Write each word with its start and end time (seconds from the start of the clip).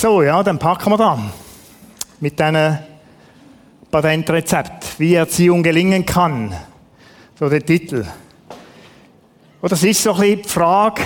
So, 0.00 0.22
ja, 0.22 0.44
dann 0.44 0.60
packen 0.60 0.92
wir 0.92 0.96
da. 0.96 1.18
Mit 2.20 2.38
diesen 2.38 2.78
Patentrezept. 3.90 4.96
Wie 5.00 5.14
Erziehung 5.14 5.60
gelingen 5.60 6.06
kann. 6.06 6.54
So 7.36 7.48
der 7.48 7.66
Titel. 7.66 8.06
Oder 9.60 9.70
das 9.70 9.82
ist 9.82 10.00
so 10.00 10.12
ein 10.12 10.20
bisschen 10.20 10.42
die 10.42 10.48
Frage, 10.48 11.02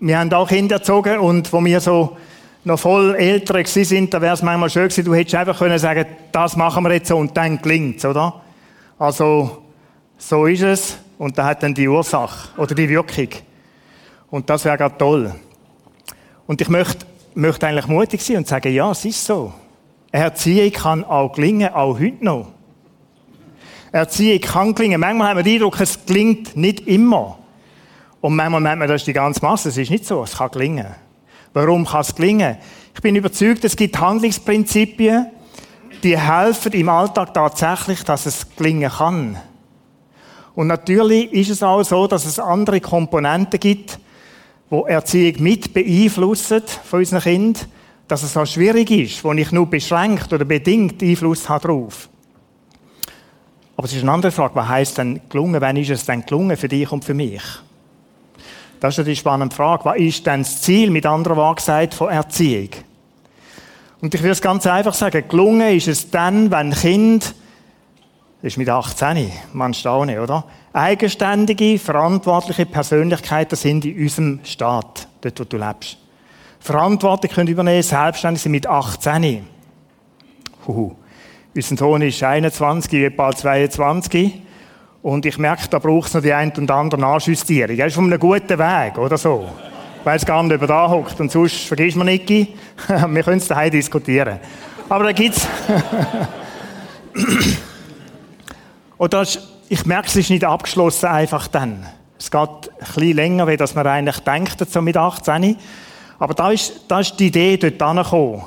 wir 0.00 0.18
haben 0.18 0.32
auch 0.32 0.48
Kinder 0.48 0.74
erzogen 0.74 1.20
und 1.20 1.52
wo 1.52 1.64
wir 1.64 1.78
so 1.78 2.16
noch 2.64 2.80
voll 2.80 3.14
älter 3.14 3.64
sind, 3.64 4.12
da 4.12 4.20
wäre 4.20 4.34
es 4.34 4.42
manchmal 4.42 4.70
schön 4.70 4.88
gewesen, 4.88 5.04
du 5.04 5.14
hättest 5.14 5.36
einfach 5.36 5.58
können 5.58 5.78
sagen, 5.78 6.06
das 6.32 6.56
machen 6.56 6.82
wir 6.82 6.94
jetzt 6.94 7.06
so 7.06 7.16
und 7.18 7.36
dann 7.36 7.62
klingt's, 7.62 8.04
oder? 8.04 8.42
Also, 8.98 9.62
so 10.18 10.46
ist 10.46 10.62
es 10.62 10.98
und 11.16 11.38
da 11.38 11.44
hat 11.44 11.62
dann 11.62 11.74
die 11.74 11.86
Ursache 11.86 12.48
oder 12.60 12.74
die 12.74 12.88
Wirkung. 12.88 13.28
Und 14.30 14.50
das 14.50 14.64
wäre 14.64 14.78
gerade 14.78 14.98
toll. 14.98 15.32
Und 16.48 16.60
ich 16.60 16.68
möchte, 16.68 17.05
möchte 17.36 17.66
eigentlich 17.66 17.86
mutig 17.86 18.22
sein 18.22 18.38
und 18.38 18.48
sagen, 18.48 18.72
ja, 18.72 18.90
es 18.90 19.04
ist 19.04 19.24
so. 19.24 19.52
Erziehung 20.10 20.72
kann 20.72 21.04
auch 21.04 21.32
gelingen, 21.32 21.72
auch 21.72 21.98
heute 21.98 22.24
noch. 22.24 22.48
Erziehung 23.92 24.40
kann 24.40 24.74
gelingen. 24.74 25.00
Manchmal 25.00 25.28
haben 25.28 25.36
wir 25.36 25.42
den 25.42 25.54
Eindruck, 25.54 25.80
es 25.80 26.04
klingt 26.04 26.56
nicht 26.56 26.86
immer. 26.86 27.38
Und 28.20 28.34
manchmal 28.34 28.60
meint 28.60 28.78
man, 28.78 28.88
das 28.88 29.02
ist 29.02 29.06
die 29.06 29.12
ganze 29.12 29.44
Masse. 29.44 29.68
Es 29.68 29.76
ist 29.76 29.90
nicht 29.90 30.06
so. 30.06 30.22
Es 30.22 30.36
kann 30.36 30.50
gelingen. 30.50 30.86
Warum 31.52 31.84
kann 31.84 32.00
es 32.00 32.14
gelingen? 32.14 32.56
Ich 32.94 33.00
bin 33.02 33.14
überzeugt, 33.14 33.64
es 33.64 33.76
gibt 33.76 34.00
Handlungsprinzipien, 34.00 35.26
die 36.02 36.18
helfen 36.18 36.72
im 36.72 36.88
Alltag 36.88 37.34
tatsächlich, 37.34 38.02
dass 38.04 38.26
es 38.26 38.56
gelingen 38.56 38.90
kann. 38.90 39.36
Und 40.54 40.68
natürlich 40.68 41.30
ist 41.32 41.50
es 41.50 41.62
auch 41.62 41.82
so, 41.82 42.06
dass 42.06 42.24
es 42.24 42.38
andere 42.38 42.80
Komponenten 42.80 43.60
gibt, 43.60 43.98
wo 44.68 44.86
Erziehung 44.86 45.42
mit 45.42 45.72
beeinflussen 45.72 46.62
von 46.84 47.00
unseren 47.00 47.20
Kindern, 47.20 47.62
dass 48.08 48.22
es 48.22 48.36
auch 48.36 48.46
schwierig 48.46 48.90
ist, 48.90 49.24
wo 49.24 49.32
ich 49.32 49.52
nur 49.52 49.66
beschränkt 49.66 50.32
oder 50.32 50.44
bedingt 50.44 51.02
Einfluss 51.02 51.48
habe 51.48 51.68
darauf. 51.68 52.08
Aber 53.76 53.86
es 53.86 53.92
ist 53.92 54.02
eine 54.02 54.12
andere 54.12 54.32
Frage, 54.32 54.54
was 54.54 54.68
heißt 54.68 54.98
denn 54.98 55.20
gelungen? 55.28 55.60
Wann 55.60 55.76
ist 55.76 55.90
es 55.90 56.04
denn 56.04 56.24
gelungen 56.24 56.56
für 56.56 56.68
dich 56.68 56.90
und 56.90 57.04
für 57.04 57.14
mich? 57.14 57.42
Das 58.80 58.96
ist 58.96 59.06
die 59.06 59.16
spannende 59.16 59.54
Frage. 59.54 59.84
Was 59.84 59.98
ist 59.98 60.26
denn 60.26 60.42
das 60.42 60.62
Ziel, 60.62 60.90
mit 60.90 61.06
anderen 61.06 61.36
Worten 61.36 61.56
gesagt, 61.56 61.94
von 61.94 62.08
Erziehung? 62.08 62.70
Und 64.00 64.14
ich 64.14 64.22
will 64.22 64.30
es 64.30 64.40
ganz 64.40 64.66
einfach 64.66 64.94
sagen, 64.94 65.24
gelungen 65.28 65.74
ist 65.74 65.88
es 65.88 66.10
dann, 66.10 66.50
wenn 66.50 66.72
Kind, 66.72 67.34
das 68.42 68.52
ist 68.52 68.58
mit 68.58 68.68
18, 68.68 69.32
man 69.54 69.72
staune, 69.72 70.22
oder? 70.22 70.44
Eigenständige, 70.72 71.78
verantwortliche 71.78 72.66
Persönlichkeiten 72.66 73.56
sind 73.56 73.84
in 73.84 73.98
unserem 73.98 74.40
Staat, 74.44 75.08
dort 75.22 75.40
wo 75.40 75.44
du 75.44 75.56
lebst. 75.56 75.96
Verantwortung 76.60 77.30
können 77.30 77.48
übernehmen, 77.48 77.82
selbstständig 77.82 78.42
sind 78.42 78.52
mit 78.52 78.66
18. 78.66 79.46
Huhu. 80.66 80.92
Unser 81.54 81.76
Sohn 81.76 82.02
ist 82.02 82.22
21, 82.22 83.16
bald 83.16 83.38
22. 83.38 84.42
Und 85.02 85.24
ich 85.24 85.38
merke, 85.38 85.68
da 85.70 85.78
braucht 85.78 86.08
es 86.08 86.14
noch 86.14 86.22
die 86.22 86.32
ein 86.32 86.52
und 86.56 86.70
andere 86.70 87.00
Nachjustierung. 87.00 87.76
Er 87.76 87.86
ist 87.86 87.94
von 87.94 88.04
einem 88.04 88.18
guten 88.18 88.58
Weg, 88.58 88.98
oder 88.98 89.16
so. 89.16 89.48
Ich 90.00 90.04
weiss 90.04 90.26
gar 90.26 90.42
nicht, 90.42 90.54
ob 90.54 90.60
er 90.60 90.66
da 90.66 90.90
hockt. 90.90 91.18
Und 91.20 91.30
sonst 91.30 91.66
vergisst 91.66 91.96
man 91.96 92.06
nicht. 92.06 92.28
Wir 92.28 93.22
können 93.22 93.38
es 93.38 93.48
daheim 93.48 93.70
diskutieren. 93.70 94.40
Aber 94.88 95.04
da 95.04 95.12
gibt's. 95.12 95.46
Oder 98.98 99.26
ich 99.68 99.86
merke, 99.86 100.08
es 100.08 100.16
ist 100.16 100.30
nicht 100.30 100.44
abgeschlossen 100.44 101.06
einfach 101.06 101.48
dann. 101.48 101.86
Es 102.18 102.30
geht 102.30 102.40
ein 102.40 102.68
bisschen 102.78 103.16
länger, 103.16 103.46
wie 103.46 103.56
das 103.56 103.74
man 103.74 103.86
eigentlich 103.86 104.20
denkt, 104.20 104.70
so 104.70 104.80
mit 104.80 104.96
18. 104.96 105.56
Aber 106.18 106.34
da 106.34 106.50
ist, 106.50 106.80
da 106.88 107.00
ist 107.00 107.18
die 107.18 107.26
Idee 107.26 107.56
dort 107.58 107.82
angekommen. 107.82 108.44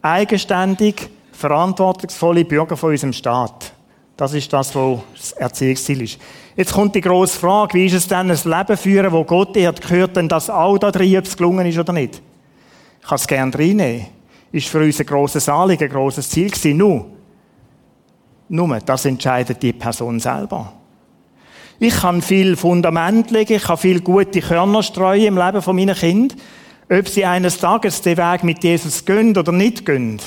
Eigenständig, 0.00 1.10
verantwortungsvolle 1.32 2.44
Bürger 2.44 2.76
von 2.76 2.90
unserem 2.90 3.12
Staat. 3.12 3.72
Das 4.16 4.32
ist 4.32 4.52
das, 4.52 4.74
was 4.74 5.00
das 5.14 5.32
Erziehungsziel 5.32 6.02
ist. 6.02 6.18
Jetzt 6.56 6.72
kommt 6.72 6.94
die 6.94 7.00
grosse 7.00 7.38
Frage, 7.38 7.74
wie 7.74 7.86
ist 7.86 7.94
es 7.94 8.06
denn, 8.06 8.30
ein 8.30 8.38
Leben 8.44 8.76
führen, 8.76 9.12
wo 9.12 9.24
Gott 9.24 9.56
ehrt, 9.56 9.82
gehört 9.82 10.16
denn 10.16 10.28
das 10.28 10.48
auch 10.48 10.78
da 10.78 10.92
drin, 10.92 11.18
ob 11.18 11.24
es 11.24 11.36
gelungen 11.36 11.66
ist 11.66 11.78
oder 11.78 11.92
nicht? 11.92 12.22
Ich 13.02 13.08
kann 13.08 13.16
es 13.16 13.26
gerne 13.26 13.52
reinnehmen. 13.52 14.06
Ist 14.52 14.68
für 14.68 14.78
uns 14.78 15.00
ein 15.00 15.06
grosses 15.06 15.48
Anliegen, 15.48 15.84
ein 15.84 15.90
grosses 15.90 16.30
Ziel 16.30 16.48
gewesen. 16.48 16.76
Nur, 16.76 17.06
nur, 18.48 18.78
das 18.80 19.04
entscheidet 19.04 19.62
die 19.62 19.72
Person 19.72 20.20
selber. 20.20 20.72
Ich 21.78 21.94
kann 21.96 22.22
viel 22.22 22.56
Fundament 22.56 23.30
legen, 23.30 23.54
ich 23.54 23.64
kann 23.64 23.78
viel 23.78 24.00
gute 24.00 24.40
Körner 24.40 24.82
streuen 24.82 25.24
im 25.24 25.38
Leben 25.38 25.62
von 25.62 25.74
meinen 25.74 25.94
Kind. 25.94 26.36
Ob 26.90 27.08
sie 27.08 27.24
eines 27.24 27.58
Tages 27.58 28.02
den 28.02 28.16
Weg 28.16 28.44
mit 28.44 28.62
Jesus 28.62 29.04
gehen 29.04 29.36
oder 29.36 29.52
nicht 29.52 29.84
gehen, 29.86 30.20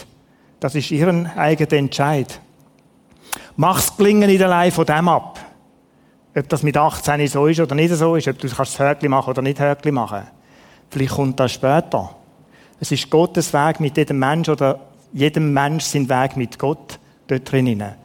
das 0.59 0.75
ist 0.75 0.91
ihren 0.91 1.27
eigener 1.27 1.73
Entscheid. 1.73 2.41
Mach's 3.55 3.95
gelingen 3.95 4.29
nicht 4.29 4.43
allein 4.43 4.71
von 4.71 4.85
dem 4.85 5.07
ab. 5.07 5.39
Ob 6.35 6.49
das 6.49 6.63
mit 6.63 6.77
18 6.77 7.27
so 7.27 7.47
ist 7.47 7.59
oder 7.59 7.75
nicht 7.75 7.93
so 7.93 8.15
ist, 8.15 8.27
ob 8.27 8.37
du 8.39 8.47
das 8.47 8.79
Höckli 8.79 9.07
machen 9.07 9.29
oder 9.31 9.41
nicht 9.41 9.59
Höckli 9.59 9.91
machen. 9.91 10.23
Vielleicht 10.89 11.13
kommt 11.13 11.39
das 11.39 11.53
später. 11.53 12.15
Es 12.79 12.91
ist 12.91 13.09
Gottes 13.09 13.53
Weg 13.53 13.79
mit 13.79 13.97
jedem 13.97 14.19
Mensch 14.19 14.49
oder 14.49 14.79
jedem 15.13 15.53
Mensch 15.53 15.85
sein 15.85 16.07
Weg 16.09 16.37
mit 16.37 16.59
Gott 16.59 16.99
dort 17.27 17.51
drinnen. 17.51 17.95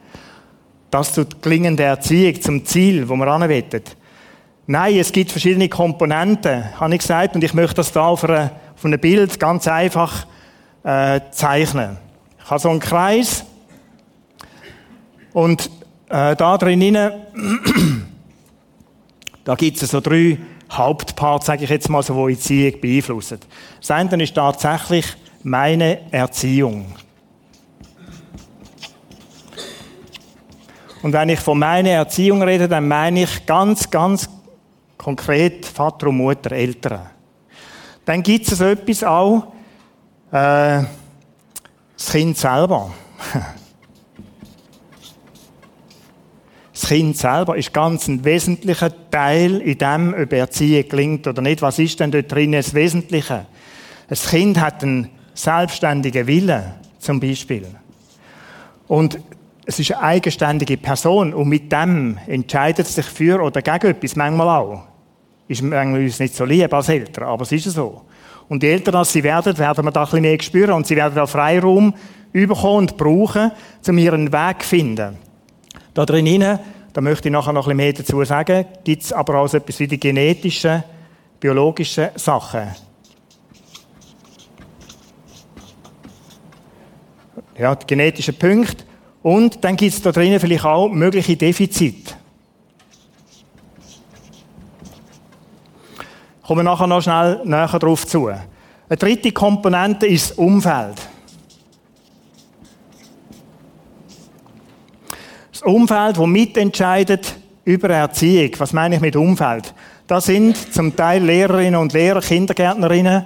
Das 0.93 1.11
tut 1.11 1.41
gelingende 1.41 1.81
Erziehung 1.81 2.39
zum 2.39 2.65
Ziel, 2.65 3.09
wo 3.09 3.15
wir 3.15 3.25
anwettet. 3.25 3.97
Nein, 4.67 4.95
es 4.99 5.11
gibt 5.11 5.31
verschiedene 5.31 5.67
Komponenten, 5.67 6.79
habe 6.79 6.93
ich 6.93 6.99
gesagt, 6.99 7.33
und 7.33 7.43
ich 7.43 7.55
möchte 7.55 7.77
das 7.77 7.91
da 7.91 8.05
auf, 8.05 8.23
auf 8.23 8.51
einem 8.83 8.99
Bild 8.99 9.39
ganz 9.39 9.67
einfach 9.67 10.27
äh, 10.83 11.19
zeichnen. 11.31 11.97
Ich 12.37 12.47
habe 12.47 12.59
so 12.59 12.69
einen 12.69 12.79
Kreis 12.79 13.43
und 15.33 15.67
äh, 16.09 16.35
da 16.35 16.59
drinnen, 16.59 17.11
da 19.45 19.55
gibt 19.55 19.81
es 19.81 19.89
so 19.89 19.99
drei 19.99 20.37
Hauptparts, 20.71 21.47
sage 21.47 21.63
ich 21.63 21.71
jetzt 21.71 21.89
mal 21.89 22.03
so, 22.03 22.27
die 22.27 22.35
Erziehung 22.35 22.79
beeinflussen. 22.79 23.39
Das 23.79 23.89
eine 23.89 24.23
ist 24.23 24.35
tatsächlich 24.35 25.07
meine 25.41 26.11
Erziehung. 26.11 26.85
Und 31.03 31.11
wenn 31.11 31.27
ich 31.27 31.41
von 31.41 31.59
meiner 31.59 31.89
Erziehung 31.89 32.41
rede, 32.41 32.69
dann 32.69 32.87
meine 32.87 33.23
ich 33.23 33.45
ganz, 33.45 33.91
ganz 33.91 34.29
konkret 34.97 35.65
Vater 35.65 36.07
und 36.07 36.15
Mutter, 36.15 36.53
Eltern. 36.53 37.09
Dann 38.05 38.23
gibt 38.23 38.49
es 38.49 38.61
etwas 38.61 39.03
auch, 39.03 39.47
äh, 40.31 40.83
das 41.97 42.11
Kind 42.11 42.37
selber. 42.37 42.93
Das 46.71 46.87
Kind 46.87 47.17
selber 47.17 47.57
ist 47.57 47.73
ganz 47.73 48.07
ein 48.07 48.23
wesentlicher 48.23 48.91
Teil 49.11 49.61
in 49.61 49.77
dem, 49.77 50.13
ob 50.13 50.33
Erziehung 50.33 50.87
gelingt 50.87 51.27
oder 51.27 51.41
nicht. 51.41 51.61
Was 51.61 51.79
ist 51.79 51.99
denn 51.99 52.11
dort 52.11 52.31
drin 52.31 52.53
das 52.53 52.73
Wesentliche? 52.73 53.45
Ein 54.09 54.17
Kind 54.17 54.59
hat 54.59 54.83
einen 54.83 55.09
selbstständigen 55.33 56.27
Willen, 56.27 56.63
zum 56.99 57.19
Beispiel. 57.19 57.67
Und 58.87 59.19
es 59.65 59.79
ist 59.79 59.91
eine 59.91 60.01
eigenständige 60.01 60.77
Person 60.77 61.33
und 61.33 61.47
mit 61.47 61.71
dem 61.71 62.17
entscheidet 62.27 62.85
es 62.85 62.95
sich 62.95 63.05
für 63.05 63.41
oder 63.41 63.61
gegen 63.61 63.87
etwas, 63.87 64.15
manchmal 64.15 64.49
auch. 64.49 64.83
Ist 65.47 65.61
manchmal 65.61 66.01
uns 66.01 66.19
nicht 66.19 66.35
so 66.35 66.45
lieb 66.45 66.73
als 66.73 66.89
Eltern, 66.89 67.25
aber 67.25 67.43
es 67.43 67.51
ist 67.51 67.65
so. 67.65 68.01
Und 68.49 68.61
je 68.61 68.71
älter 68.71 68.93
als 68.95 69.13
sie 69.13 69.23
werden, 69.23 69.57
werden 69.57 69.85
wir 69.85 69.91
da 69.91 70.01
ein 70.01 70.05
bisschen 70.05 70.21
mehr 70.21 70.41
spüren 70.41 70.73
und 70.73 70.87
sie 70.87 70.95
werden 70.95 71.17
auch 71.17 71.29
Freiraum 71.29 71.93
bekommen 72.33 72.77
und 72.77 72.97
brauchen, 72.97 73.51
um 73.87 73.97
ihren 73.97 74.33
Weg 74.33 74.63
zu 74.63 74.69
finden. 74.69 75.17
Da 75.93 76.05
drinnen, 76.05 76.59
da 76.91 77.01
möchte 77.01 77.29
ich 77.29 77.31
nachher 77.31 77.53
noch 77.53 77.67
ein 77.67 77.77
bisschen 77.77 77.77
mehr 77.77 77.93
dazu 77.93 78.23
sagen, 78.25 78.65
gibt 78.83 79.03
es 79.03 79.13
aber 79.13 79.39
auch 79.39 79.47
so 79.47 79.57
etwas 79.57 79.79
wie 79.79 79.87
die 79.87 79.99
genetischen, 79.99 80.83
biologischen 81.39 82.09
Sachen. 82.15 82.67
Ja, 87.57 87.75
die 87.75 87.85
genetischen 87.85 88.35
Punkte. 88.35 88.83
Und 89.23 89.63
dann 89.63 89.77
gibt 89.77 89.93
es 89.93 90.01
da 90.01 90.11
drinnen 90.11 90.39
vielleicht 90.39 90.65
auch 90.65 90.89
mögliche 90.89 91.35
Defizite. 91.35 92.13
Kommen 96.45 96.59
wir 96.59 96.63
nachher 96.63 96.87
noch 96.87 97.01
schnell 97.01 97.39
näher 97.45 97.67
darauf 97.67 98.05
zu. 98.05 98.27
Eine 98.27 98.97
dritte 98.99 99.31
Komponente 99.31 100.05
ist 100.05 100.31
das 100.31 100.37
Umfeld. 100.37 101.01
Umfeld, 105.63 106.17
das 106.17 106.27
mitentscheidet 106.27 107.35
über 107.63 107.89
Erziehung. 107.89 108.51
Was 108.57 108.73
meine 108.73 108.95
ich 108.95 109.01
mit 109.01 109.15
Umfeld? 109.15 109.73
Das 110.07 110.25
sind 110.25 110.73
zum 110.73 110.95
Teil 110.95 111.23
Lehrerinnen 111.23 111.79
und 111.79 111.93
Lehrer, 111.93 112.19
Kindergärtnerinnen, 112.19 113.25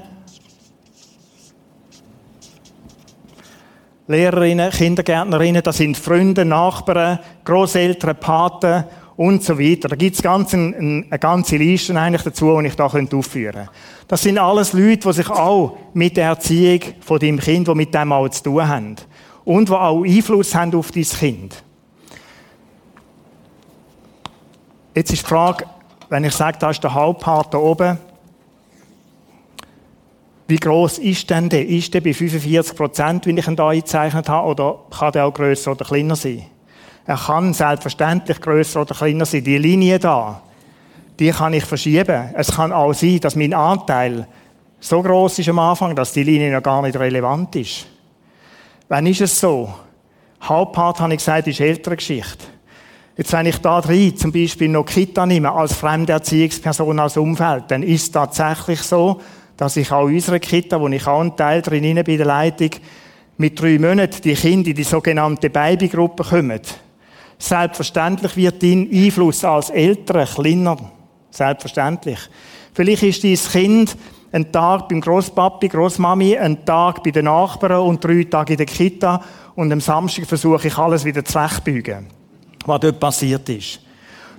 Lehrerinnen, 4.07 4.71
Kindergärtnerinnen, 4.71 5.62
das 5.62 5.77
sind 5.77 5.98
Freunde, 5.98 6.45
Nachbarn, 6.45 7.19
Großeltern, 7.44 8.15
Paten 8.18 8.86
und 9.18 9.44
so 9.44 9.59
weiter. 9.59 9.89
Da 9.89 9.95
gibt's 9.95 10.21
ganz 10.21 10.54
ein, 10.54 10.74
ein, 10.74 11.06
eine 11.09 11.19
ganze 11.19 11.57
Liste 11.57 12.00
eigentlich 12.00 12.21
dazu, 12.21 12.57
die 12.62 12.68
ich 12.68 12.75
da 12.75 12.86
aufführen 12.86 13.09
könnte. 13.54 13.69
Das 14.07 14.21
sind 14.21 14.38
alles 14.38 14.71
Leute, 14.71 15.07
die 15.07 15.13
sich 15.13 15.30
auch 15.30 15.77
mit 15.94 16.15
der 16.15 16.27
Erziehung 16.30 16.80
von 17.01 17.19
deinem 17.19 17.39
Kind, 17.39 17.68
die 17.68 17.75
mit 17.75 17.94
dem 17.94 18.13
auch 18.13 18.30
zu 18.30 18.44
tun 18.44 18.68
haben. 18.68 18.95
Und 19.44 19.68
die 19.68 19.74
auch 19.74 20.04
Einfluss 20.04 20.56
haben 20.56 20.74
auf 20.75 20.92
dein 20.92 21.04
Kind. 21.04 21.63
Jetzt 24.95 25.12
ist 25.12 25.24
die 25.24 25.27
Frage, 25.27 25.65
wenn 26.09 26.24
ich 26.24 26.33
sage, 26.33 26.57
da 26.59 26.69
ist 26.69 26.83
der 26.83 26.94
Hauptpart 26.94 27.54
da 27.54 27.57
oben, 27.57 27.98
wie 30.48 30.56
groß 30.56 31.00
ist 31.00 31.30
denn 31.30 31.50
der? 31.50 31.68
Ist 31.68 31.94
der 31.94 32.02
bei 32.02 32.14
45 32.14 32.76
Prozent, 32.76 33.26
wie 33.26 33.38
ich 33.38 33.48
ihn 33.48 33.56
da 33.56 33.70
eingezeichnet 33.70 34.30
habe, 34.30 34.48
oder 34.48 34.80
kann 34.90 35.12
der 35.12 35.26
auch 35.26 35.34
grösser 35.34 35.72
oder 35.72 35.86
kleiner 35.86 36.16
sein? 36.16 36.44
Er 37.06 37.18
kann 37.18 37.54
selbstverständlich 37.54 38.40
grösser 38.40 38.82
oder 38.82 38.96
kleiner 38.96 39.26
sein. 39.26 39.44
Die 39.44 39.58
Linie 39.58 40.00
da, 40.00 40.42
die 41.20 41.32
kann 41.32 41.54
ich 41.54 41.66
verschieben. 41.66 42.30
Es 42.34 42.52
kann 42.52 42.72
auch 42.72 42.94
sein, 42.94 43.20
dass 43.20 43.36
mein 43.36 43.54
Anteil 43.54 44.28
so 44.80 45.02
groß 45.02 45.40
ist 45.40 45.50
am 45.50 45.60
Anfang, 45.60 45.96
dass 45.96 46.14
die 46.14 46.24
Linie 46.24 46.52
noch 46.54 46.64
gar 46.64 46.82
nicht 46.82 46.98
relevant 46.98 47.56
ist. 47.56 47.88
Wann 48.88 49.06
ist 49.08 49.22
es 49.22 49.40
so? 49.40 49.74
Hauptpart, 50.42 51.00
habe 51.00 51.14
ich 51.14 51.20
gesagt, 51.20 51.48
ist 51.48 51.60
ältere 51.60 51.98
Geschichte. 51.98 52.46
Jetzt, 53.18 53.34
wenn 53.34 53.48
ich 53.48 53.58
da 53.58 53.82
drin 53.82 54.16
zum 54.16 54.32
Beispiel 54.32 54.70
noch 54.70 54.86
Kita 54.86 55.26
nehme, 55.26 55.52
als 55.52 55.74
fremde 55.74 56.14
Erziehungsperson 56.14 57.00
als 57.00 57.18
Umfeld, 57.18 57.66
dann 57.70 57.82
ist 57.82 58.04
es 58.04 58.12
tatsächlich 58.12 58.82
so, 58.84 59.20
dass 59.57 59.75
ich 59.75 59.92
auch 59.92 60.06
unsere 60.06 60.39
Kita, 60.39 60.80
wo 60.80 60.88
ich 60.88 61.06
auch 61.07 61.19
einen 61.19 61.36
Teil 61.36 61.62
drin 61.62 61.81
bin 61.81 61.95
bei 61.95 62.15
der 62.15 62.25
Leitung, 62.25 62.69
mit 63.38 63.59
drei 63.59 63.77
Monaten 63.77 64.21
die 64.24 64.33
Kinder 64.33 64.69
in 64.69 64.75
die 64.75 64.83
sogenannte 64.83 65.50
Babygruppe 65.50 66.24
kommen. 66.24 66.62
Selbstverständlich 67.39 68.36
wird 68.36 68.63
dein 68.63 68.89
Einfluss 68.92 69.44
als 69.44 69.69
Eltern 69.69 70.27
kleiner. 70.27 70.77
Selbstverständlich. 71.30 72.19
Vielleicht 72.74 73.04
ist 73.04 73.24
dein 73.24 73.36
Kind 73.51 73.98
ein 74.31 74.51
Tag 74.51 74.89
beim 74.89 75.01
Großpapi, 75.01 75.68
Großmami, 75.68 76.38
ein 76.38 76.65
Tag 76.65 77.04
bei 77.04 77.12
den 77.12 77.25
Nachbarn 77.25 77.81
und 77.81 78.04
drei 78.04 78.24
Tage 78.24 78.54
in 78.54 78.57
der 78.57 78.65
Kita 78.65 79.24
und 79.56 79.71
am 79.71 79.81
Samstag 79.81 80.25
versuche 80.25 80.68
ich 80.68 80.77
alles 80.77 81.06
wieder 81.06 81.24
zurechtbügen, 81.24 82.07
was 82.65 82.80
dort 82.80 83.00
passiert 83.00 83.48
ist. 83.50 83.81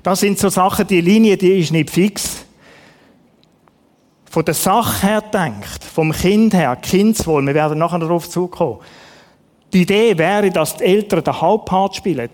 Das 0.03 0.21
sind 0.21 0.39
so 0.39 0.49
Sachen, 0.49 0.87
die 0.87 1.01
Linie, 1.01 1.37
die 1.37 1.59
ist 1.59 1.73
nicht 1.73 1.91
fix 1.91 2.45
von 4.39 4.45
der 4.45 4.55
Sache 4.55 5.05
her 5.05 5.21
denkt, 5.21 5.83
vom 5.83 6.13
Kind 6.13 6.55
her, 6.55 6.77
Kindswohl, 6.77 7.45
wir 7.45 7.55
werden 7.55 7.77
nachher 7.77 7.99
darauf 7.99 8.31
zukommen, 8.31 8.79
die 9.73 9.83
Idee 9.83 10.17
wäre, 10.17 10.49
dass 10.49 10.77
die 10.77 10.85
Eltern 10.85 11.25
den 11.25 11.41
Hauptpart 11.41 11.97
spielen. 11.97 12.31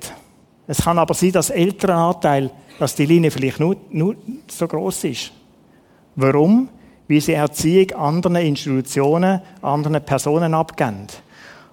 Es 0.66 0.84
kann 0.84 0.98
aber 0.98 1.14
sein, 1.14 1.32
dass 1.32 1.48
ältere 1.48 1.94
Anteil, 1.94 2.50
dass 2.78 2.94
die 2.94 3.06
Linie 3.06 3.30
vielleicht 3.30 3.58
nur, 3.58 3.78
nur 3.88 4.16
so 4.48 4.68
groß 4.68 5.04
ist. 5.04 5.32
Warum? 6.14 6.68
Weil 7.08 7.22
sie 7.22 7.32
Erziehung 7.32 7.92
anderen 7.92 8.36
Institutionen, 8.36 9.40
anderen 9.62 10.04
Personen 10.04 10.52
abgeben. 10.52 11.06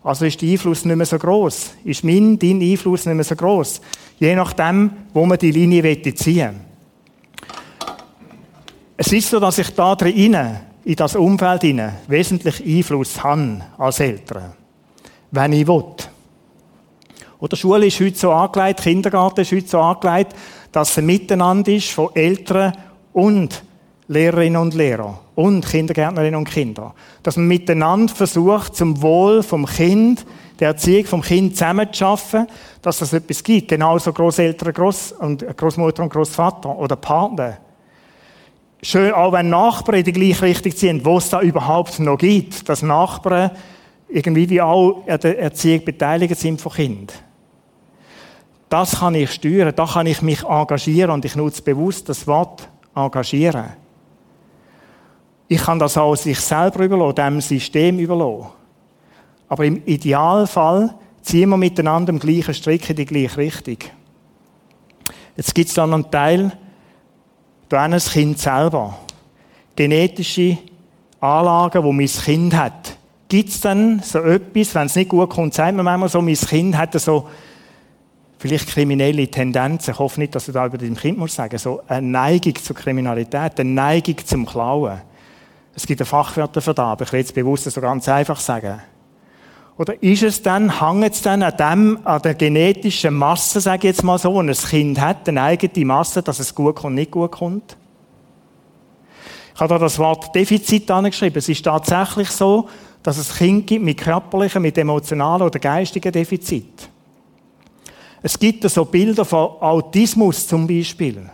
Also 0.01 0.23
ist 0.23 0.41
der 0.41 0.49
Einfluss 0.49 0.85
nicht 0.85 0.95
mehr 0.95 1.05
so 1.05 1.19
groß. 1.19 1.71
Ist 1.83 2.05
mein, 2.05 2.39
dein 2.39 2.61
Einfluss 2.61 3.05
nicht 3.05 3.15
mehr 3.15 3.25
so 3.25 3.35
groß. 3.35 3.81
Je 4.17 4.33
nachdem, 4.33 4.91
wo 5.13 5.25
man 5.25 5.37
die 5.37 5.51
Linie 5.51 6.01
ziehen 6.15 6.37
will. 6.37 6.70
Es 9.03 9.11
ist 9.11 9.31
so, 9.31 9.39
dass 9.39 9.57
ich 9.57 9.73
da 9.73 9.95
drin, 9.95 10.37
in 10.85 10.95
das 10.95 11.15
Umfeld 11.15 11.63
hinein, 11.63 11.97
wesentlich 12.07 12.63
Einfluss 12.63 13.23
habe 13.23 13.63
als 13.79 13.99
Eltern. 13.99 14.53
Wenn 15.31 15.53
ich 15.53 15.65
will. 15.65 15.85
Oder 17.39 17.57
Schule 17.57 17.87
ist 17.87 17.99
heute 17.99 18.15
so 18.15 18.31
angelegt, 18.31 18.83
Kindergarten 18.83 19.41
ist 19.41 19.53
heute 19.53 19.67
so 19.67 19.79
angelegt, 19.79 20.35
dass 20.71 20.91
es 20.91 20.99
ein 20.99 21.07
Miteinander 21.07 21.71
ist 21.71 21.89
von 21.89 22.09
Eltern 22.13 22.77
und 23.11 23.63
Lehrerinnen 24.07 24.61
und 24.61 24.75
Lehrer 24.75 25.19
und 25.33 25.65
Kindergärtnerinnen 25.65 26.35
und 26.35 26.51
Kinder. 26.51 26.93
Dass 27.23 27.37
man 27.37 27.47
miteinander 27.47 28.13
versucht, 28.13 28.75
zum 28.75 29.01
Wohl 29.01 29.41
vom 29.41 29.65
Kind, 29.65 30.27
der 30.59 30.67
Erziehung 30.67 31.05
vom 31.05 31.21
Kind 31.23 31.57
zusammenzuschaffen, 31.57 32.45
dass 32.83 33.01
es 33.01 33.13
etwas 33.13 33.41
gibt. 33.41 33.69
Genauso 33.69 34.13
Großeltern 34.13 34.71
Groß 34.73 35.13
und 35.13 35.57
Großmutter 35.57 36.03
und 36.03 36.13
Großvater 36.13 36.77
oder 36.77 36.95
Partner 36.97 37.57
schön, 38.81 39.13
auch 39.13 39.33
wenn 39.33 39.49
Nachbarn 39.49 39.99
in 39.99 40.05
die 40.05 40.13
gleiche 40.13 40.43
Richtung 40.43 40.75
ziehen, 40.75 41.05
wo 41.05 41.17
es 41.17 41.29
da 41.29 41.41
überhaupt 41.41 41.99
noch 41.99 42.17
gibt, 42.17 42.67
dass 42.67 42.81
Nachbarn 42.81 43.51
irgendwie 44.09 44.49
wie 44.49 44.61
auch 44.61 45.07
an 45.07 45.19
der 45.19 45.39
Erziehung 45.39 45.85
beteiligt 45.85 46.37
sind 46.37 46.59
von 46.59 46.73
Kind. 46.73 47.13
Das 48.69 48.99
kann 48.99 49.15
ich 49.15 49.31
steuern, 49.31 49.73
da 49.75 49.85
kann 49.85 50.07
ich 50.07 50.21
mich 50.21 50.43
engagieren 50.43 51.11
und 51.11 51.25
ich 51.25 51.35
nutze 51.35 51.61
bewusst 51.61 52.07
das 52.07 52.25
Wort 52.27 52.69
engagieren. 52.95 53.73
Ich 55.47 55.61
kann 55.61 55.79
das 55.79 55.97
auch 55.97 56.15
sich 56.15 56.39
selber 56.39 56.85
überlassen, 56.85 57.15
dem 57.15 57.41
System 57.41 57.99
überlassen. 57.99 58.51
Aber 59.49 59.65
im 59.65 59.85
Idealfall 59.85 60.95
ziehen 61.21 61.49
wir 61.49 61.57
miteinander 61.57 62.13
im 62.13 62.19
gleichen 62.19 62.53
Strick 62.53 62.89
in 62.89 62.95
die 62.95 63.05
gleiche 63.05 63.37
Richtung. 63.37 63.77
Jetzt 65.35 65.53
gibt 65.53 65.67
es 65.67 65.73
dann 65.73 65.93
einen 65.93 66.09
Teil, 66.09 66.57
da 67.71 67.87
das 67.87 68.11
Kind 68.11 68.37
selber. 68.37 68.97
Genetische 69.75 70.57
Anlagen, 71.19 71.83
die 71.83 71.93
mein 71.93 72.07
Kind 72.07 72.55
hat. 72.55 72.97
Gibt 73.27 73.49
es 73.49 73.61
dann 73.61 74.01
so 74.03 74.19
etwas, 74.19 74.75
wenn 74.75 74.87
es 74.87 74.95
nicht 74.95 75.09
gut 75.09 75.29
kommt, 75.29 75.53
sagt 75.53 75.75
man 75.75 75.85
manchmal 75.85 76.09
so, 76.09 76.21
mein 76.21 76.35
Kind 76.35 76.77
hat 76.77 76.99
so 76.99 77.29
vielleicht 78.37 78.67
kriminelle 78.67 79.27
Tendenzen. 79.29 79.93
Ich 79.93 79.99
hoffe 79.99 80.19
nicht, 80.19 80.35
dass 80.35 80.47
du 80.47 80.51
da 80.51 80.65
über 80.65 80.77
dein 80.77 80.95
Kind 80.95 81.17
musst 81.17 81.35
sagen, 81.35 81.57
so 81.57 81.81
eine 81.87 82.05
Neigung 82.07 82.55
zur 82.55 82.75
Kriminalität, 82.75 83.59
eine 83.59 83.69
Neigung 83.69 84.17
zum 84.25 84.45
Klauen. 84.45 84.99
Es 85.73 85.85
gibt 85.87 86.01
ein 86.01 86.07
Fachwörter 86.07 86.59
für 86.59 86.73
das, 86.73 86.83
aber 86.83 87.05
ich 87.05 87.13
will 87.13 87.21
es 87.21 87.31
bewusst 87.31 87.63
so 87.63 87.79
ganz 87.79 88.09
einfach 88.09 88.39
sagen. 88.39 88.81
Oder 89.81 90.03
ist 90.03 90.21
es 90.21 90.43
dann, 90.43 90.79
hängt 90.79 91.11
es 91.11 91.23
dann 91.23 91.41
an 91.41 91.57
dem, 91.57 91.99
an 92.05 92.21
der 92.21 92.35
genetischen 92.35 93.15
Masse, 93.15 93.59
sage 93.59 93.87
ich 93.87 93.95
jetzt 93.95 94.03
mal 94.03 94.19
so, 94.19 94.31
und 94.31 94.47
ein 94.47 94.55
Kind 94.55 95.01
hat, 95.01 95.27
eine 95.27 95.41
eigene 95.41 95.85
Masse, 95.85 96.21
dass 96.21 96.37
es 96.37 96.53
gut 96.53 96.75
kommt, 96.75 96.93
nicht 96.93 97.09
gut 97.09 97.31
kommt? 97.31 97.75
Ich 99.55 99.59
habe 99.59 99.73
da 99.73 99.79
das 99.79 99.97
Wort 99.97 100.35
Defizit 100.35 100.91
angeschrieben. 100.91 101.39
Es 101.39 101.49
ist 101.49 101.65
tatsächlich 101.65 102.29
so, 102.29 102.69
dass 103.01 103.17
es 103.17 103.35
Kinder 103.35 103.65
gibt 103.65 103.83
mit 103.83 103.97
körperlichen, 103.97 104.61
mit 104.61 104.77
emotionalen 104.77 105.41
oder 105.41 105.57
geistigen 105.57 106.11
Defizit. 106.11 106.87
Es 108.21 108.37
gibt 108.37 108.69
so 108.69 108.85
Bilder 108.85 109.25
von 109.25 109.49
Autismus 109.61 110.45
zum 110.45 110.67
Beispiel. 110.67 111.27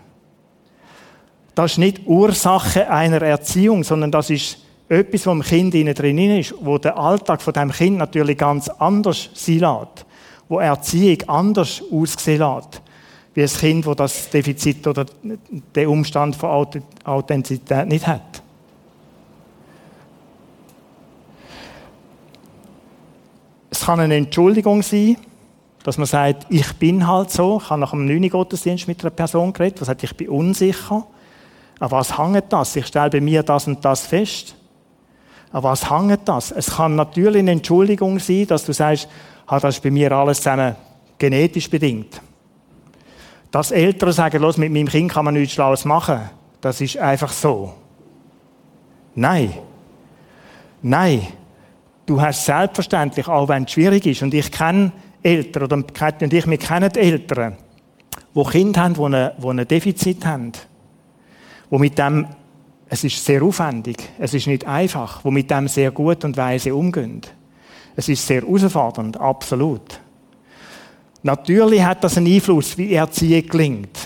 Das 1.54 1.74
ist 1.74 1.80
nicht 1.80 2.08
Ursache 2.08 2.89
einer 2.89 3.22
Erziehung, 3.22 3.84
sondern 3.84 4.10
das 4.10 4.30
ist 4.30 4.60
etwas, 4.89 5.25
was 5.25 5.34
im 5.34 5.41
Kind 5.41 5.75
innen 5.75 5.94
drin 5.94 6.17
ist, 6.38 6.53
wo 6.62 6.77
der 6.77 6.98
Alltag 6.98 7.41
von 7.41 7.53
dem 7.53 7.72
Kind 7.72 7.98
natürlich 7.98 8.38
ganz 8.38 8.70
anders 8.70 9.29
sein 9.34 9.60
lässt, 9.60 10.06
wo 10.48 10.60
Erziehung 10.60 11.17
anders 11.27 11.84
aussehen 11.91 12.39
lässt, 12.39 12.82
wie 13.34 13.41
ein 13.44 13.50
Kind, 13.50 13.86
wo 13.86 13.94
das 13.94 14.29
Defizit 14.29 14.88
oder 14.88 15.06
den 15.75 15.88
Umstand 15.88 16.36
von 16.36 16.67
Authentizität 17.03 17.88
nicht 17.88 18.08
hat. 18.08 18.41
Es 23.70 23.86
kann 23.86 24.00
eine 24.00 24.15
Entschuldigung 24.15 24.82
sein, 24.82 25.17
dass 25.84 25.98
man 25.98 26.08
sagt, 26.08 26.48
ich 26.50 26.74
bin 26.74 27.08
halt 27.08 27.32
so. 27.32 27.62
Ich 27.62 27.70
habe 27.70 27.79
nach 27.79 27.94
einem 27.94 28.08
9. 28.08 28.29
Gottesdienst 28.29 28.88
mit 28.88 29.01
einer 29.01 29.12
Person 29.12 29.53
geredet, 29.53 29.79
die 29.79 29.86
sagt, 29.86 30.03
ich 30.03 30.15
bin 30.17 30.29
unsicher. 30.29 31.06
Aber 31.79 31.98
was 31.98 32.17
hängt 32.17 32.51
das? 32.51 32.75
Ich 32.75 32.88
stelle 32.88 33.10
bei 33.10 33.22
mir 33.22 33.44
das 33.44 33.67
und 33.67 33.86
das 33.86 34.06
fest. 34.06 34.56
Aber 35.51 35.70
was 35.70 35.89
hängt 35.89 36.27
das? 36.27 36.51
Es 36.51 36.75
kann 36.75 36.96
natürlich 36.96 37.39
eine 37.39 37.51
Entschuldigung 37.51 38.20
sein, 38.20 38.48
dass 38.48 38.66
du 38.66 38.74
sagst, 38.74 39.08
ah, 39.46 39.60
das 39.60 39.75
ist 39.75 39.84
bei 39.84 39.92
mir 39.92 40.12
alles 40.12 40.38
zusammen 40.38 40.75
genetisch 41.18 41.70
bedingt. 41.70 42.22
Dass 43.51 43.72
Eltern 43.72 44.12
sagen, 44.12 44.42
los, 44.42 44.58
mit 44.58 44.72
meinem 44.72 44.88
Kind 44.88 45.12
kann 45.12 45.25
man 45.25 45.34
nichts 45.34 45.54
Schlaues 45.54 45.86
machen, 45.86 46.20
das 46.62 46.82
ist 46.82 46.98
einfach 46.98 47.32
so. 47.32 47.74
Nein. 49.16 49.54
Nein. 50.82 51.27
Du 52.06 52.22
hast 52.22 52.46
selbstverständlich, 52.46 53.27
auch 53.27 53.50
wenn 53.50 53.63
es 53.63 53.72
schwierig 53.72 54.06
ist, 54.06 54.22
und 54.22 54.34
ich 54.34 54.51
kenne 54.51 54.92
Eltern, 55.24 55.63
oder 55.63 55.75
und 55.75 56.34
ich, 56.34 56.48
wir 56.48 56.58
kennen 56.58 56.96
Eltern, 56.96 57.58
die 58.36 58.44
Kinder 58.44 58.82
haben, 58.82 58.94
die 58.94 59.48
ein 59.48 59.68
Defizit 59.68 60.25
haben, 60.25 60.51
die 61.72 61.77
mit 61.77 61.98
dem 61.98 62.27
es 62.89 63.03
ist 63.03 63.24
sehr 63.24 63.44
aufwendig. 63.44 63.98
Es 64.17 64.34
ist 64.34 64.48
nicht 64.48 64.65
einfach, 64.65 65.24
wo 65.24 65.32
mit 65.32 65.51
dem 65.51 65.67
sehr 65.67 65.91
gut 65.91 66.24
und 66.24 66.38
weise 66.38 66.74
umgehen. 66.74 67.22
Es 67.96 68.08
ist 68.08 68.25
sehr 68.25 68.41
herausfordernd, 68.41 69.20
absolut. 69.20 70.00
Natürlich 71.24 71.84
hat 71.84 72.03
das 72.03 72.17
einen 72.17 72.27
Einfluss, 72.27 72.77
wie 72.77 72.94
Erziehung 72.94 73.48
gelingt. 73.48 73.98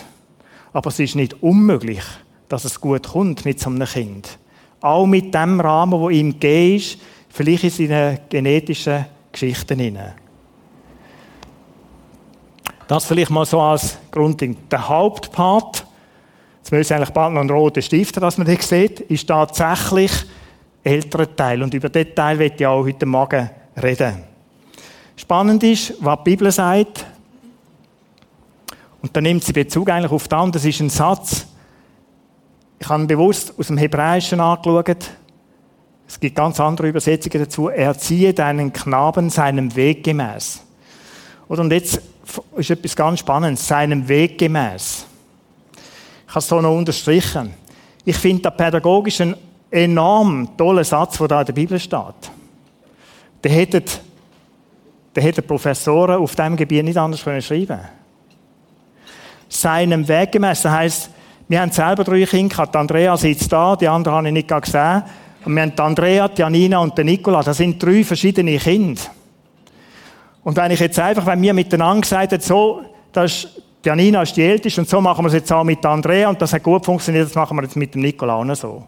Aber 0.74 0.90
es 0.90 1.00
ist 1.00 1.16
nicht 1.16 1.44
unmöglich, 1.44 2.04
dass 2.48 2.66
es 2.66 2.80
gut 2.80 3.10
kommt 3.10 3.46
mit 3.46 3.60
so 3.60 3.70
einem 3.70 3.88
Kind. 3.88 4.38
Auch 4.80 5.06
mit 5.06 5.34
dem 5.34 5.60
Rahmen, 5.60 6.00
wo 6.00 6.10
ihm 6.10 6.32
gegeben 6.32 6.78
ist, 6.78 6.98
vielleicht 7.30 7.64
in 7.66 7.70
seinen 7.70 8.20
genetischen 8.30 9.06
Geschichten 9.32 9.80
hinein. 9.80 10.14
Das 12.88 13.06
vielleicht 13.06 13.30
mal 13.30 13.46
so 13.46 13.62
als 13.62 13.98
Grundding. 14.10 14.58
Der 14.70 14.90
Hauptpart, 14.90 15.86
jetzt 16.72 16.90
müssen 16.90 16.94
eigentlich 16.94 17.10
bald 17.10 17.34
noch 17.34 17.42
einen 17.42 17.50
roten 17.50 17.82
Stift, 17.82 18.16
dass 18.22 18.38
man 18.38 18.48
das 18.48 18.70
sieht, 18.70 19.02
ist 19.02 19.28
tatsächlich 19.28 20.12
älterer 20.84 21.36
Teil. 21.36 21.62
Und 21.64 21.74
über 21.74 21.90
diesen 21.90 22.16
Teil 22.16 22.40
wird 22.40 22.62
ich 22.62 22.66
auch 22.66 22.86
heute 22.86 23.06
Morgen 23.06 23.50
reden. 23.82 24.24
Spannend 25.18 25.64
ist, 25.64 25.94
was 26.00 26.20
die 26.20 26.30
Bibel 26.30 26.50
sagt. 26.50 27.06
Und 29.02 29.16
da 29.16 29.20
nimmt 29.20 29.44
sie 29.44 29.52
Bezug 29.52 29.90
eigentlich 29.90 30.12
auf 30.12 30.30
das. 30.30 30.52
Das 30.52 30.66
ist 30.66 30.80
ein 30.80 30.90
Satz. 30.90 31.46
Ich 32.80 32.88
habe 32.88 33.04
ihn 33.04 33.08
bewusst 33.08 33.54
aus 33.58 33.68
dem 33.68 33.78
Hebräischen 33.78 34.40
angeschaut. 34.40 35.12
Es 36.08 36.20
gibt 36.20 36.36
ganz 36.36 36.60
andere 36.60 36.88
Übersetzungen 36.88 37.44
dazu. 37.44 37.68
Erziehe 37.68 38.34
deinen 38.34 38.72
Knaben 38.72 39.30
seinem 39.30 39.76
Weg 39.76 40.04
gemäß. 40.06 40.64
Und 41.48 41.72
jetzt 41.72 42.02
ist 42.56 42.70
etwas 42.70 42.96
ganz 42.96 43.20
Spannendes. 43.20 43.68
Seinem 43.68 44.08
Weg 44.08 44.38
gemäß. 44.38 45.06
Ich 46.32 46.36
habe 46.36 46.40
es 46.40 46.48
so 46.48 46.62
noch 46.62 46.78
unterstrichen. 46.78 47.54
Ich 48.06 48.16
finde 48.16 48.44
der 48.44 48.52
pädagogisch 48.52 49.20
einen 49.20 49.36
enorm 49.70 50.56
tollen 50.56 50.86
Satz, 50.86 51.18
der 51.18 51.28
da 51.28 51.42
in 51.42 51.46
der 51.48 51.52
Bibel 51.52 51.78
steht. 51.78 52.32
Der 53.44 53.52
hätte, 53.52 53.84
der 55.14 55.24
hätte 55.24 55.42
Professoren 55.42 56.22
auf 56.22 56.34
diesem 56.34 56.56
Gebiet 56.56 56.86
nicht 56.86 56.98
anders 56.98 57.22
können 57.22 57.42
schreiben 57.42 57.82
Seinem 59.50 60.08
Weg 60.08 60.32
gemäß. 60.32 60.62
Das 60.62 60.72
heisst, 60.72 61.10
wir 61.50 61.60
haben 61.60 61.72
selber 61.74 62.06
drei 62.06 62.26
Kinder 62.26 62.56
gehabt. 62.56 62.78
Andrea 62.78 63.18
sitzt 63.18 63.52
da, 63.52 63.76
die 63.76 63.90
anderen 63.90 64.20
habe 64.20 64.28
ich 64.30 64.34
nicht 64.34 64.48
gesehen. 64.48 65.04
Und 65.44 65.54
wir 65.54 65.64
haben 65.64 65.74
Andrea, 65.80 66.30
die 66.30 66.40
Janina 66.40 66.80
und 66.80 66.98
den 66.98 67.08
Nicola. 67.08 67.44
Das 67.44 67.58
sind 67.58 67.84
drei 67.84 68.06
verschiedene 68.06 68.58
Kinder. 68.58 69.02
Und 70.46 70.56
wenn 70.56 70.72
ich 70.72 70.80
jetzt 70.80 70.98
einfach, 70.98 71.26
wenn 71.26 71.42
wir 71.42 71.54
miteinander 71.54 72.00
gesagt 72.00 72.32
haben, 72.32 72.42
so, 72.42 72.84
das 73.12 73.34
ist, 73.34 73.62
Janina 73.84 74.22
ist 74.22 74.38
die 74.38 74.44
Älteste 74.44 74.82
und 74.82 74.88
so 74.88 75.02
machen 75.02 75.24
wir 75.26 75.28
es 75.28 75.34
jetzt 75.34 75.52
auch 75.52 75.64
mit 75.64 75.84
Andrea 75.86 76.30
und 76.30 76.42
das 76.42 76.54
hat 76.54 76.62
gut 76.62 76.86
funktioniert, 76.86 77.26
das 77.26 77.36
machen 77.36 77.58
wir 77.58 77.64
jetzt 77.64 77.76
mit 77.76 77.96
dem 77.96 78.02
Nicola 78.02 78.36
auch 78.36 78.56
so. 78.56 78.84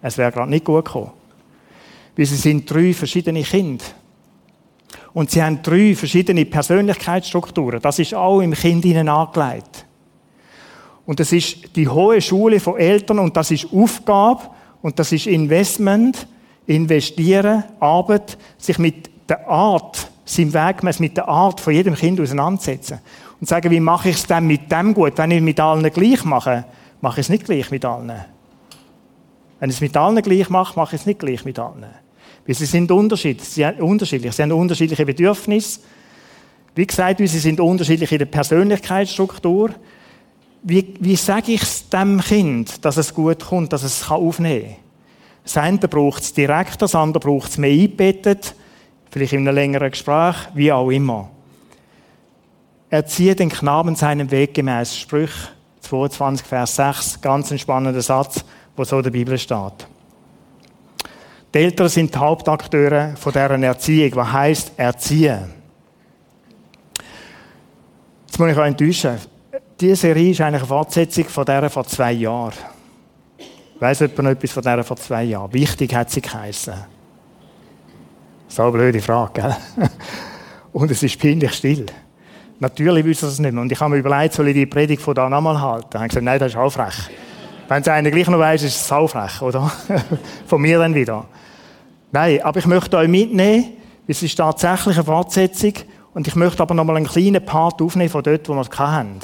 Es 0.00 0.16
wäre 0.16 0.30
gerade 0.30 0.50
nicht 0.50 0.64
gut 0.64 0.84
gekommen. 0.84 1.10
Weil 2.16 2.26
sie 2.26 2.36
sind 2.36 2.70
drei 2.70 2.94
verschiedene 2.94 3.42
Kinder. 3.42 3.84
Und 5.12 5.30
sie 5.30 5.42
haben 5.42 5.62
drei 5.62 5.94
verschiedene 5.94 6.44
Persönlichkeitsstrukturen. 6.44 7.80
Das 7.80 7.98
ist 7.98 8.14
auch 8.14 8.40
im 8.40 8.52
Kind 8.52 8.84
ihnen 8.84 9.08
angelegt. 9.08 9.86
Und 11.06 11.20
das 11.20 11.32
ist 11.32 11.74
die 11.76 11.88
hohe 11.88 12.20
Schule 12.20 12.60
von 12.60 12.76
Eltern 12.76 13.20
und 13.20 13.36
das 13.36 13.50
ist 13.50 13.66
Aufgabe 13.72 14.42
und 14.82 14.98
das 14.98 15.12
ist 15.12 15.26
Investment, 15.26 16.26
investieren, 16.66 17.64
Arbeit, 17.80 18.36
sich 18.58 18.78
mit 18.78 19.10
der 19.28 19.48
Art, 19.48 20.05
seinem 20.26 20.52
Weg 20.52 20.82
mit 21.00 21.16
der 21.16 21.28
Art 21.28 21.60
von 21.60 21.72
jedem 21.72 21.94
Kind 21.94 22.20
auseinandersetzen. 22.20 22.98
Und 23.40 23.48
sagen, 23.48 23.70
wie 23.70 23.80
mache 23.80 24.10
ich 24.10 24.16
es 24.16 24.26
denn 24.26 24.46
mit 24.46 24.70
dem 24.70 24.92
gut? 24.92 25.16
Wenn 25.16 25.30
ich 25.30 25.40
mit 25.40 25.60
allen 25.60 25.90
gleich 25.90 26.24
mache, 26.24 26.64
mache 27.00 27.20
ich 27.20 27.26
es 27.26 27.30
nicht 27.30 27.44
gleich 27.44 27.70
mit 27.70 27.84
allen. 27.84 28.12
Wenn 29.60 29.70
ich 29.70 29.76
es 29.76 29.80
mit 29.80 29.96
allen 29.96 30.20
gleich 30.20 30.50
mache, 30.50 30.78
mache 30.78 30.96
ich 30.96 31.02
es 31.02 31.06
nicht 31.06 31.20
gleich 31.20 31.44
mit 31.44 31.58
allen. 31.58 31.86
Weil 32.46 32.54
sie 32.54 32.66
sind 32.66 32.90
unterschiedlich. 32.90 33.48
Sie, 33.48 33.62
sind 33.62 33.80
unterschiedlich. 33.80 34.34
sie 34.34 34.42
haben 34.42 34.52
unterschiedliche 34.52 35.06
Bedürfnisse. 35.06 35.80
Wie 36.74 36.86
gesagt, 36.86 37.18
sie 37.18 37.26
sind 37.26 37.60
unterschiedlich 37.60 38.10
in 38.12 38.18
der 38.18 38.26
Persönlichkeitsstruktur. 38.26 39.70
Wie, 40.62 40.94
wie 41.00 41.16
sage 41.16 41.52
ich 41.52 41.62
es 41.62 41.88
dem 41.88 42.20
Kind, 42.20 42.84
dass 42.84 42.96
es 42.96 43.14
gut 43.14 43.44
kommt, 43.44 43.72
dass 43.72 43.82
es 43.82 44.02
es 44.02 44.10
aufnehmen 44.10 44.64
kann? 44.64 44.76
Das 45.44 45.56
eine 45.58 45.78
braucht 45.78 46.22
es 46.24 46.32
direkt, 46.32 46.82
das 46.82 46.96
andere 46.96 47.20
braucht 47.20 47.50
es 47.50 47.58
mehr 47.58 47.70
eingebettet, 47.70 48.56
vielleicht 49.10 49.32
in 49.32 49.46
einem 49.46 49.54
längeren 49.54 49.90
Gespräch, 49.90 50.36
wie 50.54 50.72
auch 50.72 50.90
immer. 50.90 51.30
Erziehe 52.90 53.34
den 53.34 53.48
Knaben 53.48 53.96
seinen 53.96 54.30
Weg 54.30 54.54
gemäß. 54.54 54.96
Sprüch 54.96 55.32
22, 55.80 56.46
Vers 56.46 56.76
6, 56.76 57.20
ganz 57.20 57.50
ein 57.50 57.58
spannender 57.58 58.02
Satz 58.02 58.44
wo 58.76 58.84
so 58.84 58.98
in 58.98 59.02
der 59.02 59.10
Bibel 59.10 59.38
steht. 59.38 59.86
Die 61.54 61.58
Eltern 61.58 61.88
sind 61.88 62.14
die 62.14 62.18
Hauptakteure 62.18 63.16
von 63.16 63.32
deren 63.32 63.62
Erziehung. 63.62 64.14
Was 64.16 64.32
heisst 64.32 64.72
erziehen? 64.76 65.54
Jetzt 68.26 68.38
muss 68.38 68.50
ich 68.50 68.56
euch 68.56 68.66
enttäuschen. 68.66 69.18
Diese 69.80 69.96
Serie 69.96 70.30
ist 70.30 70.40
eigentlich 70.40 70.60
eine 70.60 70.66
Fortsetzung 70.66 71.24
von 71.24 71.44
der 71.44 71.70
vor 71.70 71.86
zwei 71.86 72.12
Jahren. 72.12 72.52
Weiss 73.78 74.00
jemand 74.00 74.18
noch 74.18 74.30
etwas 74.30 74.52
von 74.52 74.62
der 74.62 74.84
vor 74.84 74.96
zwei 74.96 75.24
Jahren? 75.24 75.52
Wichtig 75.52 75.94
hat 75.94 76.10
sie 76.10 76.20
geheissen. 76.20 76.74
So 78.56 78.62
eine 78.62 78.72
blöde 78.72 79.02
Frage, 79.02 79.42
gell? 79.42 79.56
Und 80.72 80.90
es 80.90 81.02
ist 81.02 81.20
peinlich 81.20 81.52
still. 81.52 81.84
Natürlich 82.58 83.04
wissen 83.04 83.26
sie 83.26 83.32
es 83.34 83.38
nicht 83.38 83.52
mehr. 83.52 83.60
Und 83.60 83.70
ich 83.70 83.78
habe 83.78 83.90
mir 83.90 83.98
überlegt, 83.98 84.32
soll 84.32 84.48
ich 84.48 84.54
die 84.54 84.64
Predigt 84.64 85.02
von 85.02 85.14
da 85.14 85.28
nochmal 85.28 85.60
halten? 85.60 85.88
Ich 85.90 85.96
habe 85.96 86.08
gesagt, 86.08 86.24
nein, 86.24 86.38
das 86.38 86.52
ist 86.52 86.56
auch 86.56 86.70
frech. 86.70 87.10
Wenn 87.68 87.82
es 87.82 87.88
einer 87.88 88.10
gleich 88.10 88.28
noch 88.28 88.38
weiss, 88.38 88.62
ist 88.62 88.76
es 88.76 88.88
saufrech, 88.88 89.42
oder? 89.42 89.70
Von 90.46 90.62
mir 90.62 90.78
dann 90.78 90.94
wieder. 90.94 91.26
Nein, 92.10 92.40
aber 92.42 92.58
ich 92.58 92.66
möchte 92.66 92.96
euch 92.96 93.08
mitnehmen, 93.08 93.74
es 94.06 94.22
ist 94.22 94.36
tatsächlich 94.36 94.96
eine 94.96 95.04
Fortsetzung 95.04 95.74
und 96.14 96.26
ich 96.26 96.34
möchte 96.34 96.62
aber 96.62 96.72
noch 96.72 96.84
mal 96.84 96.96
einen 96.96 97.06
kleinen 97.06 97.44
Part 97.44 97.82
aufnehmen 97.82 98.08
von 98.08 98.22
dort, 98.22 98.48
wo 98.48 98.54
wir 98.54 98.62
es 98.62 98.78
hatten. 98.78 99.18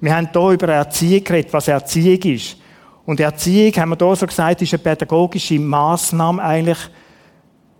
Wir 0.00 0.16
haben 0.16 0.30
hier 0.32 0.50
über 0.50 0.66
Erziehung 0.66 1.22
geredet, 1.22 1.52
was 1.52 1.68
Erziehung 1.68 2.20
ist. 2.22 2.56
Und 3.04 3.20
Erziehung, 3.20 3.72
haben 3.76 3.90
wir 3.90 4.04
hier 4.04 4.16
so 4.16 4.26
gesagt, 4.26 4.62
ist 4.62 4.74
eine 4.74 4.82
pädagogische 4.82 5.60
Maßnahme 5.60 6.42
eigentlich, 6.42 6.90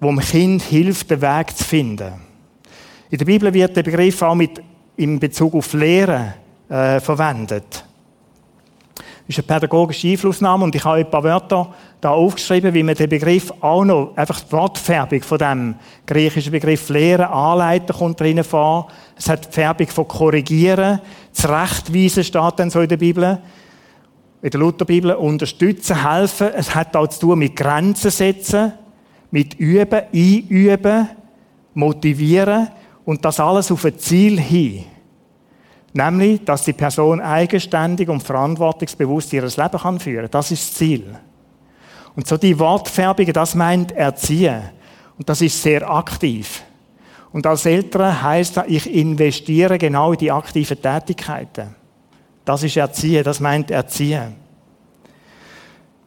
wo 0.00 0.08
dem 0.08 0.20
Kind 0.20 0.62
hilft, 0.62 1.10
den 1.10 1.22
Weg 1.22 1.56
zu 1.56 1.64
finden. 1.64 2.12
In 3.10 3.18
der 3.18 3.24
Bibel 3.24 3.52
wird 3.52 3.76
der 3.76 3.82
Begriff 3.82 4.22
auch 4.22 4.34
mit, 4.34 4.62
in 4.96 5.18
Bezug 5.18 5.54
auf 5.54 5.72
Lehren 5.72 6.34
äh, 6.68 7.00
verwendet 7.00 7.84
ist 9.28 9.38
eine 9.38 9.46
pädagogische 9.46 10.08
Einflussnahme 10.08 10.64
und 10.64 10.74
ich 10.74 10.84
habe 10.84 10.98
ein 10.98 11.10
paar 11.10 11.24
Wörter 11.24 11.74
da 12.00 12.10
aufgeschrieben, 12.10 12.72
wie 12.74 12.82
man 12.82 12.94
den 12.94 13.08
Begriff 13.08 13.52
auch 13.60 13.84
noch, 13.84 14.16
einfach 14.16 14.40
die 14.40 14.52
Wortfärbung 14.52 15.22
von 15.22 15.38
dem 15.38 15.74
griechischen 16.06 16.52
Begriff 16.52 16.88
lehren, 16.88 17.26
anleiten 17.26 17.96
kommt 17.96 18.20
drinnen 18.20 18.44
vor. 18.44 18.88
Es 19.16 19.28
hat 19.28 19.48
die 19.48 19.52
Färbung 19.52 19.88
von 19.88 20.06
korrigieren, 20.06 21.00
zurechtweisen 21.32 22.22
steht 22.22 22.58
dann 22.58 22.70
so 22.70 22.80
in 22.80 22.88
der 22.88 22.98
Bibel, 22.98 23.38
in 24.42 24.50
der 24.50 24.60
Lutherbibel, 24.60 25.12
unterstützen, 25.12 26.08
helfen. 26.08 26.50
Es 26.54 26.74
hat 26.74 26.94
auch 26.94 27.08
zu 27.08 27.20
tun 27.20 27.40
mit 27.40 27.56
Grenzen 27.56 28.12
setzen, 28.12 28.74
mit 29.30 29.54
üben, 29.54 30.02
einüben, 30.12 31.08
motivieren 31.74 32.68
und 33.04 33.24
das 33.24 33.40
alles 33.40 33.70
auf 33.70 33.84
ein 33.84 33.98
Ziel 33.98 34.40
hin. 34.40 34.84
Nämlich, 35.92 36.44
dass 36.44 36.64
die 36.64 36.72
Person 36.72 37.20
eigenständig 37.20 38.08
und 38.08 38.22
verantwortungsbewusst 38.22 39.32
ihr 39.32 39.42
Leben 39.42 39.78
kann 39.80 39.98
führen. 39.98 40.28
Das 40.30 40.50
ist 40.50 40.70
das 40.70 40.78
Ziel. 40.78 41.16
Und 42.14 42.26
so 42.26 42.36
die 42.36 42.58
Wortfärbige, 42.58 43.32
das 43.32 43.54
meint 43.54 43.92
erziehen. 43.92 44.62
Und 45.18 45.28
das 45.28 45.40
ist 45.40 45.62
sehr 45.62 45.88
aktiv. 45.88 46.62
Und 47.32 47.46
als 47.46 47.66
Eltern 47.66 48.22
heißt 48.22 48.56
das, 48.56 48.64
ich 48.68 48.92
investiere 48.92 49.78
genau 49.78 50.12
in 50.12 50.18
die 50.18 50.32
aktiven 50.32 50.80
Tätigkeiten. 50.80 51.74
Das 52.44 52.62
ist 52.62 52.76
Erziehen, 52.76 53.24
das 53.24 53.40
meint 53.40 53.70
Erziehen. 53.70 54.36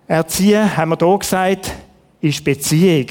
Erziehen, 0.07 0.75
haben 0.75 0.91
wir 0.91 0.97
hier 0.97 1.19
gesagt, 1.19 1.71
ist 2.21 2.43
Beziehung. 2.43 3.07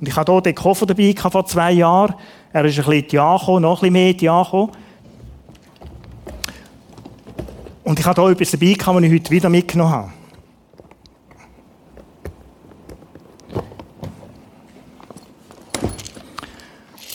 Und 0.00 0.08
ich 0.08 0.16
hatte 0.16 0.32
hier 0.32 0.40
den 0.40 0.54
Koffer 0.54 0.86
dabei 0.86 1.14
vor 1.14 1.46
zwei 1.46 1.72
Jahren. 1.72 2.14
Er 2.52 2.64
ist 2.64 2.78
ein 2.78 2.84
bisschen 2.84 3.08
Diaco, 3.08 3.60
noch 3.60 3.78
ein 3.78 3.80
bisschen 3.80 3.92
mehr 3.92 4.14
Diaco. 4.14 4.70
Und 7.84 7.98
ich 7.98 8.06
habe 8.06 8.22
hier 8.22 8.30
etwas 8.30 8.50
dabei, 8.50 8.76
was 8.78 9.02
ich 9.02 9.12
heute 9.12 9.30
wieder 9.30 9.48
mitgenommen 9.48 9.92
habe. 9.92 10.12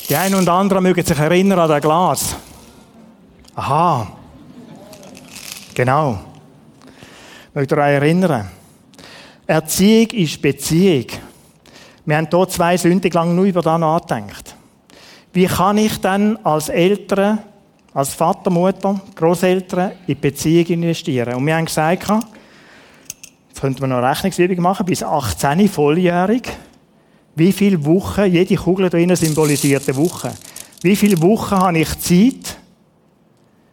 Die 0.07 0.15
einen 0.15 0.35
und 0.35 0.47
anderen 0.47 0.83
mögen 0.83 1.03
sich 1.03 1.17
erinnern 1.17 1.59
an 1.59 1.69
das 1.69 1.81
Glas. 1.81 2.35
Aha. 3.55 4.07
Genau. 5.73 6.19
Mögt 7.53 7.71
ihr 7.71 7.77
euch 7.77 7.83
erinnern? 7.83 8.49
Erziehung 9.47 10.11
ist 10.11 10.41
Beziehung. 10.41 11.05
Wir 12.05 12.17
haben 12.17 12.27
hier 12.31 12.47
zwei 12.47 12.77
Sünden 12.77 13.11
lang 13.11 13.35
nur 13.35 13.45
über 13.45 13.61
das 13.61 13.79
nachgedacht. 13.79 14.55
Wie 15.33 15.45
kann 15.45 15.77
ich 15.77 15.99
dann 15.99 16.37
als 16.43 16.69
Eltern 16.69 17.39
als 17.95 18.13
Vater, 18.13 18.49
Mutter, 18.49 18.99
Großeltern 19.15 19.93
in 20.05 20.19
Beziehung 20.19 20.65
investieren. 20.65 21.33
Und 21.35 21.45
wir 21.45 21.55
haben 21.55 21.63
gesagt, 21.63 22.03
jetzt 23.47 23.61
könnte 23.61 23.79
man 23.79 23.91
noch 23.91 23.97
eine 23.99 24.09
Rechnungsübung 24.09 24.61
machen, 24.61 24.85
bis 24.85 25.01
18 25.01 25.69
volljährig. 25.69 26.49
Wie 27.35 27.53
viele 27.53 27.83
Wochen, 27.85 28.25
jede 28.25 28.55
Kugel 28.55 28.89
drinnen 28.89 29.15
symbolisiert 29.15 29.87
eine 29.87 29.95
Woche. 29.95 30.33
Wie 30.81 30.95
viele 30.95 31.21
Wochen 31.21 31.55
habe 31.55 31.79
ich 31.79 31.99
Zeit 31.99 32.57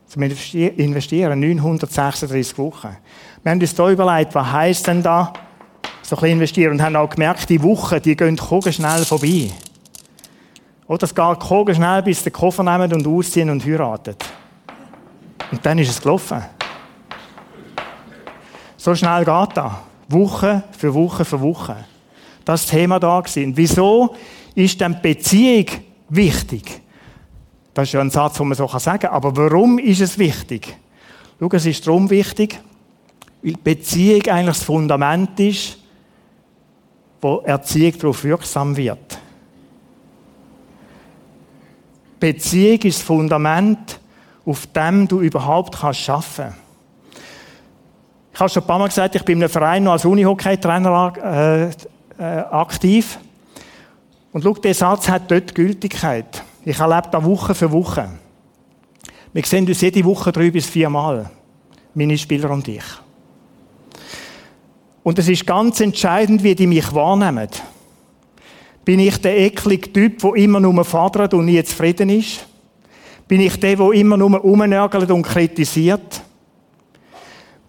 zum 0.06 0.22
Investieren? 0.22 1.40
936 1.40 2.56
Wochen. 2.58 2.96
Wir 3.42 3.50
haben 3.50 3.60
uns 3.60 3.74
da 3.74 3.90
überlegt, 3.90 4.36
was 4.36 4.52
heisst 4.52 4.86
denn 4.86 5.02
da, 5.02 5.32
so 6.12 6.16
ein 6.16 6.20
bisschen 6.20 6.32
investieren 6.34 6.72
und 6.72 6.82
haben 6.82 6.96
auch 6.96 7.08
gemerkt, 7.08 7.48
die 7.48 7.62
Wochen, 7.62 8.02
die 8.02 8.14
gehen 8.14 8.36
schnell 8.36 9.04
vorbei. 9.06 9.50
Oder 10.86 11.04
es 11.04 11.14
geht 11.14 11.74
schnell, 11.74 12.02
bis 12.02 12.22
der 12.22 12.32
Koffer 12.32 12.62
nehmen 12.62 12.92
und 12.92 13.06
ausziehen 13.06 13.48
und 13.48 13.64
heiraten. 13.64 14.14
Und 15.50 15.64
dann 15.64 15.78
ist 15.78 15.88
es 15.88 16.02
gelaufen. 16.02 16.42
So 18.76 18.94
schnell 18.94 19.24
geht 19.24 19.56
das. 19.56 19.72
Woche 20.08 20.64
für 20.76 20.92
Woche 20.92 21.24
für 21.24 21.40
Woche. 21.40 21.76
Das 22.44 22.66
Thema 22.66 23.00
da 23.00 23.18
gewesen. 23.18 23.56
Wieso 23.56 24.14
ist 24.54 24.78
denn 24.82 25.00
Beziehung 25.00 25.64
wichtig? 26.10 26.82
Das 27.72 27.88
ist 27.88 27.92
ja 27.94 28.02
ein 28.02 28.10
Satz, 28.10 28.36
den 28.36 28.48
man 28.48 28.58
so 28.58 28.66
sagen 28.66 28.98
kann. 28.98 29.12
Aber 29.12 29.34
warum 29.34 29.78
ist 29.78 30.02
es 30.02 30.18
wichtig? 30.18 30.76
Schau, 31.40 31.48
es 31.52 31.64
ist 31.64 31.86
darum 31.86 32.10
wichtig, 32.10 32.60
weil 33.42 33.54
Beziehung 33.64 34.26
eigentlich 34.26 34.58
das 34.58 34.64
Fundament 34.64 35.40
ist, 35.40 35.78
wo 37.22 37.38
Erziehung 37.38 37.96
darauf 37.98 38.24
wirksam 38.24 38.76
wird. 38.76 39.18
Beziehung 42.18 42.80
ist 42.82 42.98
das 42.98 43.02
Fundament, 43.02 44.00
auf 44.44 44.66
dem 44.66 45.06
du 45.06 45.20
überhaupt 45.20 45.78
kannst 45.78 46.10
arbeiten 46.10 46.54
Ich 48.34 48.40
habe 48.40 48.50
schon 48.50 48.62
ein 48.62 48.66
paar 48.66 48.78
Mal 48.80 48.88
gesagt, 48.88 49.14
ich 49.14 49.24
bin 49.24 49.38
in 49.38 49.44
einem 49.44 49.52
Verein 49.52 49.84
noch 49.84 49.92
als 49.92 50.04
Unihockey-Trainer 50.04 51.12
äh, 51.22 51.64
äh, 52.18 52.38
aktiv. 52.50 53.18
Und 54.32 54.42
schau, 54.42 54.54
der 54.54 54.74
Satz 54.74 55.08
hat 55.08 55.30
dort 55.30 55.54
Gültigkeit. 55.54 56.42
Ich 56.64 56.78
erlebe 56.78 57.08
da 57.10 57.24
Woche 57.24 57.54
für 57.54 57.70
Woche. 57.70 58.08
Wir 59.32 59.44
sehen 59.44 59.66
uns 59.66 59.80
jede 59.80 60.04
Woche 60.04 60.32
drei 60.32 60.50
bis 60.50 60.66
vier 60.66 60.90
Mal. 60.90 61.30
Meine 61.94 62.18
Spieler 62.18 62.50
und 62.50 62.66
ich. 62.66 62.84
Und 65.02 65.18
es 65.18 65.28
ist 65.28 65.46
ganz 65.46 65.80
entscheidend, 65.80 66.42
wie 66.42 66.54
die 66.54 66.66
mich 66.66 66.94
wahrnehmen. 66.94 67.48
Bin 68.84 69.00
ich 69.00 69.20
der 69.20 69.38
eklige 69.38 69.92
Typ, 69.92 70.18
der 70.20 70.34
immer 70.34 70.60
nur 70.60 70.84
fadert 70.84 71.34
und 71.34 71.46
nie 71.46 71.62
zufrieden 71.62 72.08
ist? 72.08 72.46
Bin 73.28 73.40
ich 73.40 73.58
der, 73.58 73.76
der 73.76 73.92
immer 73.92 74.16
nur 74.16 74.44
umnörgelt 74.44 75.10
und 75.10 75.22
kritisiert? 75.22 76.22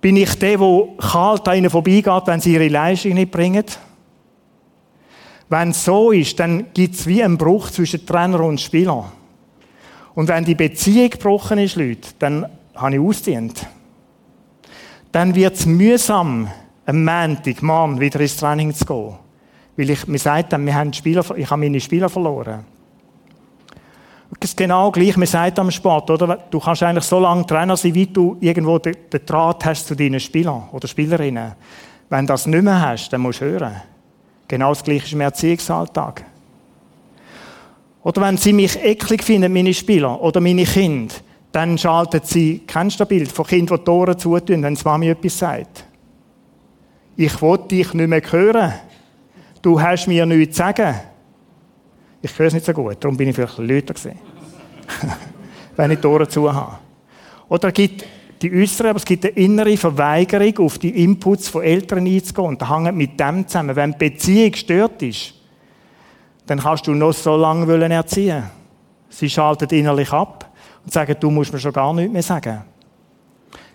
Bin 0.01 0.17
ich 0.17 0.35
der, 0.35 0.57
der 0.57 0.87
kalt 0.97 1.47
an 1.47 1.57
ihnen 1.57 1.69
vorbeigeht, 1.69 2.23
wenn 2.25 2.41
sie 2.41 2.53
ihre 2.53 2.67
Leistung 2.67 3.13
nicht 3.13 3.31
bringen? 3.31 3.63
Wenn 5.49 5.69
es 5.69 5.85
so 5.85 6.11
ist, 6.11 6.39
dann 6.39 6.73
gibt 6.73 6.95
es 6.95 7.07
wie 7.07 7.23
einen 7.23 7.37
Bruch 7.37 7.69
zwischen 7.69 8.05
Trainer 8.05 8.41
und 8.41 8.59
Spieler. 8.59 9.11
Und 10.15 10.27
wenn 10.27 10.45
die 10.45 10.55
Beziehung 10.55 11.09
gebrochen 11.09 11.59
ist, 11.59 11.75
Leute, 11.75 12.09
dann 12.19 12.45
habe 12.75 12.95
ich 12.95 12.99
ausgedient. 12.99 13.65
Dann 15.11 15.35
wird 15.35 15.55
es 15.55 15.65
mühsam, 15.65 16.49
am 16.85 17.03
Montag, 17.03 17.61
Mann, 17.61 17.99
wieder 17.99 18.19
ins 18.19 18.37
Training 18.37 18.73
zu 18.73 18.85
gehen. 18.85 19.15
Weil 19.75 19.89
ich, 19.89 20.07
mir 20.07 20.19
sagt 20.19 20.53
dann, 20.53 20.65
wir 20.65 20.75
haben 20.75 20.93
Spieler, 20.93 21.25
ich 21.35 21.49
habe 21.49 21.59
meine 21.59 21.79
Spieler 21.79 22.09
verloren. 22.09 22.65
Genau 24.55 24.91
gleich, 24.91 25.15
man 25.15 25.27
sagt 25.27 25.59
am 25.59 25.71
Sport, 25.71 26.09
oder? 26.09 26.37
Du 26.49 26.59
kannst 26.59 26.83
eigentlich 26.83 27.05
so 27.05 27.19
lange 27.19 27.45
Trainer 27.45 27.77
sein, 27.77 27.93
wie 27.93 28.07
du 28.07 28.37
irgendwo 28.39 28.79
den, 28.79 28.95
Draht 29.25 29.63
hast 29.65 29.87
zu 29.87 29.95
deinen 29.95 30.19
Spielern 30.19 30.63
oder 30.71 30.87
Spielerinnen. 30.87 31.53
Wenn 32.09 32.25
du 32.25 32.33
das 32.33 32.47
nicht 32.47 32.63
mehr 32.63 32.81
hast, 32.81 33.13
dann 33.13 33.21
musst 33.21 33.41
du 33.41 33.45
hören. 33.45 33.81
Genau 34.47 34.69
das 34.69 34.83
Gleiche 34.83 35.05
ist 35.05 35.13
im 35.13 35.21
Erziehungsalltag. 35.21 36.25
Oder 38.03 38.21
wenn 38.21 38.37
sie 38.37 38.53
mich 38.53 38.75
eklig 38.83 39.23
finden, 39.23 39.53
meine 39.53 39.73
Spieler 39.73 40.19
oder 40.21 40.41
meine 40.41 40.65
Kinder, 40.65 41.15
dann 41.51 41.77
schalten 41.77 42.21
sie, 42.23 42.63
kennst 42.67 42.99
du 42.99 43.03
das 43.03 43.07
Bild 43.07 43.31
von 43.31 43.45
Kindern, 43.45 43.77
die 43.77 43.83
Tore 43.83 44.17
zutun, 44.17 44.61
wenn 44.63 44.75
die 44.75 44.83
Mami 44.83 45.09
etwas 45.09 45.37
sagt? 45.37 45.85
Ich 47.15 47.41
will 47.41 47.59
dich 47.69 47.93
nicht 47.93 48.07
mehr 48.07 48.21
hören. 48.31 48.73
Du 49.61 49.79
hast 49.79 50.07
mir 50.07 50.25
nichts 50.25 50.55
zu 50.55 50.63
sagen. 50.63 50.95
Ich 52.21 52.37
höre 52.37 52.47
es 52.47 52.53
nicht 52.53 52.65
so 52.65 52.73
gut, 52.73 52.97
darum 52.99 53.17
bin 53.17 53.29
ich 53.29 53.35
vielleicht 53.35 53.57
lauter 53.57 53.93
gewesen. 53.93 54.19
wenn 55.75 55.91
ich 55.91 55.97
die 55.97 56.01
Tore 56.01 56.27
zu 56.27 56.53
habe. 56.53 56.77
Oder 57.49 57.69
es 57.69 57.73
gibt 57.73 58.05
die 58.41 58.51
äußere, 58.53 58.89
aber 58.89 58.97
es 58.97 59.05
gibt 59.05 59.25
eine 59.25 59.33
innere 59.35 59.77
Verweigerung, 59.77 60.65
auf 60.65 60.77
die 60.77 61.03
Inputs 61.03 61.47
von 61.47 61.63
Eltern 61.63 62.05
einzugehen. 62.05 62.49
Und 62.49 62.61
das 62.61 62.69
hängt 62.69 62.95
mit 62.95 63.19
dem 63.19 63.47
zusammen. 63.47 63.75
Wenn 63.75 63.91
die 63.91 63.97
Beziehung 63.97 64.51
gestört 64.51 65.01
ist, 65.01 65.33
dann 66.45 66.59
kannst 66.59 66.87
du 66.87 66.93
noch 66.93 67.13
so 67.13 67.35
lange 67.35 67.93
erziehen 67.93 68.43
Sie 69.09 69.29
schaltet 69.29 69.71
innerlich 69.71 70.11
ab 70.11 70.51
und 70.83 70.91
sagen, 70.91 71.15
du 71.19 71.29
musst 71.29 71.53
mir 71.53 71.59
schon 71.59 71.71
gar 71.71 71.93
nichts 71.93 72.11
mehr 72.11 72.23
sagen. 72.23 72.63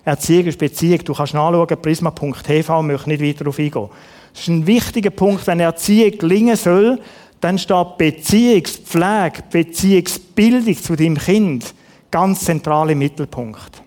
Erziehung 0.08 0.46
ist 0.46 0.58
Beziehung. 0.58 1.04
Du 1.04 1.12
kannst 1.12 1.34
nachschauen, 1.34 1.82
prisma.tv, 1.82 2.82
möchte 2.82 3.08
nicht 3.10 3.22
weiter 3.22 3.38
darauf 3.40 3.58
eingehen. 3.58 3.88
Das 4.32 4.42
ist 4.42 4.48
ein 4.48 4.66
wichtiger 4.66 5.10
Punkt, 5.10 5.46
wenn 5.46 5.60
Erziehung 5.60 6.16
gelingen 6.16 6.56
soll, 6.56 6.98
dann 7.40 7.58
steht 7.58 7.98
Beziehungspflege, 7.98 9.42
Beziehungsbildung 9.50 10.76
zu 10.82 10.96
deinem 10.96 11.18
Kind 11.18 11.74
ganz 12.10 12.40
zentral 12.44 12.90
im 12.90 12.98
Mittelpunkt. 12.98 13.82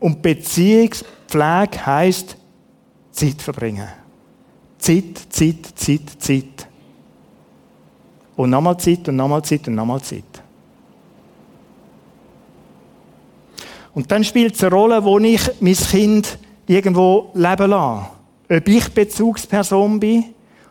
Und 0.00 0.22
Beziehungspflege 0.22 1.84
heisst 1.84 2.36
Zeit 3.12 3.42
verbringen. 3.42 3.88
Zeit, 4.78 5.18
Zeit, 5.28 5.66
Zeit, 5.74 6.10
Zeit. 6.18 6.68
Und 8.36 8.50
nochmal 8.50 8.78
Zeit 8.78 9.06
und 9.08 9.16
nochmal 9.16 9.44
Zeit 9.44 9.68
und 9.68 9.74
nochmal 9.74 10.00
Zeit. 10.00 10.35
Und 13.96 14.12
dann 14.12 14.24
spielt 14.24 14.54
es 14.54 14.62
eine 14.62 14.74
Rolle, 14.74 15.02
wo 15.02 15.18
ich 15.18 15.40
mein 15.58 15.74
Kind 15.74 16.38
irgendwo 16.66 17.30
leben 17.32 17.70
lasse. 17.70 18.04
Ob 18.50 18.68
ich 18.68 18.92
Bezugsperson 18.92 19.98
bin 19.98 20.24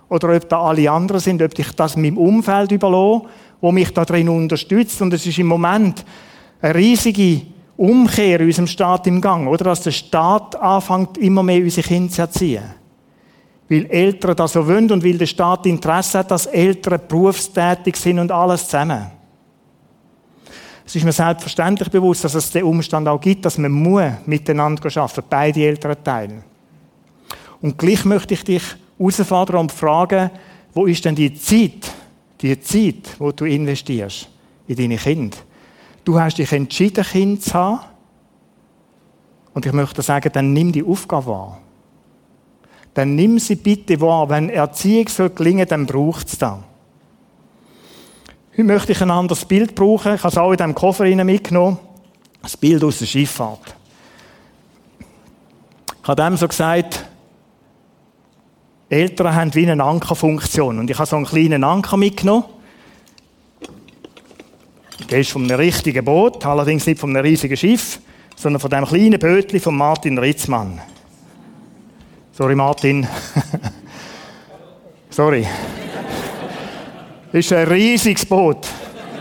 oder 0.07 0.35
ob 0.35 0.47
da 0.47 0.61
alle 0.61 0.91
anderen 0.91 1.19
sind, 1.19 1.41
ob 1.41 1.57
ich 1.57 1.71
das 1.71 1.97
meinem 1.97 2.19
Umfeld 2.19 2.71
überlasse, 2.71 3.23
wo 3.61 3.71
mich 3.71 3.91
da 3.91 4.05
drin 4.05 4.29
unterstützt. 4.29 5.01
Und 5.01 5.11
es 5.11 5.25
ist 5.25 5.39
im 5.39 5.47
Moment 5.47 6.05
eine 6.61 6.75
riesige 6.75 7.41
Umkehr 7.75 8.41
in 8.41 8.45
unserem 8.45 8.67
Staat 8.67 9.07
im 9.07 9.19
Gang, 9.19 9.47
oder? 9.47 9.63
Dass 9.65 9.81
der 9.81 9.89
Staat 9.89 10.55
anfängt, 10.57 11.17
immer 11.17 11.41
mehr 11.41 11.63
unsere 11.63 11.87
Kinder 11.87 12.13
zu 12.13 12.21
erziehen. 12.21 12.63
Weil 13.67 13.87
Eltern 13.87 14.35
das 14.35 14.53
so 14.53 14.67
wollen 14.67 14.91
und 14.91 15.03
weil 15.03 15.17
der 15.17 15.25
Staat 15.25 15.65
Interesse 15.65 16.19
hat, 16.19 16.29
dass 16.29 16.45
Eltern 16.45 17.01
berufstätig 17.07 17.95
sind 17.95 18.19
und 18.19 18.31
alles 18.31 18.65
zusammen. 18.65 19.07
Es 20.85 20.95
ist 20.95 21.03
mir 21.03 21.11
selbstverständlich 21.11 21.89
bewusst, 21.89 22.23
dass 22.23 22.35
es 22.35 22.51
den 22.51 22.63
Umstand 22.63 23.07
auch 23.07 23.19
gibt, 23.19 23.43
dass 23.45 23.57
man 23.57 23.71
muss 23.71 24.11
miteinander 24.25 24.85
arbeiten, 24.97 25.23
beide 25.27 25.65
Eltern 25.65 25.97
teilen. 26.03 26.43
Und 27.61 27.77
gleich 27.77 28.05
möchte 28.05 28.35
ich 28.35 28.43
dich 28.43 28.63
herausfordern 28.99 29.61
und 29.61 29.71
fragen, 29.71 30.29
wo 30.73 30.85
ist 30.85 31.03
denn 31.03 31.15
die 31.15 31.33
Zeit, 31.33 31.91
die 32.39 32.59
Zeit, 32.59 33.15
wo 33.17 33.31
du 33.31 33.45
investierst 33.45 34.29
in 34.67 34.75
deine 34.75 34.97
Kinder? 34.97 35.37
Du 36.03 36.19
hast 36.19 36.37
dich 36.37 36.51
entschieden, 36.51 37.03
Kind 37.03 37.41
zu 37.41 37.53
haben. 37.55 37.79
Und 39.55 39.65
ich 39.65 39.73
möchte 39.73 40.03
sagen, 40.03 40.29
dann 40.33 40.53
nimm 40.53 40.71
die 40.71 40.83
Aufgabe 40.83 41.27
wahr. 41.27 41.61
Dann 42.93 43.15
nimm 43.15 43.39
sie 43.39 43.55
bitte 43.55 43.99
wahr. 43.99 44.29
Wenn 44.29 44.49
Erziehung 44.49 45.07
soll 45.07 45.31
gelingen, 45.31 45.67
dann 45.67 45.85
braucht 45.85 46.27
es 46.27 46.37
das. 46.37 46.59
Heute 48.57 48.63
möchte 48.63 48.93
ich 48.93 49.01
ein 49.01 49.11
anderes 49.11 49.43
Bild 49.43 49.75
brauchen. 49.75 50.15
Ich 50.15 50.23
habe 50.23 50.29
es 50.29 50.37
auch 50.37 50.49
in 50.49 50.55
diesem 50.55 50.73
Koffer 50.73 51.03
mitgenommen. 51.03 51.77
Das 52.41 52.55
Bild 52.55 52.85
aus 52.85 52.99
der 52.99 53.05
Schifffahrt. 53.05 53.75
Ich 56.01 56.07
habe 56.07 56.21
dem 56.21 56.37
so 56.37 56.47
gesagt, 56.47 57.03
Eltern 58.87 59.35
haben 59.35 59.53
wie 59.55 59.69
eine 59.69 59.83
Ankerfunktion. 59.83 60.79
Und 60.79 60.89
ich 60.89 60.97
habe 60.97 61.05
so 61.05 61.17
einen 61.17 61.25
kleinen 61.25 61.65
Anker 61.65 61.97
mitgenommen. 61.97 62.45
Der 65.09 65.19
ist 65.19 65.31
von 65.31 65.43
einem 65.43 65.57
richtigen 65.57 66.05
Boot, 66.05 66.45
allerdings 66.45 66.87
nicht 66.87 67.01
von 67.01 67.09
einem 67.09 67.25
riesigen 67.25 67.57
Schiff, 67.57 67.99
sondern 68.37 68.61
von 68.61 68.69
dem 68.69 68.85
kleinen 68.85 69.19
Bötli 69.19 69.59
von 69.59 69.75
Martin 69.75 70.17
Ritzmann. 70.17 70.79
Sorry, 72.31 72.55
Martin. 72.55 73.05
Sorry. 75.09 75.45
Ist 77.35 77.51
ein 77.51 77.67
riesiges 77.67 78.25
Boot. 78.25 78.65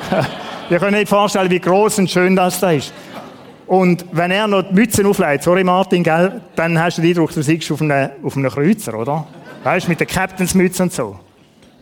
Ihr 0.70 0.78
könnt 0.78 0.92
nicht 0.92 1.08
vorstellen, 1.08 1.50
wie 1.50 1.58
groß 1.58 1.98
und 1.98 2.08
schön 2.08 2.36
das 2.36 2.60
da 2.60 2.70
ist. 2.70 2.92
Und 3.66 4.06
wenn 4.12 4.30
er 4.30 4.46
noch 4.46 4.62
die 4.62 4.72
Mütze 4.72 5.04
auflegt, 5.04 5.42
sorry 5.42 5.64
Martin, 5.64 6.04
gell, 6.04 6.40
dann 6.54 6.80
hast 6.80 6.98
du 6.98 7.02
den 7.02 7.10
Eindruck, 7.10 7.32
du 7.32 7.42
siehst 7.42 7.72
auf 7.72 7.82
einem, 7.82 8.10
auf 8.22 8.36
einem 8.36 8.52
Kreuzer, 8.52 8.96
oder? 8.96 9.26
Weißt 9.64 9.86
du, 9.86 9.90
mit 9.90 9.98
der 9.98 10.06
Captainsmütze 10.06 10.84
und 10.84 10.92
so. 10.92 11.18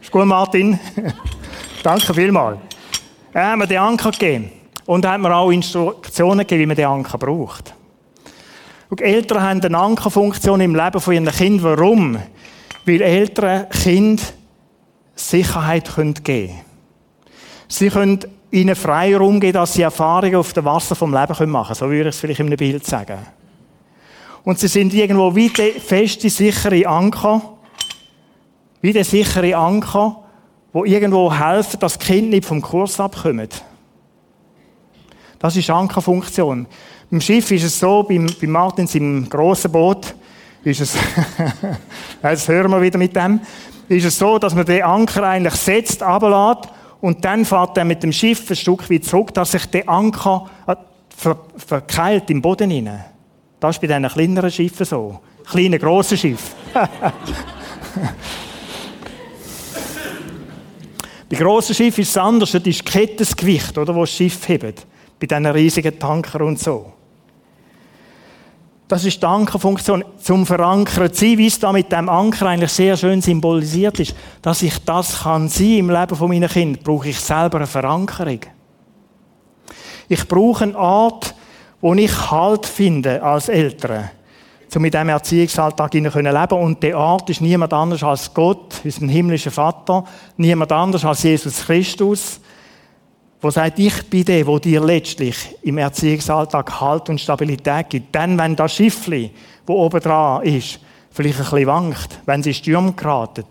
Ist 0.01 0.11
gut, 0.11 0.25
Martin? 0.25 0.81
Danke 1.83 2.15
vielmals. 2.15 2.57
Er 3.35 3.51
hat 3.51 3.59
mir 3.59 3.67
den 3.67 3.79
Anker 3.81 4.11
gegeben. 4.11 4.51
Und 4.87 5.05
er 5.05 5.11
hat 5.13 5.21
mir 5.21 5.37
auch 5.37 5.51
Instruktionen 5.51 6.39
gegeben, 6.39 6.63
wie 6.63 6.67
man 6.67 6.77
den 6.77 6.87
Anker 6.87 7.19
braucht. 7.19 7.75
Und 8.89 9.03
Eltern 9.03 9.43
haben 9.43 9.61
eine 9.61 9.77
Ankerfunktion 9.77 10.63
im 10.63 10.75
Leben 10.75 10.99
von 10.99 11.13
ihren 11.13 11.27
Kindern. 11.27 11.79
Warum? 11.79 12.19
Weil 12.87 13.03
Eltern 13.03 13.69
Kinder 13.69 14.23
Sicherheit 15.15 15.95
geben 15.95 16.15
können. 16.25 16.61
Sie 17.69 17.89
können 17.89 18.21
ihnen 18.51 18.77
Freiraum 18.77 19.41
geben, 19.41 19.55
dass 19.55 19.75
sie 19.75 19.83
Erfahrungen 19.83 20.37
auf 20.37 20.53
dem 20.53 20.65
Wasser 20.65 20.95
vom 20.95 21.13
Leben 21.13 21.51
machen 21.51 21.75
können. 21.75 21.75
So 21.75 21.91
würde 21.91 22.09
ich 22.11 22.15
es 22.15 22.21
vielleicht 22.21 22.41
in 22.41 22.47
einem 22.47 22.57
Bild 22.57 22.87
sagen. 22.87 23.19
Und 24.45 24.59
sie 24.59 24.69
sind 24.69 24.93
irgendwo 24.93 25.35
wie 25.35 25.49
der 25.49 25.73
feste, 25.73 26.29
sichere 26.29 26.87
Anker, 26.87 27.41
wie 28.81 28.93
der 28.93 29.05
sichere 29.05 29.57
Anker, 29.57 30.23
wo 30.73 30.85
irgendwo 30.85 31.33
helfen, 31.33 31.79
dass 31.81 31.99
die 31.99 32.07
Kinder 32.07 32.31
nicht 32.31 32.45
vom 32.45 32.61
Kurs 32.61 32.99
abkommen. 32.99 33.49
Das 35.39 35.57
ist 35.57 35.71
Ankerfunktion. 35.71 36.67
Beim 37.11 37.21
Schiff 37.21 37.51
ist 37.51 37.65
es 37.65 37.79
so, 37.79 38.03
bei 38.03 38.19
Martins 38.47 38.95
im 38.95 39.29
grossen 39.29 39.71
Boot, 39.71 40.15
ist 40.65 40.81
es, 40.81 40.97
jetzt 42.23 42.49
hören 42.49 42.71
wir 42.71 42.81
wieder 42.81 42.99
mit 42.99 43.15
dem, 43.15 43.41
ist 43.89 44.05
es 44.05 44.19
so, 44.19 44.39
dass 44.39 44.55
man 44.55 44.65
den 44.65 44.83
Anker 44.83 45.25
eigentlich 45.25 45.55
setzt, 45.55 46.03
ablässt 46.03 46.71
und 47.01 47.25
dann 47.25 47.45
fährt 47.45 47.77
er 47.77 47.85
mit 47.85 48.03
dem 48.03 48.13
Schiff 48.13 48.49
ein 48.49 48.57
Stück 48.57 48.89
weit 48.91 49.05
zurück, 49.05 49.35
dass 49.35 49.53
sich 49.53 49.67
der 49.67 49.89
Anker 49.89 50.49
äh, 50.67 50.77
ver 51.09 51.37
verkeilt 51.57 52.31
im 52.31 52.41
Boden 52.41 52.71
hinein. 52.71 53.05
Das 53.61 53.77
ist 53.77 53.81
bei 53.81 53.87
diesen 53.87 54.09
kleineren 54.09 54.51
Schiffen 54.51 54.87
so. 54.87 55.21
Kleine, 55.45 55.79
grosse 55.79 56.17
Schiffe. 56.17 56.57
bei 61.29 61.37
grossen 61.37 61.75
Schiffen 61.75 62.03
ist 62.03 62.11
es 62.11 62.17
anders, 62.19 62.53
das 62.53 62.63
ist 62.63 62.85
Kettengewicht, 62.85 63.77
oder, 63.79 63.95
wo 63.95 64.01
das 64.01 64.11
Schiff 64.11 64.49
hebt. 64.49 64.87
Bei 65.21 65.27
diesen 65.27 65.47
riesigen 65.47 65.99
Tankern 65.99 66.43
und 66.43 66.59
so. 66.59 66.93
Das 68.93 69.07
ist 69.07 69.23
die 69.23 69.27
Ankerfunktion, 69.27 70.05
zum 70.19 70.45
Verankern 70.45 71.11
zu 71.15 71.25
sein, 71.25 71.39
wie 71.39 71.47
es 71.47 71.59
da 71.59 71.73
mit 71.73 71.91
dem 71.91 72.11
Anker 72.11 72.45
eigentlich 72.45 72.73
sehr 72.73 72.95
schön 72.95 73.23
symbolisiert 73.23 73.99
ist. 74.01 74.15
Dass 74.43 74.61
ich 74.61 74.85
das 74.85 75.23
kann 75.23 75.49
sein 75.49 75.79
im 75.79 75.89
Leben 75.89 76.15
von 76.15 76.29
meinen 76.29 76.47
Kindern, 76.47 76.83
brauche 76.85 77.09
ich 77.09 77.19
selber 77.19 77.57
eine 77.57 77.67
Verankerung. 77.67 78.41
Ich 80.11 80.29
brauche 80.29 80.65
eine 80.65 80.77
Art, 80.77 81.35
wo 81.81 81.95
ich 81.95 82.31
Halt 82.31 82.67
finde 82.67 83.23
als 83.23 83.49
Eltern, 83.49 84.11
um 84.75 84.83
mit 84.83 84.93
diesem 84.93 85.09
Erziehungsalltag 85.09 85.95
leben 85.95 86.11
können. 86.11 86.37
Und 86.37 86.83
der 86.83 86.95
Art 86.99 87.31
ist 87.31 87.41
niemand 87.41 87.73
anders 87.73 88.03
als 88.03 88.35
Gott, 88.35 88.75
unser 88.85 89.07
himmlischer 89.07 89.53
Vater, 89.53 90.05
niemand 90.37 90.71
anders 90.71 91.03
als 91.07 91.23
Jesus 91.23 91.65
Christus, 91.65 92.42
wo 93.43 93.51
sagt, 93.51 93.81
ich 93.81 94.09
bin 94.09 94.25
der, 94.25 94.47
wo 94.47 94.61
dir 94.61 94.81
letztlich 94.81 95.37
im 95.63 95.77
Erziehungsalltag 95.77 96.81
Halt 96.81 97.09
und 97.09 97.21
Stabilität 97.21 97.91
gibt. 97.91 98.15
Dann, 98.15 98.39
wenn 98.39 98.55
das 98.55 98.73
Schiffli, 98.73 99.33
wo 99.67 99.85
oben 99.85 100.01
dran 100.01 100.45
ist, 100.45 100.79
vielleicht 101.11 101.39
ein 101.39 101.45
bisschen 101.45 101.67
wankt, 101.67 102.21
wenn 102.25 102.43
sie 102.43 102.55
Stürme 102.55 102.93
geraten, 102.93 103.45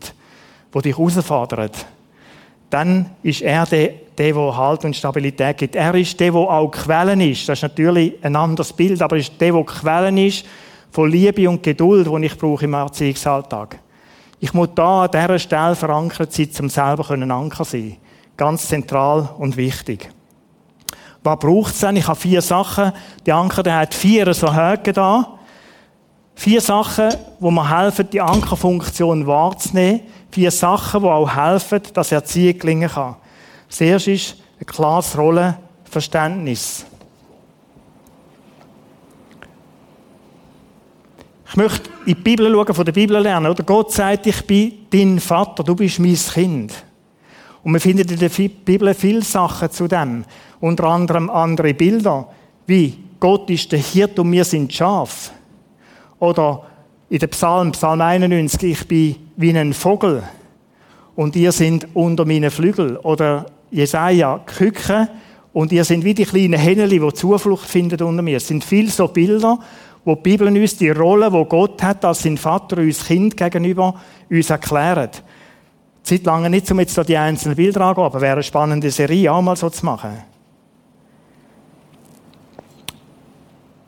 wo 0.72 0.80
dich 0.80 0.98
herausfordert, 0.98 1.86
dann 2.70 3.10
ist 3.22 3.42
er 3.42 3.66
der, 3.66 3.90
der, 4.18 4.34
der 4.34 4.58
Halt 4.58 4.86
und 4.86 4.96
Stabilität 4.96 5.58
gibt. 5.58 5.76
Er 5.76 5.94
ist 5.96 6.18
der, 6.18 6.32
der 6.32 6.40
auch 6.40 6.72
Quellen 6.72 7.20
ist. 7.20 7.50
Das 7.50 7.60
ist 7.60 7.64
natürlich 7.64 8.14
ein 8.22 8.38
anderes 8.38 8.72
Bild, 8.72 9.02
aber 9.02 9.18
er 9.18 9.20
ist 9.20 9.34
der, 9.42 9.52
der 9.52 9.64
Quellen 9.66 10.18
ist 10.18 10.46
von 10.90 11.12
Liebe 11.12 11.50
und 11.50 11.62
Geduld, 11.62 12.08
die 12.08 12.26
ich 12.26 12.38
brauche 12.38 12.64
im 12.64 12.74
Erziehungsalltag. 12.74 13.78
Ich 14.40 14.54
muss 14.54 14.70
da 14.74 15.04
an 15.04 15.12
dieser 15.12 15.38
Stelle 15.38 15.76
verankert 15.76 16.32
sein, 16.32 16.50
um 16.62 16.70
selber 16.70 17.12
Anker 17.12 17.66
sein. 17.66 17.98
Ganz 18.42 18.68
zentral 18.68 19.30
und 19.38 19.56
wichtig. 19.56 20.10
Was 21.22 21.38
braucht 21.38 21.76
es 21.76 21.80
denn? 21.82 21.98
Ich 21.98 22.08
habe 22.08 22.20
vier 22.20 22.42
Sachen. 22.42 22.92
Der 23.24 23.36
Anker, 23.36 23.62
der 23.62 23.76
hat 23.76 23.94
vier 23.94 24.34
so 24.34 24.52
Höhe 24.52 24.80
da. 24.80 25.38
Vier 26.34 26.60
Sachen, 26.60 27.14
wo 27.40 27.52
mir 27.52 27.70
helfen, 27.70 28.10
die 28.12 28.20
Ankerfunktion 28.20 29.28
wahrzunehmen. 29.28 30.02
Vier 30.32 30.50
Sachen, 30.50 31.04
die 31.04 31.08
auch 31.08 31.36
helfen, 31.36 31.82
dass 31.94 32.12
Erziehung 32.12 32.58
gelingen 32.58 32.90
kann. 32.90 33.18
Das 33.70 33.80
erste 33.80 34.14
ist 34.14 34.38
ein 34.60 34.66
klares 34.66 35.16
Rollenverständnis. 35.16 36.84
Ich 41.48 41.56
möchte 41.58 41.92
in 42.08 42.16
die 42.16 42.16
Bibel 42.16 42.52
schauen, 42.52 42.74
von 42.74 42.86
der 42.86 42.92
Bibel 42.92 43.22
lernen. 43.22 43.52
Oder 43.52 43.62
Gott 43.62 43.92
sagt, 43.92 44.26
ich 44.26 44.48
bin 44.48 44.88
dein 44.90 45.20
Vater, 45.20 45.64
du 45.64 45.76
bist 45.76 46.00
mein 46.00 46.16
Kind. 46.16 46.86
Und 47.63 47.74
man 47.74 47.82
findet 47.82 48.12
in 48.12 48.19
der 48.19 48.30
Bibel 48.30 48.93
viele 48.93 49.21
Sachen 49.21 49.69
zu 49.69 49.88
dem. 49.88 50.26
Unter 50.60 50.86
anderem 50.86 51.30
andere 51.30 51.74
Bilder, 51.74 52.28
wie 52.65 52.97
Gott 53.19 53.50
ist 53.50 53.71
der 53.71 53.80
Hirt 53.80 54.17
und 54.17 54.32
wir 54.32 54.43
sind 54.43 54.74
Schaf. 54.74 55.32
Oder 56.19 56.63
in 57.10 57.19
der 57.19 57.28
Psalm, 57.28 57.71
Psalm 57.71 58.02
91, 58.02 58.63
ich 58.63 58.88
bin 58.88 59.15
wie 59.38 59.58
ein 59.58 59.74
Vogel 59.74 60.24
und 61.15 61.36
ihr 61.36 61.52
sind 61.52 61.88
unter 61.93 62.26
meinen 62.26 62.50
Flügel. 62.50 62.97
Oder 62.97 63.45
Jesaja, 63.69 64.39
Küche 64.45 65.10
und 65.54 65.71
ihr 65.71 65.84
sind 65.84 66.04
wie 66.04 66.13
die 66.13 66.26
kleinen 66.26 66.60
Henneli, 66.60 67.00
die 67.00 67.13
Zuflucht 67.13 67.67
finden 67.67 68.02
unter 68.02 68.21
mir. 68.21 68.38
Es 68.38 68.47
sind 68.47 68.63
viele 68.63 68.89
so 68.89 69.08
Bilder, 69.08 69.60
wo 70.04 70.15
die 70.15 70.21
Bibel 70.21 70.47
uns 70.47 70.78
die 70.78 70.89
Rolle, 70.89 71.32
wo 71.32 71.45
Gott 71.45 71.84
hat, 71.84 72.04
als 72.06 72.24
sein 72.24 72.38
Vater 72.38 72.78
uns 72.78 73.06
Kind 73.06 73.38
gegenüber, 73.38 73.95
uns 74.30 74.50
erklärt. 74.50 75.24
Zeit 76.04 76.26
lang 76.26 76.50
nicht, 76.50 76.70
um 76.72 76.80
jetzt 76.80 76.98
die 77.08 77.18
einzelnen 77.18 77.56
Bilder 77.56 77.82
anzugehen, 77.82 78.06
aber 78.06 78.22
wäre 78.22 78.34
eine 78.34 78.44
spannende 78.44 78.92
Serie, 78.92 79.32
auch 79.32 79.42
mal 79.42 79.56
so 79.56 79.70
zu 79.70 79.86
machen. 79.86 80.24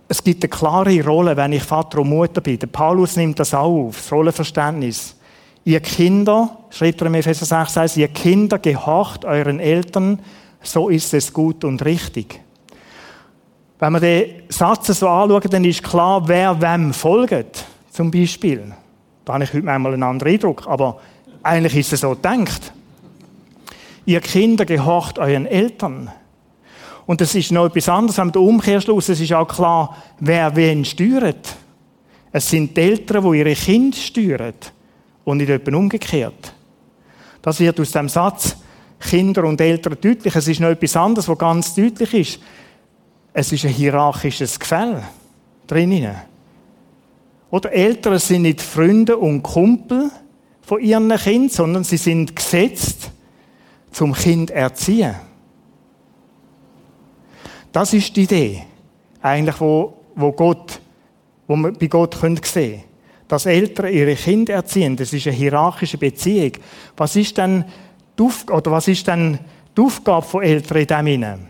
Es 0.07 0.23
gibt 0.23 0.43
eine 0.43 0.49
klare 0.49 1.03
Rolle, 1.03 1.35
wenn 1.35 1.53
ich 1.53 1.63
Vater 1.63 1.99
und 1.99 2.09
Mutter 2.09 2.39
bin. 2.41 2.59
Der 2.59 2.67
Paulus 2.67 3.15
nimmt 3.15 3.39
das 3.39 3.53
auch 3.53 3.87
auf, 3.87 3.97
das 3.97 4.11
Rollenverständnis. 4.11 5.15
Ihr 5.65 5.79
Kinder, 5.79 6.57
schreibt 6.69 7.01
er 7.01 7.07
im 7.07 7.15
Epheser 7.15 7.45
6, 7.45 7.77
heißt, 7.77 7.97
ihr 7.97 8.09
Kinder, 8.09 8.59
gehorcht 8.59 9.25
euren 9.25 9.59
Eltern, 9.59 10.19
so 10.61 10.89
ist 10.89 11.13
es 11.13 11.33
gut 11.33 11.63
und 11.63 11.83
richtig. 11.83 12.39
Wenn 13.79 13.93
wir 13.93 13.99
den 13.99 14.43
Satz 14.49 14.87
so 14.87 15.09
anschauen, 15.09 15.49
dann 15.49 15.65
ist 15.65 15.83
klar, 15.83 16.27
wer 16.27 16.61
wem 16.61 16.93
folgt. 16.93 17.65
Zum 17.89 18.11
Beispiel. 18.11 18.73
Da 19.25 19.33
habe 19.33 19.43
ich 19.45 19.53
heute 19.53 19.69
einmal 19.69 19.93
einen 19.93 20.03
anderen 20.03 20.33
Eindruck, 20.33 20.67
aber 20.67 20.99
eigentlich 21.43 21.75
ist 21.75 21.93
es 21.93 21.99
so 21.99 22.11
gedacht. 22.11 22.73
Ihr 24.05 24.21
Kinder 24.21 24.65
gehorcht 24.65 25.19
euren 25.19 25.45
Eltern. 25.45 26.11
Und 27.05 27.21
es 27.21 27.35
ist 27.35 27.51
noch 27.51 27.65
etwas 27.65 27.89
anderes, 27.89 28.19
am 28.19 28.31
Umkehrschluss, 28.31 29.09
es 29.09 29.19
ist 29.19 29.33
auch 29.33 29.47
klar, 29.47 29.97
wer 30.19 30.55
wen 30.55 30.85
steuert. 30.85 31.55
Es 32.31 32.49
sind 32.49 32.75
die 32.75 32.81
Eltern, 32.81 33.29
die 33.29 33.39
ihre 33.39 33.53
Kinder 33.53 33.97
steuern 33.97 34.53
und 35.25 35.37
nicht 35.37 35.49
jemand 35.49 35.75
umgekehrt. 35.75 36.53
Das 37.41 37.59
wird 37.59 37.79
aus 37.79 37.91
dem 37.91 38.07
Satz 38.07 38.55
Kinder 38.99 39.43
und 39.43 39.59
Eltern 39.59 39.97
deutlich. 39.99 40.33
Es 40.33 40.47
ist 40.47 40.61
noch 40.61 40.69
etwas 40.69 40.95
anderes, 40.95 41.27
was 41.27 41.37
ganz 41.37 41.75
deutlich 41.75 42.13
ist. 42.13 42.39
Es 43.33 43.51
ist 43.51 43.65
ein 43.65 43.71
hierarchisches 43.71 44.57
Gefälle 44.57 45.03
drinnen. 45.67 46.15
Oder 47.49 47.71
Eltern 47.71 48.17
sind 48.17 48.43
nicht 48.43 48.61
Freunde 48.61 49.17
und 49.17 49.43
Kumpel, 49.43 50.09
von 50.63 50.81
ihren 50.81 51.09
Kind, 51.17 51.51
sondern 51.51 51.83
sie 51.83 51.97
sind 51.97 52.35
gesetzt 52.35 53.11
zum 53.91 54.13
Kind 54.13 54.49
erziehen. 54.49 55.15
Das 57.71 57.93
ist 57.93 58.15
die 58.15 58.23
Idee, 58.23 58.63
eigentlich, 59.21 59.59
wo, 59.59 59.93
wo 60.15 60.31
Gott, 60.31 60.79
wo 61.47 61.55
wir 61.55 61.71
bei 61.73 61.87
Gott 61.87 62.15
sehen 62.15 62.39
können 62.39 62.83
Dass 63.27 63.45
Eltern 63.45 63.91
ihre 63.91 64.15
Kinder 64.15 64.53
erziehen, 64.53 64.95
das 64.95 65.11
ist 65.11 65.27
eine 65.27 65.35
hierarchische 65.35 65.97
Beziehung. 65.97 66.51
Was 66.95 67.15
ist 67.15 67.37
denn 67.37 67.65
die, 68.17 68.51
oder 68.51 68.71
was 68.71 68.87
ist 68.87 69.07
denn 69.07 69.39
die 69.75 69.81
Aufgabe 69.81 70.25
von 70.25 70.43
Eltern 70.43 70.77
in 70.77 70.87
dem 70.87 71.05
hinein? 71.07 71.47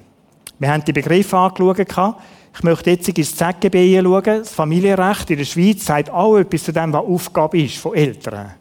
Wir 0.60 0.72
haben 0.72 0.86
die 0.86 0.94
Begriffe 0.94 1.38
angeschaut. 1.38 2.16
Ich 2.56 2.64
möchte 2.64 2.92
jetzt 2.92 3.10
ins 3.10 3.36
ZGB 3.36 4.02
schauen. 4.02 4.24
Das 4.24 4.54
Familienrecht 4.54 5.30
in 5.30 5.40
der 5.40 5.46
Schweiz 5.46 5.86
sagt 5.86 6.10
auch 6.10 6.38
etwas 6.38 6.64
zu 6.64 6.72
dem, 6.72 6.94
was 6.94 7.04
Aufgabe 7.04 7.60
ist 7.60 7.78
von 7.78 7.96
Eltern. 7.96 8.54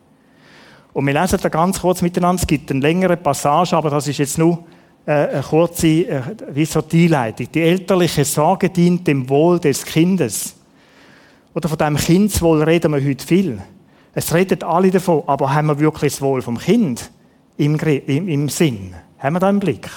Und 0.93 1.07
wir 1.07 1.15
lesen 1.15 1.39
da 1.41 1.49
ganz 1.49 1.81
kurz 1.81 2.03
miteinander. 2.03 2.41
Es 2.43 2.47
gibt 2.47 2.71
eine 2.71 2.81
längere 2.81 3.17
Passage, 3.17 3.77
aber 3.77 3.91
das 3.91 4.09
ist 4.09 4.19
jetzt 4.19 4.39
nur 4.39 4.65
äh, 5.07 5.13
eine 5.13 5.43
kurze, 5.43 5.87
äh, 5.87 6.23
wie 6.53 6.65
so 6.65 6.83
die 6.83 7.05
Einleitung. 7.05 7.49
Die 7.53 7.63
elterliche 7.63 8.25
Sorge 8.25 8.69
dient 8.69 9.07
dem 9.07 9.29
Wohl 9.29 9.59
des 9.59 9.85
Kindes. 9.85 10.55
Oder 11.55 11.69
von 11.69 11.79
dem 11.79 11.97
Kindswohl 11.97 12.63
reden 12.63 12.93
wir 12.93 13.05
heute 13.05 13.27
viel. 13.27 13.61
Es 14.15 14.33
redet 14.35 14.63
alle 14.65 14.91
davon, 14.91 15.23
aber 15.27 15.55
haben 15.55 15.69
wir 15.69 15.79
wirklich 15.79 16.13
das 16.13 16.21
Wohl 16.21 16.43
vom 16.43 16.59
Kind 16.59 17.11
im, 17.57 17.77
im, 17.77 18.29
im 18.29 18.49
Sinn? 18.49 18.95
Haben 19.19 19.37
wir 19.37 19.41
da 19.41 19.49
im 19.49 19.61
Blick? 19.61 19.89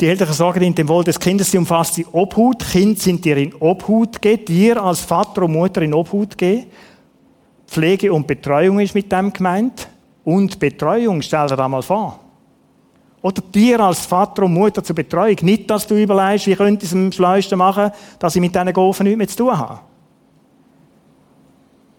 Die 0.00 0.06
elterliche 0.06 0.36
Sorge 0.36 0.60
dient 0.60 0.78
dem 0.78 0.88
Wohl 0.88 1.04
des 1.04 1.20
Kindes, 1.20 1.50
sie 1.50 1.58
umfasst 1.58 1.98
die 1.98 2.06
Obhut. 2.06 2.60
Kind 2.60 2.98
sind 3.00 3.24
dir 3.24 3.36
in 3.36 3.52
Obhut 3.56 4.22
gegeben, 4.22 4.44
dir 4.46 4.82
als 4.82 5.00
Vater 5.00 5.42
und 5.42 5.52
Mutter 5.52 5.82
in 5.82 5.92
Obhut 5.92 6.38
gegeben. 6.38 6.68
Pflege 7.70 8.12
und 8.12 8.26
Betreuung 8.26 8.80
ist 8.80 8.96
mit 8.96 9.12
dem 9.12 9.32
gemeint. 9.32 9.88
Und 10.24 10.58
Betreuung, 10.58 11.22
stell 11.22 11.46
dir 11.46 11.56
da 11.56 11.68
mal 11.68 11.82
vor. 11.82 12.18
Oder 13.22 13.42
dir 13.42 13.78
als 13.78 14.06
Vater 14.06 14.42
und 14.42 14.54
Mutter 14.54 14.82
zur 14.82 14.96
Betreuung. 14.96 15.36
Nicht, 15.42 15.70
dass 15.70 15.86
du 15.86 15.94
überlegst, 15.94 16.48
wie 16.48 16.56
könnte 16.56 16.84
ich 16.84 16.90
es 16.90 16.96
am 16.96 17.12
schleusten 17.12 17.58
machen, 17.58 17.92
dass 18.18 18.34
ich 18.34 18.40
mit 18.40 18.54
diesen 18.54 18.72
Gofen 18.72 19.04
nichts 19.04 19.18
mehr 19.18 19.28
zu 19.28 19.36
tun 19.36 19.56
habe. 19.56 19.80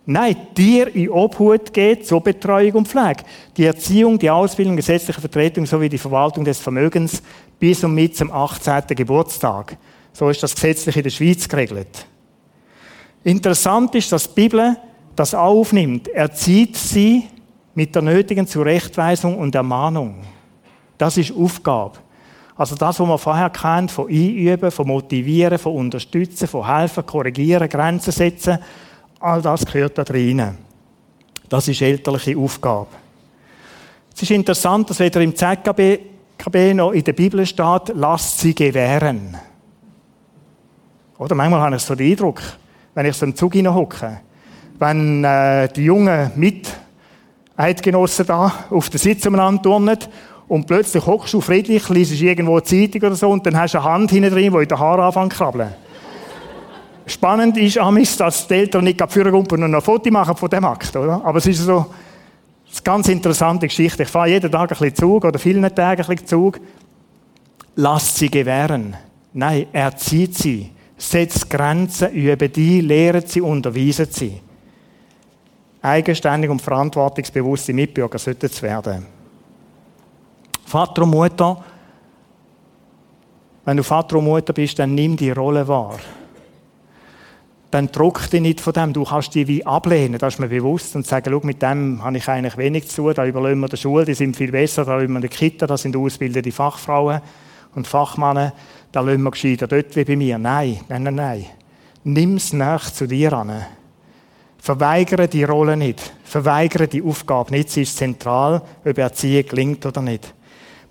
Nein, 0.05 0.35
dir 0.57 0.93
in 0.93 1.09
Obhut 1.09 1.71
geht 1.71 2.05
zur 2.05 2.21
Betreuung 2.21 2.73
und 2.73 2.87
Pflege. 2.89 3.23
Die 3.55 3.63
Erziehung, 3.63 4.19
die 4.19 4.29
Ausbildung, 4.29 4.75
gesetzliche 4.75 5.21
Vertretung 5.21 5.65
sowie 5.65 5.87
die 5.87 5.97
Verwaltung 5.97 6.43
des 6.43 6.59
Vermögens 6.59 7.23
bis 7.59 7.81
und 7.83 7.93
mit 7.93 8.17
zum 8.17 8.29
18. 8.29 8.87
Geburtstag. 8.87 9.77
So 10.11 10.27
ist 10.27 10.43
das 10.43 10.53
gesetzlich 10.53 10.97
in 10.97 11.03
der 11.03 11.11
Schweiz 11.11 11.47
geregelt. 11.47 12.07
Interessant 13.23 13.95
ist, 13.95 14.11
dass 14.11 14.27
die 14.27 14.41
Bibel 14.41 14.75
das 15.15 15.33
aufnimmt, 15.33 16.07
erzieht 16.07 16.75
sie 16.75 17.27
mit 17.73 17.95
der 17.95 18.01
nötigen 18.01 18.47
Zurechtweisung 18.47 19.37
und 19.37 19.55
Ermahnung. 19.55 20.15
Das 20.97 21.17
ist 21.17 21.33
Aufgabe. 21.35 21.99
Also 22.55 22.75
das, 22.75 22.99
was 22.99 23.07
man 23.07 23.17
vorher 23.17 23.49
kennt, 23.49 23.91
von 23.91 24.07
Einüben, 24.07 24.69
von 24.69 24.87
Motivieren, 24.87 25.57
von 25.57 25.75
Unterstützen, 25.75 26.47
von 26.47 26.67
Helfen, 26.67 27.05
Korrigieren, 27.05 27.67
Grenzen 27.67 28.11
setzen, 28.11 28.59
all 29.19 29.41
das 29.41 29.65
gehört 29.65 29.97
da 29.97 30.03
rein. 30.03 30.57
Das 31.49 31.67
ist 31.67 31.81
elterliche 31.81 32.37
Aufgabe. 32.37 32.87
Es 34.13 34.21
ist 34.21 34.31
interessant, 34.31 34.89
dass 34.89 34.99
weder 34.99 35.21
im 35.21 35.35
ZKB 35.35 36.73
noch 36.73 36.91
in 36.91 37.03
der 37.03 37.13
Bibel 37.13 37.45
steht, 37.45 37.93
lasst 37.95 38.39
sie 38.39 38.53
gewähren. 38.53 39.37
Oder 41.17 41.35
manchmal 41.35 41.61
habe 41.61 41.75
ich 41.75 41.81
so 41.81 41.95
den 41.95 42.11
Eindruck, 42.11 42.41
wenn 42.93 43.05
ich 43.05 43.15
so 43.15 43.25
im 43.25 43.35
Zug 43.35 43.55
hocke, 43.55 44.21
wenn 44.81 45.23
äh, 45.23 45.69
die 45.69 45.85
jungen 45.85 46.31
Miteidgenossen 47.55 48.25
da 48.25 48.51
auf 48.71 48.89
den 48.89 48.97
Sitz 48.97 49.27
umeinander 49.27 49.61
turnen 49.61 49.97
und 50.47 50.65
plötzlich 50.65 51.05
hockst 51.05 51.35
du 51.35 51.39
friedlich, 51.39 51.87
liest 51.89 52.19
irgendwo 52.19 52.53
eine 52.53 52.63
Zeitung 52.63 53.03
oder 53.03 53.15
so 53.15 53.29
und 53.29 53.45
dann 53.45 53.55
hast 53.57 53.75
du 53.75 53.77
eine 53.77 53.87
Hand 53.87 54.09
hinten 54.09 54.31
drin, 54.33 54.51
die 54.51 54.57
in 54.57 54.67
den 54.67 54.79
Haaren 54.79 55.01
anfängt 55.01 55.33
zu 55.33 55.37
krabbeln. 55.37 55.69
Spannend 57.05 57.57
ist 57.57 57.77
amigs, 57.77 58.17
dass 58.17 58.47
die 58.47 58.55
Eltern 58.55 58.83
nicht 58.83 58.99
führen 59.11 59.35
und 59.35 59.51
noch 59.51 59.67
ein 59.67 59.81
Foto 59.81 60.09
machen 60.09 60.35
von 60.35 60.49
dem 60.49 60.65
Akt, 60.65 60.95
oder? 60.95 61.21
Aber 61.23 61.37
es 61.37 61.45
ist 61.45 61.59
so, 61.59 61.77
eine 61.77 61.85
ganz 62.83 63.07
interessante 63.07 63.67
Geschichte. 63.67 64.01
Ich 64.01 64.09
fahre 64.09 64.29
jeden 64.29 64.51
Tag 64.51 64.71
ein 64.71 64.77
bisschen 64.77 64.95
Zug 64.95 65.25
oder 65.25 65.37
vielen 65.37 65.61
Tagen 65.75 66.01
ein 66.01 66.07
bisschen 66.07 66.25
Zug. 66.25 66.59
Lasst 67.75 68.17
sie 68.17 68.31
gewähren. 68.31 68.95
Nein, 69.31 69.67
erzieht 69.71 70.35
sie. 70.35 70.71
Setzt 70.97 71.49
Grenzen, 71.51 72.11
übe 72.13 72.49
die, 72.49 72.81
lehrt 72.81 73.29
sie, 73.29 73.41
unterweisen 73.41 74.07
sie. 74.09 74.41
Eigenständig 75.81 76.49
und 76.49 76.61
verantwortungsbewusste 76.61 77.73
Mitbürger 77.73 78.19
sollten 78.19 78.51
zu 78.51 78.61
werden. 78.61 79.05
Vater 80.65 81.03
und 81.03 81.09
Mutter, 81.09 81.63
wenn 83.65 83.77
du 83.77 83.83
Vater 83.83 84.17
und 84.17 84.25
Mutter 84.25 84.53
bist, 84.53 84.79
dann 84.79 84.95
nimm 84.95 85.17
die 85.17 85.31
Rolle 85.31 85.67
wahr 85.67 85.97
dann 87.71 87.89
druck 87.89 88.29
dich 88.29 88.41
nicht 88.41 88.61
von 88.61 88.73
dem. 88.73 88.93
Du 88.93 89.05
kannst 89.05 89.33
die 89.33 89.47
wie 89.47 89.65
ablehnen, 89.65 90.19
das 90.19 90.35
ist 90.35 90.39
mir 90.39 90.49
bewusst, 90.49 90.95
und 90.95 91.07
sagen, 91.07 91.31
schau, 91.31 91.39
mit 91.45 91.61
dem 91.61 92.03
habe 92.03 92.17
ich 92.17 92.27
eigentlich 92.27 92.57
wenig 92.57 92.89
zu 92.89 93.03
tun, 93.03 93.13
da 93.15 93.25
überlassen 93.25 93.59
wir 93.59 93.69
der 93.69 93.77
Schule, 93.77 94.05
die 94.05 94.13
sind 94.13 94.35
viel 94.35 94.51
besser, 94.51 94.83
da 94.85 94.97
lassen 94.97 95.13
wir 95.13 95.21
die 95.21 95.29
Kita, 95.29 95.65
da 95.65 95.77
sind 95.77 95.95
ausgebildete 95.95 96.51
Fachfrauen 96.51 97.21
und 97.73 97.87
Fachmänner, 97.87 98.53
da 98.91 98.99
lassen 98.99 99.23
wir 99.23 99.31
gescheiter 99.31 99.67
dort 99.67 99.95
wie 99.95 100.03
bei 100.03 100.15
mir. 100.17 100.37
Nein, 100.37 100.81
nein, 100.89 101.03
nein, 101.03 101.15
nein. 101.15 101.45
Nimm 102.03 102.35
es 102.35 102.51
nach 102.51 102.91
zu 102.91 103.07
dir 103.07 103.33
an. 103.33 103.65
Verweigere 104.61 105.27
die 105.27 105.43
Rolle 105.43 105.75
nicht. 105.75 106.13
Verweigere 106.23 106.87
die 106.87 107.01
Aufgabe 107.01 107.49
nicht. 107.49 107.71
Sie 107.71 107.81
ist 107.81 107.97
zentral, 107.97 108.61
ob 108.85 108.95
Erziehung 108.95 109.47
gelingt 109.47 109.83
oder 109.87 110.03
nicht. 110.03 110.35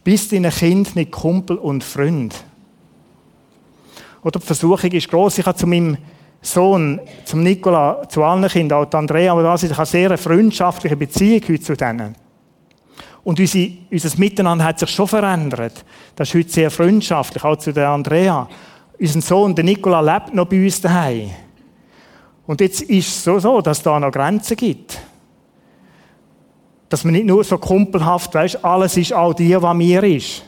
Bist 0.03 0.33
dein 0.33 0.51
Kind 0.51 0.97
nicht 0.97 1.13
Kumpel 1.13 1.57
und 1.57 1.85
Freund? 1.85 2.35
Oder 4.25 4.41
die 4.41 4.47
Versuchung 4.47 4.91
ist 4.91 5.09
groß. 5.09 5.39
Ich 5.39 5.47
habe 5.47 5.57
zu 5.57 5.69
meinem 5.69 5.97
Sohn, 6.43 7.01
zum 7.25 7.45
Nikola, 7.45 8.09
zu 8.09 8.25
allen 8.25 8.49
Kindern, 8.49 8.85
auch 8.85 8.93
Andrea, 8.93 9.31
aber 9.31 9.45
das 9.45 9.63
ist 9.63 9.79
eine 9.79 9.87
sehr 9.87 10.19
freundschaftliche 10.19 10.97
Beziehung 10.97 11.43
heute 11.49 11.61
zu 11.61 11.77
denen. 11.77 12.17
Und 13.23 13.39
unsere, 13.39 13.71
unser 13.89 14.19
Miteinander 14.19 14.65
hat 14.65 14.81
sich 14.81 14.91
schon 14.91 15.07
verändert. 15.07 15.85
Das 16.17 16.29
ist 16.29 16.35
heute 16.35 16.51
sehr 16.51 16.71
freundschaftlich, 16.73 17.45
auch 17.45 17.57
zu 17.57 17.73
der 17.73 17.91
Andrea. 17.91 18.49
Unser 18.99 19.21
Sohn, 19.21 19.55
der 19.55 19.65
Nikola, 19.65 20.01
lebt 20.01 20.35
noch 20.35 20.47
bei 20.47 20.65
uns 20.65 20.81
daheim. 20.81 21.31
Und 22.51 22.61
jetzt 22.61 22.83
ist 22.83 23.07
es 23.07 23.23
so, 23.23 23.39
so 23.39 23.61
dass 23.61 23.81
da 23.81 24.01
noch 24.01 24.11
Grenzen 24.11 24.57
gibt. 24.57 24.99
Dass 26.89 27.05
man 27.05 27.13
nicht 27.13 27.27
nur 27.27 27.45
so 27.45 27.59
kumpelhaft, 27.59 28.35
weißt, 28.35 28.65
alles 28.65 28.97
ist 28.97 29.13
all 29.13 29.33
dir, 29.35 29.63
was 29.63 29.77
mir 29.77 30.03
ist. 30.03 30.43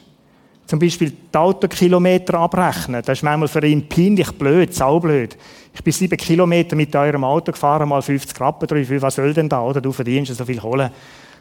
Zum 0.67 0.81
Beispiel 0.81 1.13
die 1.13 1.39
Autokilometer 1.39 2.41
abrechnen. 2.41 3.03
Das 3.07 3.19
ist 3.19 3.23
manchmal 3.23 3.47
für 3.47 3.65
ihn 3.65 3.89
peinlich 3.89 4.33
blöd, 4.33 4.75
saublöd. 4.75 5.39
Ich 5.73 5.85
bin 5.85 5.93
sieben 5.93 6.17
Kilometer 6.17 6.75
mit 6.75 6.93
eurem 6.97 7.23
Auto 7.23 7.53
gefahren, 7.53 7.89
mal 7.89 8.03
50 8.03 8.41
Rappen, 8.41 8.69
3,5, 8.69 9.01
was 9.01 9.15
soll 9.15 9.33
denn 9.33 9.49
da, 9.49 9.63
oder? 9.63 9.81
Du 9.81 9.93
verdienst 9.93 10.35
so 10.35 10.45
viel 10.45 10.59
Kohle. 10.59 10.91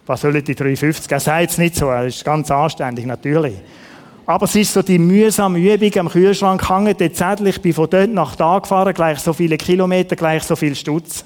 Was 0.05 0.21
sollen 0.21 0.43
die 0.43 0.53
3,50? 0.53 1.11
Er 1.11 1.19
sagt 1.19 1.49
es 1.49 1.57
nicht 1.57 1.75
so, 1.75 1.87
er 1.87 2.05
ist 2.05 2.23
ganz 2.23 2.51
anständig, 2.51 3.07
natürlich. 3.07 3.55
Aber 4.25 4.45
es 4.45 4.55
ist 4.55 4.73
so 4.73 4.81
die 4.81 4.99
mühsame 4.99 5.59
Übung 5.59 5.99
am 5.99 6.09
Kühlschrank 6.09 6.69
hängen, 6.69 6.95
der 6.95 7.13
Zettel, 7.13 7.47
ich 7.47 7.61
bin 7.61 7.73
von 7.73 7.89
dort 7.89 8.11
nach 8.11 8.35
da 8.35 8.59
gefahren, 8.59 8.93
gleich 8.93 9.19
so 9.19 9.33
viele 9.33 9.57
Kilometer, 9.57 10.15
gleich 10.15 10.43
so 10.43 10.55
viel 10.55 10.75
Stutz. 10.75 11.25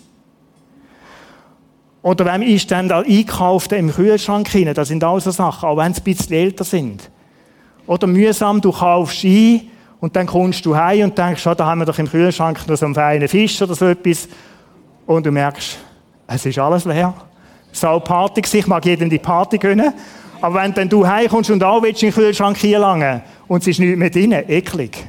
Oder 2.02 2.26
wem 2.26 2.44
ist 2.44 2.70
dann 2.70 2.88
da 2.88 3.00
einkauft 3.00 3.72
im 3.72 3.92
Kühlschrank 3.92 4.48
hinein? 4.48 4.76
Das 4.76 4.88
sind 4.88 5.04
auch 5.04 5.20
so 5.20 5.32
Sachen, 5.32 5.68
auch 5.68 5.78
wenn 5.78 5.94
sie 5.94 6.02
ein 6.02 6.04
bisschen 6.04 6.34
älter 6.36 6.64
sind. 6.64 7.10
Oder 7.88 8.08
mühsam, 8.08 8.62
du 8.62 8.72
kaufst 8.72 9.24
ein 9.24 9.62
und 10.00 10.16
dann 10.16 10.28
kommst 10.28 10.66
du 10.66 10.76
heim 10.76 11.06
und 11.06 11.18
denkst, 11.18 11.46
oh, 11.48 11.54
da 11.54 11.66
haben 11.66 11.80
wir 11.80 11.86
doch 11.86 11.98
im 11.98 12.10
Kühlschrank 12.10 12.68
noch 12.68 12.76
so 12.76 12.86
einen 12.86 12.96
feinen 12.96 13.28
Fisch 13.28 13.62
oder 13.62 13.76
so 13.76 13.86
etwas. 13.88 14.28
Und 15.06 15.26
du 15.26 15.32
merkst, 15.32 15.78
es 16.28 16.46
ist 16.46 16.60
alles 16.60 16.86
leer. 16.86 17.14
Sau 17.72 18.00
Party 18.00 18.42
ich 18.58 18.68
mag 18.68 18.86
jedem 18.86 19.10
die 19.10 19.20
Party 19.20 19.58
gönnen. 19.58 19.94
Aber 20.46 20.62
wenn 20.62 20.76
dann 20.76 20.88
du 20.88 21.08
heimkommst 21.08 21.50
und 21.50 21.60
willst 21.60 22.04
in 22.04 22.12
den 22.12 22.14
Kühlschrank 22.14 22.58
hier 22.58 22.78
lange 22.78 23.24
und 23.48 23.64
es 23.64 23.68
ist 23.68 23.80
nichts 23.80 23.98
mehr 23.98 24.12
drin, 24.12 24.32
eklig. 24.32 25.04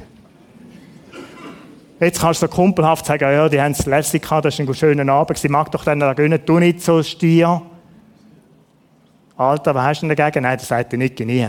Jetzt 1.99 2.21
kannst 2.21 2.41
du 2.41 2.47
kumpelhaft 2.47 3.05
sagen, 3.05 3.23
ja, 3.23 3.47
die 3.47 3.61
haben 3.61 3.73
es 3.73 3.85
lässig 3.85 4.23
gehabt, 4.23 4.45
das 4.45 4.57
ist 4.57 4.67
ein 4.67 4.73
schöner 4.73 5.13
Abend, 5.13 5.37
sie 5.37 5.47
mag 5.47 5.69
doch 5.69 5.83
dann 5.83 5.99
da 5.99 6.13
gönnen, 6.13 6.41
du 6.43 6.57
nicht 6.57 6.81
so 6.81 7.03
Stier. 7.03 7.61
Alter, 9.35 9.75
was 9.75 9.85
hast 9.85 10.01
du 10.01 10.07
denn 10.07 10.15
dagegen? 10.15 10.41
Nein, 10.41 10.57
das 10.57 10.67
sagt 10.67 10.93
er 10.93 10.97
nicht 10.97 11.19
nie. 11.19 11.47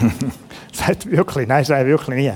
sagt 0.72 1.10
wirklich, 1.10 1.46
nein, 1.46 1.62
sagt 1.62 1.84
wirklich 1.86 2.16
nie. 2.16 2.32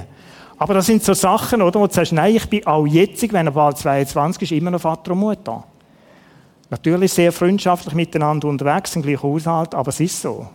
Aber 0.59 0.74
das 0.74 0.85
sind 0.85 1.02
so 1.02 1.14
Sachen, 1.14 1.62
oder, 1.62 1.80
wo 1.80 1.87
du 1.87 1.94
sagst, 1.94 2.12
nein, 2.12 2.37
ich 2.37 2.46
bin 2.50 2.66
auch 2.66 2.85
jetzt, 2.85 3.33
wenn 3.33 3.46
er 3.46 3.52
bald 3.52 3.78
22 3.78 4.42
ist, 4.42 4.59
immer 4.59 4.72
noch 4.72 4.80
Vater 4.83 5.12
und 5.12 5.20
Mutter. 5.20 5.64
Natürlich 6.70 7.12
sehr 7.12 7.33
freundschaftlich 7.33 7.94
miteinander 7.94 8.48
unterwegs, 8.48 8.96
im 8.96 9.03
gleichen 9.03 9.22
Haushalt, 9.22 9.74
aber 9.74 9.90
es 9.90 10.00
ist 10.00 10.20
so. 10.20 10.48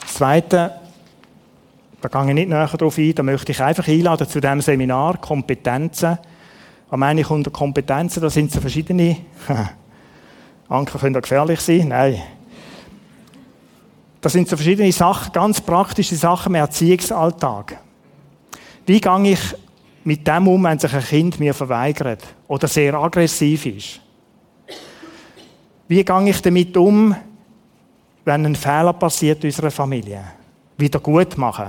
Das 0.00 0.14
Zweite, 0.14 0.72
da 2.00 2.08
gehe 2.08 2.28
ich 2.28 2.34
nicht 2.34 2.48
näher 2.48 2.66
darauf 2.66 2.98
ein, 2.98 3.14
da 3.14 3.22
möchte 3.22 3.52
ich 3.52 3.62
einfach 3.62 3.88
einladen 3.88 4.28
zu 4.28 4.40
diesem 4.40 4.60
Seminar, 4.60 5.18
Kompetenzen. 5.18 6.18
Was 6.90 6.98
meine 6.98 7.20
ich 7.20 7.30
unter 7.30 7.50
Kompetenzen? 7.50 8.22
Da 8.22 8.30
sind 8.30 8.52
so 8.52 8.60
verschiedene. 8.60 9.16
Anker 10.68 10.98
können 10.98 11.14
da 11.14 11.20
gefährlich 11.20 11.60
sein. 11.60 11.88
Nein. 11.88 12.22
Das 14.20 14.32
sind 14.32 14.48
so 14.48 14.56
verschiedene 14.56 14.92
Sachen, 14.92 15.32
ganz 15.32 15.60
praktische 15.60 16.16
Sachen 16.16 16.54
im 16.54 16.60
Erziehungsalltag. 16.60 17.78
Wie 18.86 19.00
gehe 19.00 19.32
ich 19.32 19.54
mit 20.04 20.26
dem 20.26 20.48
um, 20.48 20.64
wenn 20.64 20.78
sich 20.78 20.92
ein 20.92 21.02
Kind 21.02 21.40
mir 21.40 21.54
verweigert 21.54 22.22
oder 22.46 22.68
sehr 22.68 22.94
aggressiv 22.94 23.66
ist? 23.66 24.00
Wie 25.88 26.04
gehe 26.04 26.28
ich 26.28 26.42
damit 26.42 26.76
um, 26.76 27.14
wenn 28.24 28.46
ein 28.46 28.56
Fehler 28.56 28.92
passiert 28.92 29.42
in 29.42 29.48
unserer 29.48 29.70
Familie? 29.70 30.22
Wieder 30.76 31.00
gut 31.00 31.36
machen. 31.38 31.66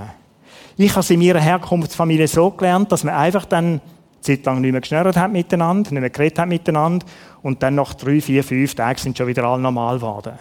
Ich 0.76 0.90
habe 0.90 1.00
es 1.00 1.10
in 1.10 1.20
meiner 1.20 1.40
Herkunftsfamilie 1.40 2.28
so 2.28 2.50
gelernt, 2.50 2.92
dass 2.92 3.04
man 3.04 3.14
einfach 3.14 3.44
dann 3.44 3.80
Zeit 4.20 4.44
lang 4.44 4.60
nicht 4.60 4.72
mehr 4.72 4.80
geschnürt 4.80 5.16
hat 5.16 5.32
miteinander, 5.32 5.90
nicht 5.90 6.00
mehr 6.00 6.10
geredet 6.10 6.38
hat 6.38 6.48
miteinander 6.48 7.06
und 7.42 7.62
dann 7.62 7.74
nach 7.74 7.94
drei, 7.94 8.20
vier, 8.20 8.44
fünf 8.44 8.74
Tagen 8.74 8.98
sind 8.98 9.16
schon 9.16 9.26
wieder 9.26 9.44
alle 9.44 9.62
normal 9.62 9.96
geworden. 9.96 10.32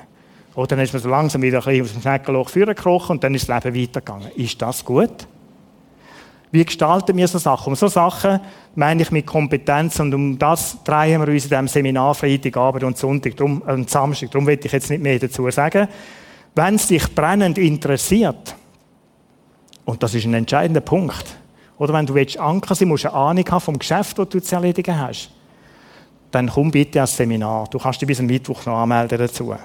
Oder 0.56 0.68
dann 0.68 0.80
ist 0.80 0.94
man 0.94 1.02
so 1.02 1.10
langsam 1.10 1.42
wieder 1.42 1.60
ein 1.60 1.64
bisschen 1.64 1.84
aus 1.84 1.92
dem 1.94 2.02
Schneckenloch 2.02 2.50
vorgekrochen 2.50 3.16
und 3.16 3.24
dann 3.24 3.34
ist 3.34 3.48
das 3.48 3.64
Leben 3.64 3.82
weitergegangen. 3.82 4.32
Ist 4.36 4.62
das 4.62 4.84
gut? 4.84 5.28
Wie 6.52 6.66
gestalten 6.66 7.16
wir 7.16 7.28
so 7.28 7.38
Sachen? 7.38 7.68
Um 7.68 7.76
so 7.76 7.88
Sachen 7.88 8.40
meine 8.76 9.04
ich 9.04 9.12
mit 9.12 9.28
Kompetenz 9.28 10.00
und 10.00 10.14
um 10.14 10.40
das 10.40 10.84
drehen 10.84 11.22
wir 11.22 11.28
uns 11.28 11.44
in 11.44 11.50
diesem 11.50 11.68
Seminar 11.68 12.16
Freitagabend 12.16 12.84
und 12.84 12.98
Sonntag, 12.98 13.38
drum, 13.38 13.62
äh, 13.68 13.84
Samstag. 13.88 14.32
Darum 14.32 14.48
will 14.48 14.60
ich 14.62 14.72
jetzt 14.72 14.90
nicht 14.90 15.04
mehr 15.04 15.20
dazu 15.20 15.50
sagen. 15.52 15.88
Wenn 16.56 16.76
es 16.76 16.88
dich 16.88 17.14
brennend 17.14 17.58
interessiert, 17.60 18.56
und 19.86 20.02
das 20.02 20.16
ist 20.16 20.26
ein 20.26 20.34
entscheidender 20.34 20.82
Punkt, 20.82 21.26
oder 21.78 21.94
wenn 21.94 22.06
du 22.06 22.16
willst 22.16 22.40
Anker 22.40 22.74
sein, 22.74 22.88
musst 22.88 23.04
du 23.04 23.10
eine 23.10 23.18
Ahnung 23.18 23.46
haben 23.50 23.62
vom 23.62 23.80
Geschäft, 23.80 24.18
das 24.18 24.30
du 24.30 24.42
zu 24.42 24.56
erledigen 24.56 25.00
hast, 25.00 25.32
dann 26.32 26.50
komm 26.50 26.72
bitte 26.72 27.00
ans 27.00 27.16
Seminar. 27.16 27.68
Du 27.70 27.78
kannst 27.78 28.02
dich 28.02 28.08
bis 28.08 28.20
am 28.20 28.26
Mittwoch 28.26 28.66
noch 28.66 28.78
anmelden 28.78 29.18
dazu. 29.18 29.56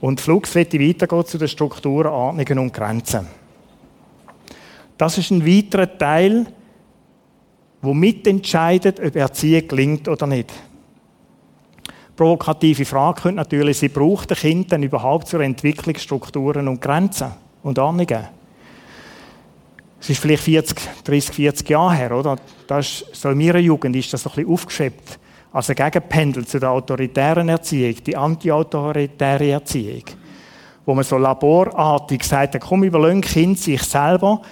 Und 0.00 0.20
flugs 0.20 0.54
wird 0.54 0.72
weitergehen 0.74 1.26
zu 1.26 1.38
den 1.38 1.48
Strukturen, 1.48 2.08
Ordnungen 2.08 2.58
und 2.58 2.72
Grenzen. 2.72 3.26
Das 4.98 5.18
ist 5.18 5.30
ein 5.30 5.46
weiterer 5.46 5.98
Teil, 5.98 6.46
wo 7.82 7.92
mitentscheidet, 7.92 8.98
ob 9.00 9.16
Erziehung 9.16 9.68
gelingt 9.68 10.08
oder 10.08 10.26
nicht. 10.26 10.52
Provokative 12.16 12.86
Frage 12.86 13.22
könnte 13.22 13.36
natürlich 13.36 13.78
sein, 13.78 13.90
braucht 13.90 14.32
ein 14.32 14.38
Kind 14.38 14.72
denn 14.72 14.82
überhaupt 14.82 15.28
zur 15.28 15.40
Entwicklung 15.40 15.96
Strukturen 15.96 16.66
und 16.66 16.80
Grenzen 16.80 17.32
und 17.62 17.78
Ordnungen? 17.78 18.26
Es 20.00 20.10
ist 20.10 20.20
vielleicht 20.20 20.44
40, 20.44 21.04
30, 21.04 21.34
40 21.34 21.70
Jahre 21.70 21.94
her, 21.94 22.12
oder? 22.12 22.36
Das 22.66 22.86
ist, 22.86 23.14
so 23.14 23.30
in 23.30 23.38
meiner 23.38 23.58
Jugend 23.58 23.96
ist 23.96 24.12
das 24.12 24.22
so 24.22 24.30
ein 24.30 24.36
bisschen 24.36 24.52
aufgeschwebt 24.52 25.18
als 25.52 25.70
ein 25.70 25.76
Gegenpendel 25.76 26.46
zu 26.46 26.58
der 26.58 26.70
autoritären 26.70 27.48
Erziehung, 27.48 27.94
die 28.04 28.16
antiautoritäre 28.16 29.50
Erziehung, 29.50 30.04
wo 30.84 30.94
man 30.94 31.04
so 31.04 31.16
laborartig 31.16 32.22
sagt, 32.24 32.60
komm, 32.60 32.84
überlegen 32.84 33.22
Kind 33.22 33.58
sich 33.58 33.82
selber, 33.82 34.42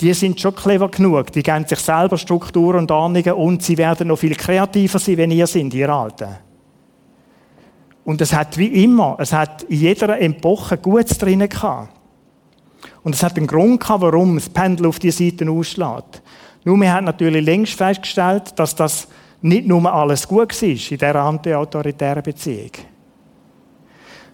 die 0.00 0.14
sind 0.14 0.40
schon 0.40 0.54
clever 0.54 0.88
genug. 0.88 1.32
Die 1.32 1.42
geben 1.42 1.66
sich 1.66 1.78
selber 1.78 2.16
Strukturen 2.16 2.80
und 2.80 2.92
Ahnungen 2.92 3.32
und 3.32 3.62
sie 3.62 3.76
werden 3.76 4.08
noch 4.08 4.18
viel 4.18 4.34
kreativer 4.34 4.98
sein, 4.98 5.16
wenn 5.16 5.30
ihr 5.30 5.46
sind, 5.46 5.74
ihr 5.74 5.88
Alten. 5.88 6.36
Und 8.04 8.20
es 8.20 8.32
hat 8.32 8.56
wie 8.56 8.84
immer, 8.84 9.16
es 9.18 9.32
hat 9.32 9.64
in 9.64 9.80
jeder 9.80 10.20
Epoche 10.20 10.78
Gutes 10.78 11.18
drinnen 11.18 11.48
gehabt. 11.48 11.92
Und 13.02 13.14
es 13.14 13.22
hat 13.22 13.36
einen 13.36 13.46
Grund 13.46 13.80
gehabt, 13.80 14.02
warum 14.02 14.36
das 14.36 14.48
Pendel 14.48 14.86
auf 14.86 14.98
die 14.98 15.10
Seiten 15.10 15.48
ausschlägt. 15.48 16.22
Nur, 16.64 16.76
wir 16.78 16.92
haben 16.92 17.04
natürlich 17.04 17.44
längst 17.44 17.74
festgestellt, 17.74 18.58
dass 18.58 18.74
das 18.74 19.08
nicht 19.40 19.66
nur 19.66 19.92
alles 19.92 20.26
gut 20.26 20.50
war 20.62 20.68
in 20.68 20.76
dieser 20.76 21.16
anti-autoritären 21.16 22.22
Beziehung. 22.22 22.70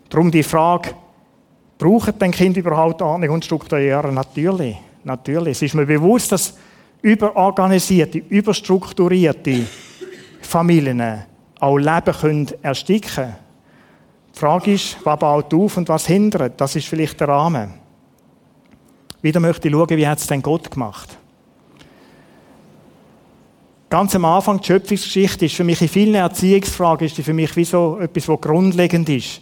Darum 0.08 0.30
die 0.30 0.42
Frage, 0.42 0.90
brauchen 1.78 2.18
denn 2.18 2.30
Kinder 2.30 2.60
überhaupt 2.60 3.02
Ahnung 3.02 3.30
und 3.30 3.44
Strukturieren? 3.44 4.14
Natürlich. 4.14 4.76
Natürlich. 5.04 5.52
Es 5.52 5.62
ist 5.62 5.74
mir 5.74 5.86
bewusst, 5.86 6.32
dass 6.32 6.54
überorganisierte, 7.02 8.18
überstrukturierte 8.18 9.66
Familien 10.40 11.24
auch 11.60 11.76
Leben 11.76 12.12
können 12.12 12.48
ersticken 12.62 13.10
können. 13.14 13.36
Die 14.34 14.38
Frage 14.38 14.72
ist, 14.72 14.96
was 15.04 15.18
baut 15.18 15.54
auf 15.54 15.76
und 15.76 15.88
was 15.88 16.06
hindert? 16.06 16.60
Das 16.60 16.74
ist 16.74 16.88
vielleicht 16.88 17.20
der 17.20 17.28
Rahmen. 17.28 17.74
Wieder 19.22 19.40
möchte 19.40 19.68
ich 19.68 19.74
schauen, 19.74 19.88
wie 19.90 20.06
hat 20.06 20.18
es 20.18 20.26
denn 20.26 20.42
Gott 20.42 20.70
gemacht? 20.70 21.16
Ganz 23.88 24.14
am 24.16 24.24
Anfang, 24.24 24.58
die 24.60 24.66
Schöpfungsgeschichte 24.66 25.46
ist 25.46 25.54
für 25.54 25.62
mich 25.62 25.80
in 25.80 25.88
vielen 25.88 26.16
Erziehungsfragen 26.16 27.06
ist 27.06 27.16
die 27.16 27.22
für 27.22 27.32
mich 27.32 27.54
wie 27.54 27.64
so 27.64 27.98
etwas, 28.00 28.28
was 28.28 28.40
grundlegend 28.40 29.08
ist. 29.08 29.40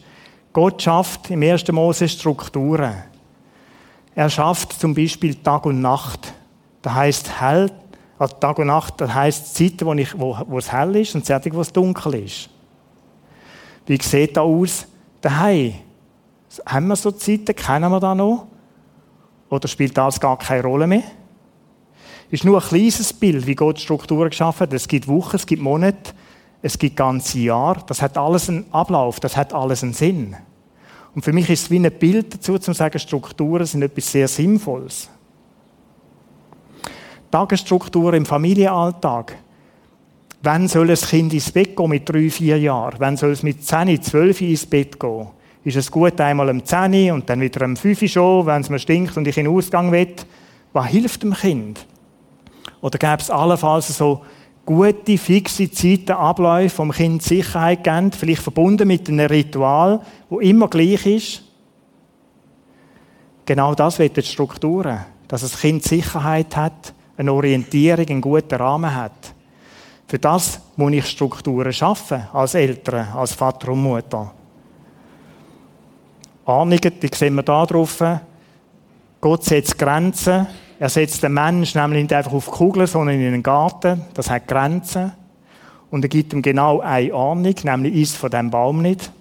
Gott 0.52 0.82
schafft 0.82 1.30
im 1.30 1.40
ersten 1.40 1.74
Mose 1.74 2.06
Strukturen. 2.06 3.04
Er 4.14 4.30
schafft 4.30 4.72
zum 4.72 4.94
Beispiel 4.94 5.34
Tag 5.36 5.66
und 5.66 5.80
Nacht. 5.80 6.32
Das 6.82 6.94
heißt 6.94 7.40
hell, 7.40 7.70
also 8.18 8.34
Tag 8.36 8.58
und 8.58 8.66
Nacht, 8.66 9.00
das 9.00 9.12
heißt 9.12 9.54
Zeiten, 9.54 9.86
wo, 9.86 9.94
ich, 9.94 10.18
wo, 10.18 10.36
wo 10.46 10.58
es 10.58 10.70
hell 10.70 10.94
ist 10.96 11.14
und 11.14 11.24
Zeiten, 11.24 11.54
wo 11.54 11.60
es 11.60 11.72
dunkel 11.72 12.14
ist. 12.14 12.50
Wie 13.86 14.00
sieht 14.00 14.36
das 14.36 14.44
aus 14.44 14.86
daheim? 15.20 15.74
Haben 16.66 16.88
wir 16.88 16.96
so 16.96 17.10
Zeiten? 17.10 17.54
Kennen 17.54 17.90
wir 17.90 18.00
das 18.00 18.16
noch? 18.16 18.46
Oder 19.48 19.68
spielt 19.68 19.96
das 19.96 20.20
gar 20.20 20.38
keine 20.38 20.62
Rolle 20.62 20.86
mehr? 20.86 21.02
ist 22.32 22.44
nur 22.44 22.62
ein 22.62 22.66
kleines 22.66 23.12
Bild, 23.12 23.46
wie 23.46 23.54
Gott 23.54 23.78
Strukturen 23.78 24.30
geschaffen 24.30 24.60
hat. 24.60 24.72
Es 24.72 24.88
gibt 24.88 25.06
Wochen, 25.06 25.36
es 25.36 25.44
gibt 25.44 25.62
Monate, 25.62 26.14
es 26.62 26.78
gibt 26.78 26.96
ganze 26.96 27.38
Jahre. 27.38 27.84
Das 27.86 28.00
hat 28.00 28.16
alles 28.16 28.48
einen 28.48 28.64
Ablauf, 28.72 29.20
das 29.20 29.36
hat 29.36 29.52
alles 29.52 29.82
einen 29.82 29.92
Sinn. 29.92 30.34
Und 31.14 31.22
für 31.22 31.32
mich 31.32 31.50
ist 31.50 31.64
es 31.64 31.70
wie 31.70 31.78
ein 31.78 31.90
Bild 31.92 32.34
dazu, 32.34 32.58
zu 32.58 32.72
sagen, 32.72 32.98
Strukturen 32.98 33.66
sind 33.66 33.82
etwas 33.82 34.10
sehr 34.10 34.28
Sinnvolles. 34.28 35.10
Tagesstrukturen 37.30 38.16
im 38.16 38.26
Familienalltag. 38.26 39.36
Wann 40.42 40.68
soll 40.68 40.90
ein 40.90 40.96
Kind 40.96 41.32
ins 41.32 41.50
Bett 41.50 41.76
gehen 41.76 41.90
mit 41.90 42.08
drei, 42.08 42.28
vier 42.28 42.58
Jahren? 42.58 42.96
Wann 42.98 43.16
soll 43.16 43.30
es 43.30 43.42
mit 43.42 43.64
zehn, 43.64 44.02
zwölf 44.02 44.40
ins 44.40 44.66
Bett 44.66 44.98
gehen? 44.98 45.28
Ist 45.64 45.76
es 45.76 45.90
gut 45.90 46.20
einmal 46.20 46.48
um 46.48 46.64
zehn 46.64 47.12
und 47.12 47.30
dann 47.30 47.40
wieder 47.40 47.64
um 47.64 47.76
fünf 47.76 48.04
schon, 48.10 48.46
wenn 48.46 48.62
es 48.62 48.68
mir 48.68 48.78
stinkt 48.78 49.16
und 49.16 49.28
ich 49.28 49.38
in 49.38 49.44
den 49.44 49.54
Ausgang 49.54 49.92
will? 49.92 50.14
Was 50.72 50.86
hilft 50.86 51.22
dem 51.22 51.34
Kind? 51.34 51.86
Oder 52.80 52.98
gäbe 52.98 53.20
es 53.20 53.30
allenfalls 53.30 53.96
so 53.96 54.22
gute, 54.64 55.18
fixe 55.18 55.70
Zeiten, 55.70 56.12
Abläufe, 56.12 56.76
vom 56.76 56.92
Kind 56.92 57.22
Sicherheit 57.22 57.84
geben, 57.84 58.12
vielleicht 58.12 58.42
verbunden 58.42 58.86
mit 58.86 59.08
einem 59.08 59.26
Ritual, 59.26 60.00
wo 60.28 60.40
immer 60.40 60.68
gleich 60.68 61.06
ist? 61.06 61.42
Genau 63.44 63.74
das 63.74 63.98
wird 63.98 64.16
die 64.16 64.22
Strukturen, 64.22 65.00
dass 65.26 65.40
das 65.40 65.60
Kind 65.60 65.82
Sicherheit 65.82 66.56
hat, 66.56 66.94
eine 67.16 67.32
Orientierung, 67.32 68.06
einen 68.06 68.20
guten 68.20 68.54
Rahmen 68.54 68.94
hat. 68.94 69.34
Für 70.06 70.18
das 70.18 70.60
muss 70.76 70.92
ich 70.92 71.06
Strukturen 71.06 71.72
schaffen, 71.72 72.22
als 72.32 72.54
Eltern, 72.54 73.08
als 73.14 73.32
Vater 73.32 73.72
und 73.72 73.82
Mutter. 73.82 74.32
Ahnungen, 76.44 76.92
die 77.00 77.10
sehen 77.14 77.34
wir 77.34 77.44
hier 77.44 77.66
drauf. 77.66 78.02
Gott 79.20 79.44
setzt 79.44 79.78
Grenzen, 79.78 80.46
er 80.82 80.88
setzt 80.88 81.22
den 81.22 81.32
Menschen 81.32 81.80
nämlich 81.80 82.02
nicht 82.02 82.12
einfach 82.12 82.32
auf 82.32 82.46
die 82.46 82.50
Kugel, 82.50 82.88
sondern 82.88 83.14
in 83.14 83.24
einen 83.28 83.44
Garten. 83.44 84.00
Das 84.14 84.28
hat 84.28 84.48
Grenzen. 84.48 85.12
Und 85.92 86.04
er 86.04 86.08
gibt 86.08 86.32
ihm 86.32 86.42
genau 86.42 86.80
eine 86.80 87.14
Ahnung, 87.14 87.54
nämlich 87.62 87.94
isst 87.94 88.16
von 88.16 88.28
diesem 88.28 88.50
Baum 88.50 88.82
nicht. 88.82 89.12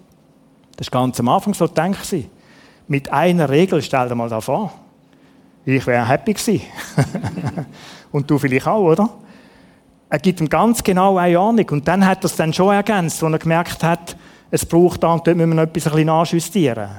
Das 0.75 0.87
ist 0.87 0.91
ganz 0.91 1.19
am 1.19 1.27
Anfang 1.27 1.53
so 1.53 1.67
denke 1.67 1.99
ich. 2.15 2.27
Mit 2.87 3.13
einer 3.13 3.47
Regel, 3.47 3.79
stell 3.83 4.09
dir 4.09 4.15
mal 4.15 4.27
da 4.27 4.41
vor. 4.41 4.73
Ich 5.63 5.85
wäre 5.85 6.07
happy 6.07 6.33
gewesen. 6.33 6.61
Und 8.11 8.27
du 8.27 8.39
vielleicht 8.39 8.65
auch, 8.65 8.81
oder? 8.81 9.09
Er 10.09 10.17
gibt 10.17 10.41
ihm 10.41 10.49
ganz 10.49 10.83
genau 10.83 11.17
eine 11.17 11.37
Ahnung. 11.37 11.69
Und 11.69 11.87
dann 11.87 12.03
hat 12.07 12.23
er 12.23 12.25
es 12.25 12.35
dann 12.35 12.53
schon 12.53 12.73
ergänzt, 12.73 13.23
als 13.23 13.33
er 13.33 13.37
gemerkt 13.37 13.83
hat, 13.83 14.17
es 14.49 14.65
braucht 14.65 15.03
da 15.03 15.13
und 15.13 15.27
dort 15.27 15.37
müssen 15.37 15.49
wir 15.51 15.57
noch 15.57 15.63
etwas 15.69 15.85
ein 15.85 15.91
bisschen 15.91 16.07
nachjustieren. 16.07 16.89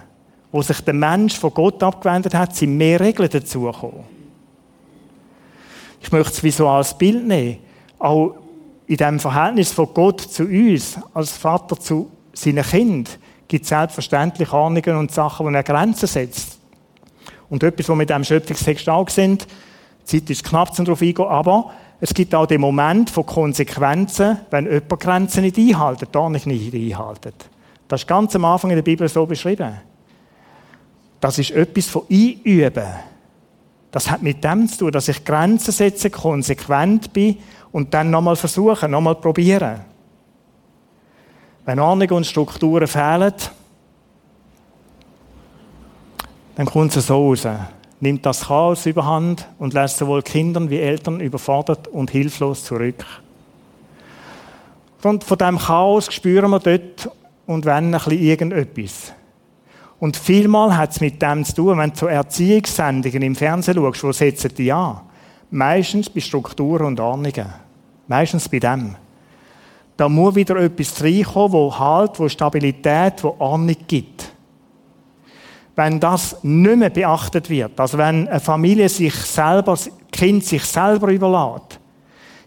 Wo 0.52 0.62
sich 0.62 0.80
der 0.82 0.94
Mensch 0.94 1.36
von 1.36 1.52
Gott 1.52 1.82
abgewendet 1.82 2.32
hat, 2.32 2.54
sind 2.54 2.76
mehr 2.76 3.00
Regeln 3.00 3.28
dazugekommen. 3.28 4.21
Ich 6.02 6.12
möchte 6.12 6.32
es 6.32 6.42
wie 6.42 6.50
so 6.50 6.68
als 6.68 6.96
Bild 6.96 7.26
nehmen. 7.26 7.58
Auch 7.98 8.34
in 8.86 8.96
dem 8.96 9.20
Verhältnis 9.20 9.72
von 9.72 9.88
Gott 9.94 10.20
zu 10.20 10.44
uns, 10.44 10.98
als 11.14 11.32
Vater 11.32 11.78
zu 11.78 12.10
seinen 12.32 12.64
Kind, 12.64 13.18
gibt 13.48 13.62
es 13.64 13.68
selbstverständlich 13.68 14.52
Ahnungen 14.52 14.96
und 14.96 15.12
Sachen, 15.12 15.46
wo 15.46 15.50
er 15.50 15.62
Grenzen 15.62 16.06
setzt. 16.06 16.58
Und 17.48 17.62
etwas, 17.62 17.88
was 17.88 17.96
mit 17.96 18.10
dem 18.10 18.24
Schöpfungstext 18.24 18.88
auch 18.88 19.08
sind, 19.08 19.46
die 20.02 20.18
Zeit 20.18 20.30
ist 20.30 20.44
knapp, 20.44 20.76
um 20.78 20.84
darauf 20.84 21.02
eingehen, 21.02 21.26
aber 21.26 21.70
es 22.00 22.12
gibt 22.12 22.34
auch 22.34 22.46
den 22.46 22.60
Moment 22.60 23.10
von 23.10 23.24
Konsequenzen, 23.24 24.38
wenn 24.50 24.64
jemand 24.64 25.00
Grenzen 25.00 25.42
nicht 25.42 25.56
einhalten, 25.56 26.08
da 26.10 26.28
nicht 26.28 26.46
einhalten. 26.46 27.32
Das 27.86 28.00
ist 28.00 28.08
ganz 28.08 28.34
am 28.34 28.44
Anfang 28.44 28.70
in 28.70 28.76
der 28.76 28.82
Bibel 28.82 29.08
so 29.08 29.24
beschrieben. 29.24 29.74
Das 31.20 31.38
ist 31.38 31.52
etwas 31.52 31.86
von 31.86 32.02
Einüben. 32.10 32.88
Das 33.92 34.10
hat 34.10 34.22
mit 34.22 34.42
dem 34.42 34.66
zu 34.68 34.78
tun, 34.78 34.92
dass 34.92 35.08
ich 35.08 35.24
Grenzen 35.24 35.70
setze, 35.70 36.10
konsequent 36.10 37.12
bin 37.12 37.36
und 37.70 37.94
dann 37.94 38.10
nochmal 38.10 38.36
versuche, 38.36 38.88
nochmal 38.88 39.14
probieren. 39.14 39.80
Wenn 41.64 41.78
Ahnung 41.78 42.10
und 42.10 42.26
Strukturen 42.26 42.88
fehlen, 42.88 43.34
dann 46.56 46.66
kommt 46.66 46.96
es 46.96 47.06
so 47.06 47.28
raus. 47.28 47.46
Nimmt 48.00 48.26
das 48.26 48.46
Chaos 48.46 48.86
überhand 48.86 49.46
und 49.58 49.74
lässt 49.74 49.98
sowohl 49.98 50.22
Kindern 50.22 50.70
wie 50.70 50.80
Eltern 50.80 51.20
überfordert 51.20 51.86
und 51.86 52.10
hilflos 52.10 52.64
zurück. 52.64 53.04
Und 55.02 55.22
von 55.22 55.38
diesem 55.38 55.58
Chaos 55.58 56.12
spüren 56.12 56.50
wir 56.50 56.60
dort 56.60 57.10
und 57.46 57.64
wenn 57.64 57.86
ein 57.86 57.90
bisschen 57.92 58.18
irgendetwas. 58.18 59.12
Und 60.02 60.16
vielmal 60.16 60.76
hat 60.76 60.90
es 60.90 61.00
mit 61.00 61.22
dem 61.22 61.44
zu 61.44 61.54
tun, 61.54 61.78
wenn 61.78 61.90
du 61.90 61.96
so 61.96 62.06
Erziehungssendungen 62.08 63.22
im 63.22 63.36
Fernsehen 63.36 63.76
schaust, 63.76 64.02
wo 64.02 64.10
setzen 64.10 64.50
die 64.58 64.72
an? 64.72 64.98
Meistens 65.52 66.10
bei 66.10 66.18
Strukturen 66.18 66.86
und 66.86 66.98
Ordnungen. 66.98 67.46
Meistens 68.08 68.48
bei 68.48 68.58
dem. 68.58 68.96
Da 69.96 70.08
muss 70.08 70.34
wieder 70.34 70.56
etwas 70.56 71.00
reinkommen, 71.04 71.52
wo 71.52 71.78
Halt, 71.78 72.18
wo 72.18 72.28
Stabilität, 72.28 73.22
wo 73.22 73.36
Ordnung 73.38 73.76
gibt. 73.86 74.32
Wenn 75.76 76.00
das 76.00 76.36
nicht 76.42 76.78
mehr 76.78 76.90
beachtet 76.90 77.48
wird, 77.48 77.78
also 77.78 77.96
wenn 77.96 78.26
eine 78.26 78.40
Familie 78.40 78.88
sich 78.88 79.14
selber, 79.14 79.70
das 79.74 79.88
Kind 80.10 80.44
sich 80.44 80.64
selber 80.64 81.12
überlässt, 81.12 81.78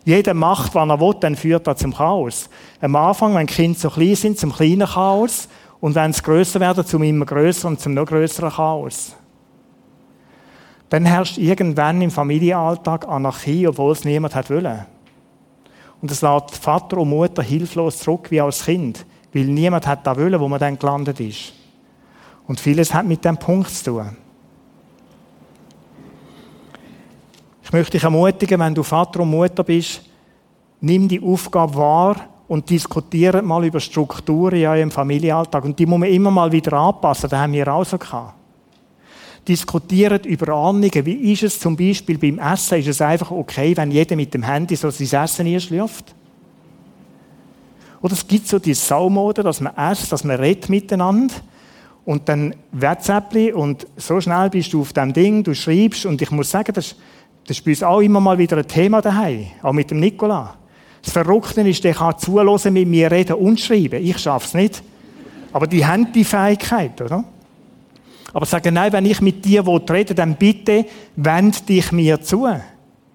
jeder 0.03 0.33
macht, 0.33 0.75
was 0.75 0.89
er 0.89 0.99
will, 0.99 1.15
dann 1.21 1.37
führt 1.37 1.65
das 1.67 1.79
zum 1.79 1.93
Chaos. 1.93 2.49
Am 2.81 2.97
Anfang, 2.97 3.33
wenn 3.33 3.47
Kinder 3.47 3.79
so 3.79 3.89
klein 3.89 4.15
sind, 4.15 4.37
zum 4.37 4.51
kleinen 4.51 4.87
Chaos. 4.87 5.47
Und 5.85 5.93
wenn 5.93 6.09
es 6.09 6.23
größer 6.23 6.59
werden, 6.59 6.83
zum 6.83 7.03
immer 7.03 7.27
größer 7.27 7.67
und 7.67 7.79
zum 7.79 7.93
noch 7.93 8.07
größeren 8.07 8.49
Chaos. 8.49 9.15
Dann 10.89 11.05
herrscht 11.05 11.37
irgendwann 11.37 12.01
im 12.01 12.09
Familienalltag 12.09 13.07
Anarchie, 13.07 13.67
obwohl 13.67 13.91
es 13.91 14.03
niemand 14.03 14.33
hat 14.33 14.49
wollen. 14.49 14.83
Und 16.01 16.09
es 16.09 16.23
lässt 16.23 16.57
Vater 16.57 16.97
und 16.97 17.11
Mutter 17.11 17.43
hilflos 17.43 17.99
zurück 17.99 18.31
wie 18.31 18.41
als 18.41 18.65
Kind, 18.65 19.05
weil 19.31 19.43
niemand 19.43 19.85
hat 19.85 20.07
da 20.07 20.17
wollen, 20.17 20.39
wo 20.39 20.47
man 20.47 20.59
dann 20.59 20.79
gelandet 20.79 21.19
ist. 21.19 21.53
Und 22.47 22.59
vieles 22.59 22.91
hat 22.91 23.05
mit 23.05 23.23
dem 23.23 23.37
Punkt 23.37 23.69
zu 23.69 23.91
tun. 23.91 24.17
Ich 27.61 27.71
möchte 27.71 27.91
dich 27.91 28.03
ermutigen, 28.03 28.59
wenn 28.59 28.73
du 28.73 28.81
Vater 28.81 29.19
und 29.19 29.29
Mutter 29.29 29.63
bist, 29.63 30.01
nimm 30.81 31.07
die 31.07 31.21
Aufgabe 31.21 31.75
wahr, 31.75 32.15
und 32.47 32.69
diskutieren 32.69 33.45
mal 33.45 33.65
über 33.65 33.79
Strukturen 33.79 34.55
in 34.55 34.67
eurem 34.67 34.91
Familienalltag. 34.91 35.65
Und 35.65 35.79
die 35.79 35.85
muss 35.85 35.99
man 35.99 36.09
immer 36.09 36.31
mal 36.31 36.51
wieder 36.51 36.73
anpassen. 36.73 37.29
Das 37.29 37.39
haben 37.39 37.53
wir 37.53 37.67
auch 37.73 37.85
so 37.85 37.97
gehabt. 37.97 38.35
Diskutiert 39.47 40.25
über 40.25 40.53
Ahnungen. 40.53 41.05
Wie 41.05 41.31
ist 41.31 41.43
es 41.43 41.59
zum 41.59 41.75
Beispiel 41.75 42.17
beim 42.17 42.39
Essen? 42.39 42.79
Ist 42.79 42.87
es 42.87 43.01
einfach 43.01 43.31
okay, 43.31 43.75
wenn 43.77 43.91
jeder 43.91 44.15
mit 44.15 44.33
dem 44.33 44.43
Handy 44.43 44.75
so 44.75 44.89
sein 44.89 45.23
Essen 45.23 45.47
einschläft? 45.47 46.15
Oder 48.01 48.13
es 48.13 48.27
gibt 48.27 48.47
so 48.47 48.59
die 48.59 48.73
Saumode, 48.73 49.41
dass 49.41 49.61
man 49.61 49.75
esst, 49.75 50.11
dass 50.11 50.23
man 50.23 50.37
redet 50.37 50.69
miteinander. 50.69 51.33
und 52.05 52.29
dann 52.29 52.55
WhatsApp 52.71 53.55
und 53.55 53.87
so 53.97 54.21
schnell 54.21 54.49
bist 54.51 54.71
du 54.71 54.81
auf 54.81 54.93
dem 54.93 55.11
Ding, 55.11 55.43
du 55.43 55.55
schreibst 55.55 56.05
und 56.05 56.21
ich 56.21 56.29
muss 56.29 56.51
sagen, 56.51 56.71
das, 56.71 56.95
das 57.47 57.57
ist 57.57 57.65
bei 57.65 57.71
uns 57.71 57.81
auch 57.81 57.99
immer 57.99 58.19
mal 58.19 58.37
wieder 58.37 58.57
ein 58.57 58.67
Thema 58.67 59.01
daheim, 59.01 59.47
auch 59.63 59.73
mit 59.73 59.89
dem 59.89 59.99
Nikola. 59.99 60.55
Das 61.05 61.13
Verrückte 61.13 61.61
ist, 61.61 61.83
der 61.83 61.93
kann 61.93 62.17
zuhören, 62.17 62.73
mit 62.73 62.87
mir 62.87 63.11
reden 63.11 63.35
und 63.35 63.59
schreiben. 63.59 64.03
Ich 64.03 64.17
schaffe 64.17 64.47
es 64.47 64.53
nicht. 64.55 64.83
Aber 65.53 65.67
die 65.67 65.85
haben 65.85 66.11
die 66.11 66.23
Fähigkeit, 66.23 66.99
oder? 66.99 67.23
Aber 68.33 68.45
sagen, 68.47 68.73
nein, 68.73 68.91
wenn 68.91 69.05
ich 69.05 69.21
mit 69.21 69.45
dir 69.45 69.65
rede, 69.65 70.15
dann 70.15 70.35
bitte 70.35 70.85
wend 71.15 71.69
dich 71.69 71.91
mir 71.91 72.19
zu. 72.21 72.47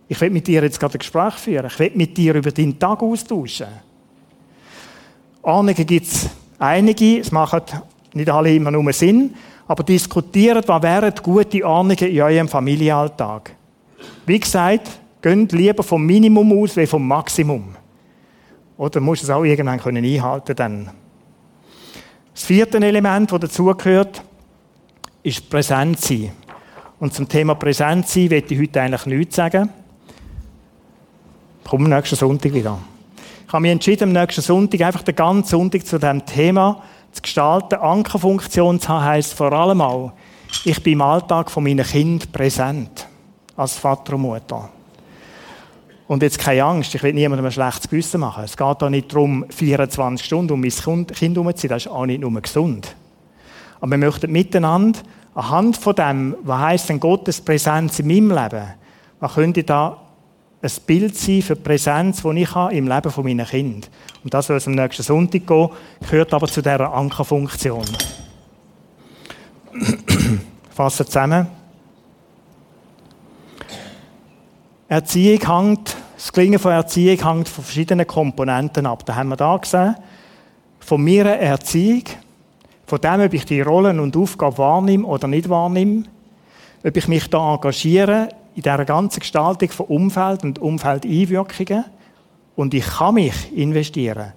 Ich 0.06 0.20
will 0.20 0.30
mit 0.30 0.46
dir 0.46 0.62
jetzt 0.62 0.78
gerade 0.78 0.94
ein 0.94 1.00
Gespräch 1.00 1.34
führen. 1.34 1.66
Ich 1.66 1.78
will 1.80 1.90
mit 1.94 2.16
dir 2.16 2.34
über 2.34 2.52
deinen 2.52 2.78
Tag 2.78 3.02
austauschen. 3.02 3.66
Ahnungen 5.42 5.74
gibt 5.74 6.06
es 6.06 6.30
einige. 6.60 7.18
Es 7.18 7.32
machen 7.32 7.62
nicht 8.14 8.30
alle 8.30 8.54
immer 8.54 8.70
nur 8.70 8.92
Sinn. 8.92 9.34
Aber 9.66 9.82
diskutiert, 9.82 10.66
was 10.68 10.82
wären 10.82 11.12
gute 11.22 11.66
Ahnungen 11.66 11.98
in 11.98 12.22
eurem 12.22 12.48
Familienalltag. 12.48 13.54
Wie 14.26 14.38
gesagt, 14.38 14.88
geht 15.20 15.52
lieber 15.52 15.82
vom 15.82 16.06
Minimum 16.06 16.62
aus 16.62 16.76
wie 16.76 16.86
vom 16.86 17.06
Maximum. 17.06 17.79
Oder 18.80 18.98
musst 19.00 19.24
es 19.24 19.28
auch 19.28 19.44
irgendwann 19.44 19.78
können 19.78 20.02
einhalten 20.02 20.56
dann. 20.56 20.90
Das 22.32 22.44
vierte 22.44 22.78
Element, 22.78 23.30
das 23.30 23.40
dazugehört, 23.40 24.22
ist 25.22 25.50
Präsenz 25.50 26.08
sein. 26.08 26.32
Und 26.98 27.12
zum 27.12 27.28
Thema 27.28 27.56
Präsenz 27.56 28.14
sein 28.14 28.30
will 28.30 28.42
ich 28.48 28.58
heute 28.58 28.80
eigentlich 28.80 29.04
nichts 29.04 29.36
sagen. 29.36 29.68
Komm 31.68 31.90
nächsten 31.90 32.16
Sonntag 32.16 32.54
wieder. 32.54 32.78
Ich 33.46 33.52
habe 33.52 33.60
mich 33.60 33.72
entschieden, 33.72 34.04
am 34.04 34.12
nächsten 34.12 34.40
Sonntag 34.40 34.80
einfach 34.80 35.02
den 35.02 35.14
ganzen 35.14 35.50
Sonntag 35.50 35.84
zu 35.86 35.98
diesem 35.98 36.24
Thema 36.24 36.82
zu 37.12 37.20
gestalten. 37.20 37.74
Ankerfunktion 37.74 38.80
zu 38.80 38.88
haben, 38.88 39.04
heisst 39.04 39.34
vor 39.34 39.52
allem 39.52 39.82
auch, 39.82 40.12
ich 40.64 40.82
bin 40.82 40.94
im 40.94 41.02
Alltag 41.02 41.50
von 41.50 41.64
meinen 41.64 41.84
Kindern 41.84 42.32
präsent. 42.32 43.06
Als 43.58 43.76
Vater 43.76 44.14
und 44.14 44.22
Mutter. 44.22 44.70
Und 46.10 46.24
jetzt 46.24 46.40
keine 46.40 46.64
Angst, 46.64 46.92
ich 46.92 47.04
will 47.04 47.12
niemandem 47.12 47.46
ein 47.46 47.52
schlechtes 47.52 47.88
Gewissen 47.88 48.18
machen. 48.18 48.42
Es 48.42 48.56
geht 48.56 48.82
da 48.82 48.90
nicht 48.90 49.12
darum, 49.12 49.44
24 49.48 50.26
Stunden 50.26 50.54
um 50.54 50.60
mein 50.60 50.70
Kind 50.70 51.12
herumzuziehen, 51.20 51.68
das 51.68 51.86
ist 51.86 51.92
auch 51.92 52.04
nicht 52.04 52.20
nur 52.20 52.42
gesund. 52.42 52.96
Aber 53.80 53.92
wir 53.92 53.98
möchten 53.98 54.32
miteinander 54.32 54.98
anhand 55.36 55.76
von 55.76 55.94
dem, 55.94 56.36
was 56.42 56.58
heisst 56.58 56.88
denn 56.88 56.98
Gottes 56.98 57.40
Präsenz 57.40 58.00
in 58.00 58.08
meinem 58.08 58.36
Leben, 58.36 58.70
was 59.20 59.34
könnte 59.34 59.62
da 59.62 59.98
ein 60.60 60.70
Bild 60.84 61.16
sein 61.16 61.42
für 61.42 61.54
die 61.54 61.62
Präsenz, 61.62 62.22
die 62.22 62.42
ich 62.42 62.54
habe 62.56 62.74
im 62.74 62.88
Leben 62.88 63.10
von 63.12 63.22
meinen 63.22 63.46
Kindern. 63.46 63.88
Und 64.24 64.34
das 64.34 64.48
soll 64.48 64.56
es 64.56 64.66
am 64.66 64.74
nächsten 64.74 65.04
Sonntag 65.04 65.46
gehen, 65.46 65.68
gehört 66.00 66.34
aber 66.34 66.48
zu 66.48 66.60
dieser 66.60 66.92
Ankerfunktion. 66.92 67.86
Fassen 70.74 71.06
zusammen. 71.06 71.59
Erziehung 74.90 75.46
hängt, 75.46 75.96
das 76.16 76.32
Gelingen 76.32 76.58
von 76.58 76.72
Erziehung 76.72 77.24
hängt 77.24 77.48
von 77.48 77.62
verschiedenen 77.62 78.08
Komponenten 78.08 78.86
ab. 78.86 79.06
Da 79.06 79.14
haben 79.14 79.28
wir 79.28 79.36
da 79.36 79.56
gesehen. 79.56 79.94
Von 80.80 81.02
mir 81.02 81.26
Erziehung, 81.26 82.02
von 82.86 83.00
dem, 83.00 83.20
ob 83.20 83.32
ich 83.32 83.44
die 83.44 83.60
Rollen 83.60 84.00
und 84.00 84.16
Aufgaben 84.16 84.58
wahrnehme 84.58 85.06
oder 85.06 85.28
nicht 85.28 85.48
wahrnehme, 85.48 86.06
ob 86.84 86.96
ich 86.96 87.06
mich 87.06 87.30
da 87.30 87.54
engagiere 87.54 88.30
in 88.56 88.62
dieser 88.62 88.84
ganzen 88.84 89.20
Gestaltung 89.20 89.68
von 89.68 89.86
Umfeld 89.86 90.42
und 90.42 90.58
Umfeldeinwirkungen. 90.58 91.84
Und 92.56 92.74
ich 92.74 92.84
kann 92.84 93.14
mich 93.14 93.56
investieren. 93.56 94.32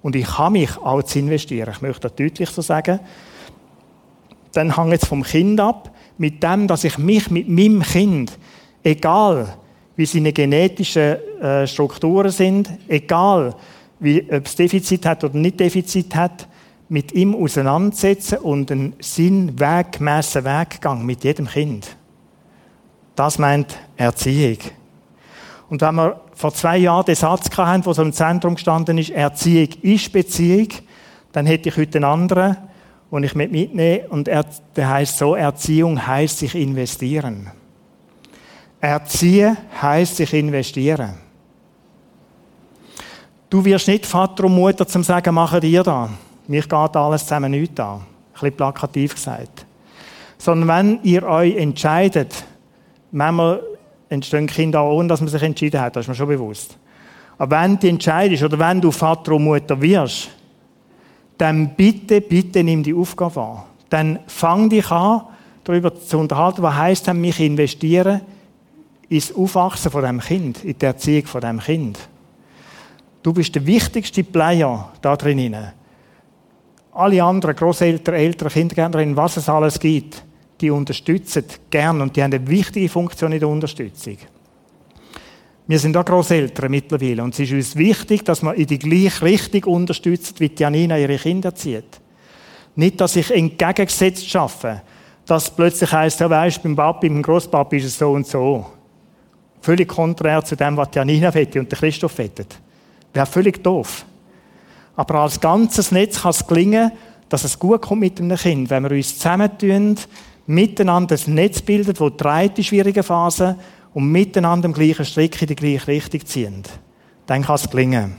Und 0.00 0.16
ich 0.16 0.26
kann 0.26 0.54
mich 0.54 0.74
auch 0.78 1.02
zu 1.02 1.18
investieren. 1.18 1.68
Ich 1.70 1.82
möchte 1.82 2.08
das 2.08 2.14
deutlich 2.14 2.48
so 2.48 2.62
sagen. 2.62 2.98
Dann 4.54 4.74
hängt 4.74 5.02
es 5.02 5.06
vom 5.06 5.22
Kind 5.22 5.60
ab, 5.60 5.90
mit 6.16 6.42
dem, 6.42 6.66
dass 6.66 6.84
ich 6.84 6.96
mich 6.96 7.30
mit 7.30 7.46
meinem 7.46 7.82
Kind, 7.82 8.38
egal 8.82 9.58
wie 9.98 10.06
seine 10.06 10.32
genetischen 10.32 11.16
äh, 11.42 11.66
Strukturen 11.66 12.30
sind, 12.30 12.70
egal 12.86 13.56
wie, 13.98 14.24
ob 14.30 14.46
es 14.46 14.54
Defizit 14.54 15.04
hat 15.04 15.24
oder 15.24 15.36
nicht 15.36 15.58
Defizit 15.58 16.14
hat, 16.14 16.46
mit 16.88 17.10
ihm 17.12 17.34
auseinandersetzen 17.34 18.38
und 18.38 18.70
einen 18.70 18.94
sinnweggemässen 19.00 20.44
Weggang 20.44 21.04
mit 21.04 21.24
jedem 21.24 21.48
Kind. 21.48 21.96
Das 23.16 23.40
meint 23.40 23.76
Erziehung. 23.96 24.58
Und 25.68 25.80
wenn 25.80 25.96
wir 25.96 26.20
vor 26.32 26.54
zwei 26.54 26.78
Jahren 26.78 27.04
den 27.04 27.16
Satz 27.16 27.50
hatten, 27.56 27.84
wo 27.84 27.92
so 27.92 28.02
im 28.02 28.12
Zentrum 28.12 28.54
gestanden 28.54 28.98
ist, 28.98 29.10
Erziehung 29.10 29.70
ist 29.82 30.12
Beziehung, 30.12 30.68
dann 31.32 31.44
hätte 31.44 31.70
ich 31.70 31.76
heute 31.76 31.98
einen 31.98 32.04
anderen, 32.04 32.56
den 33.10 33.24
ich 33.24 33.34
mitnehme. 33.34 34.08
Und 34.10 34.28
er, 34.28 34.44
der 34.76 34.90
heißt 34.90 35.18
so, 35.18 35.34
Erziehung 35.34 36.06
heißt 36.06 36.38
sich 36.38 36.54
investieren. 36.54 37.50
Erziehen 38.80 39.56
heißt 39.80 40.16
sich 40.16 40.32
investieren. 40.34 41.14
Du 43.50 43.64
wirst 43.64 43.88
nicht 43.88 44.06
Vater 44.06 44.44
und 44.44 44.54
Mutter 44.54 44.86
zum 44.86 45.02
sagen, 45.02 45.34
machen 45.34 45.60
dir 45.60 45.82
da. 45.82 46.08
Mich 46.46 46.68
geht 46.68 46.96
alles 46.96 47.22
zusammen 47.22 47.50
nicht 47.50 47.78
an. 47.80 47.96
Ein 47.96 48.02
bisschen 48.32 48.56
plakativ 48.56 49.14
gesagt. 49.14 49.66
Sondern 50.36 50.68
wenn 50.68 51.00
ihr 51.02 51.24
euch 51.24 51.56
entscheidet, 51.56 52.44
manchmal 53.10 53.62
entstehen 54.08 54.46
Kinder 54.46 54.80
auch 54.80 54.96
ohne, 54.96 55.08
dass 55.08 55.20
man 55.20 55.28
sich 55.28 55.42
entschieden 55.42 55.80
hat, 55.80 55.96
das 55.96 56.04
ist 56.04 56.08
mir 56.08 56.14
schon 56.14 56.28
bewusst. 56.28 56.76
Aber 57.36 57.60
wenn 57.60 57.78
du 57.78 57.88
entscheidest 57.88 58.44
oder 58.44 58.58
wenn 58.58 58.80
du 58.80 58.90
Vater 58.90 59.32
und 59.32 59.44
Mutter 59.44 59.80
wirst, 59.80 60.28
dann 61.36 61.74
bitte, 61.74 62.20
bitte 62.20 62.62
nimm 62.62 62.82
die 62.82 62.94
Aufgabe 62.94 63.40
an. 63.40 63.62
Dann 63.90 64.18
fang 64.26 64.68
dich 64.68 64.90
an, 64.90 65.22
darüber 65.64 65.94
zu 65.94 66.18
unterhalten, 66.18 66.62
was 66.62 66.74
heisst 66.74 67.06
denn, 67.06 67.20
mich 67.20 67.40
investieren 67.40 68.20
ins 69.08 69.34
Aufwachsen 69.34 69.90
von 69.90 70.04
dem 70.04 70.20
Kind, 70.20 70.64
in 70.64 70.78
die 70.78 70.84
Erziehung 70.84 71.26
von 71.26 71.40
dem 71.40 71.60
Kind. 71.60 71.98
Du 73.22 73.32
bist 73.32 73.54
der 73.54 73.66
wichtigste 73.66 74.24
Player 74.24 74.92
da 75.00 75.16
drin. 75.16 75.56
Alle 76.92 77.22
anderen, 77.22 77.56
Großeltern, 77.56 78.14
Eltern, 78.14 78.48
Kindergärtnerinnen, 78.48 79.16
was 79.16 79.36
es 79.36 79.48
alles 79.48 79.78
gibt, 79.78 80.24
die 80.60 80.70
unterstützen 80.70 81.44
gern 81.70 82.00
und 82.00 82.16
die 82.16 82.22
haben 82.22 82.32
eine 82.32 82.46
wichtige 82.48 82.88
Funktion 82.88 83.32
in 83.32 83.40
der 83.40 83.48
Unterstützung. 83.48 84.18
Wir 85.66 85.78
sind 85.78 85.96
auch 85.96 86.04
Großeltern 86.04 86.70
mittlerweile 86.70 87.22
und 87.22 87.34
es 87.34 87.40
ist 87.40 87.52
uns 87.52 87.76
wichtig, 87.76 88.24
dass 88.24 88.42
man 88.42 88.56
in 88.56 88.66
die 88.66 88.78
gleiche 88.78 89.22
Richtung 89.22 89.64
unterstützt, 89.64 90.40
wie 90.40 90.50
Janina 90.56 90.98
ihre 90.98 91.18
Kinder 91.18 91.54
zieht. 91.54 92.00
Nicht, 92.74 93.00
dass 93.00 93.16
ich 93.16 93.30
entgegengesetzt 93.30 94.28
schaffe, 94.28 94.82
dass 95.26 95.54
plötzlich 95.54 95.92
heisst, 95.92 96.20
ja 96.20 96.30
weisst, 96.30 96.62
beim 96.62 96.74
Papi, 96.74 97.08
beim 97.08 97.22
Großpapi 97.22 97.76
ist 97.76 97.84
es 97.84 97.98
so 97.98 98.12
und 98.12 98.26
so. 98.26 98.66
Völlig 99.68 99.88
konträr 99.88 100.42
zu 100.42 100.56
dem, 100.56 100.78
was 100.78 100.88
Janina 100.94 101.34
wette 101.34 101.60
und 101.60 101.68
Christoph 101.68 102.16
wettet. 102.16 102.58
Wäre 103.12 103.26
völlig 103.26 103.62
doof. 103.62 104.06
Aber 104.96 105.16
als 105.16 105.38
ganzes 105.38 105.92
Netz 105.92 106.22
kann 106.22 106.30
es 106.30 106.46
gelingen, 106.46 106.90
dass 107.28 107.44
es 107.44 107.58
gut 107.58 107.82
kommt 107.82 108.00
mit 108.00 108.18
einem 108.18 108.38
Kind, 108.38 108.70
wenn 108.70 108.84
wir 108.84 108.92
uns 108.92 109.18
zusammentun, 109.18 109.96
miteinander 110.46 111.16
ein 111.16 111.34
Netz 111.34 111.60
bilden, 111.60 111.92
das 111.92 112.12
drei 112.16 112.48
die 112.48 112.64
schwierigen 112.64 113.02
Phasen 113.02 113.56
und 113.92 114.10
miteinander 114.10 114.64
im 114.64 114.72
gleichen 114.72 115.04
Strick 115.04 115.38
in 115.42 115.48
die 115.48 115.54
gleiche 115.54 115.88
Richtung 115.88 116.24
ziehen. 116.24 116.62
Dann 117.26 117.42
kann 117.42 117.56
es 117.56 117.68
gelingen. 117.68 118.16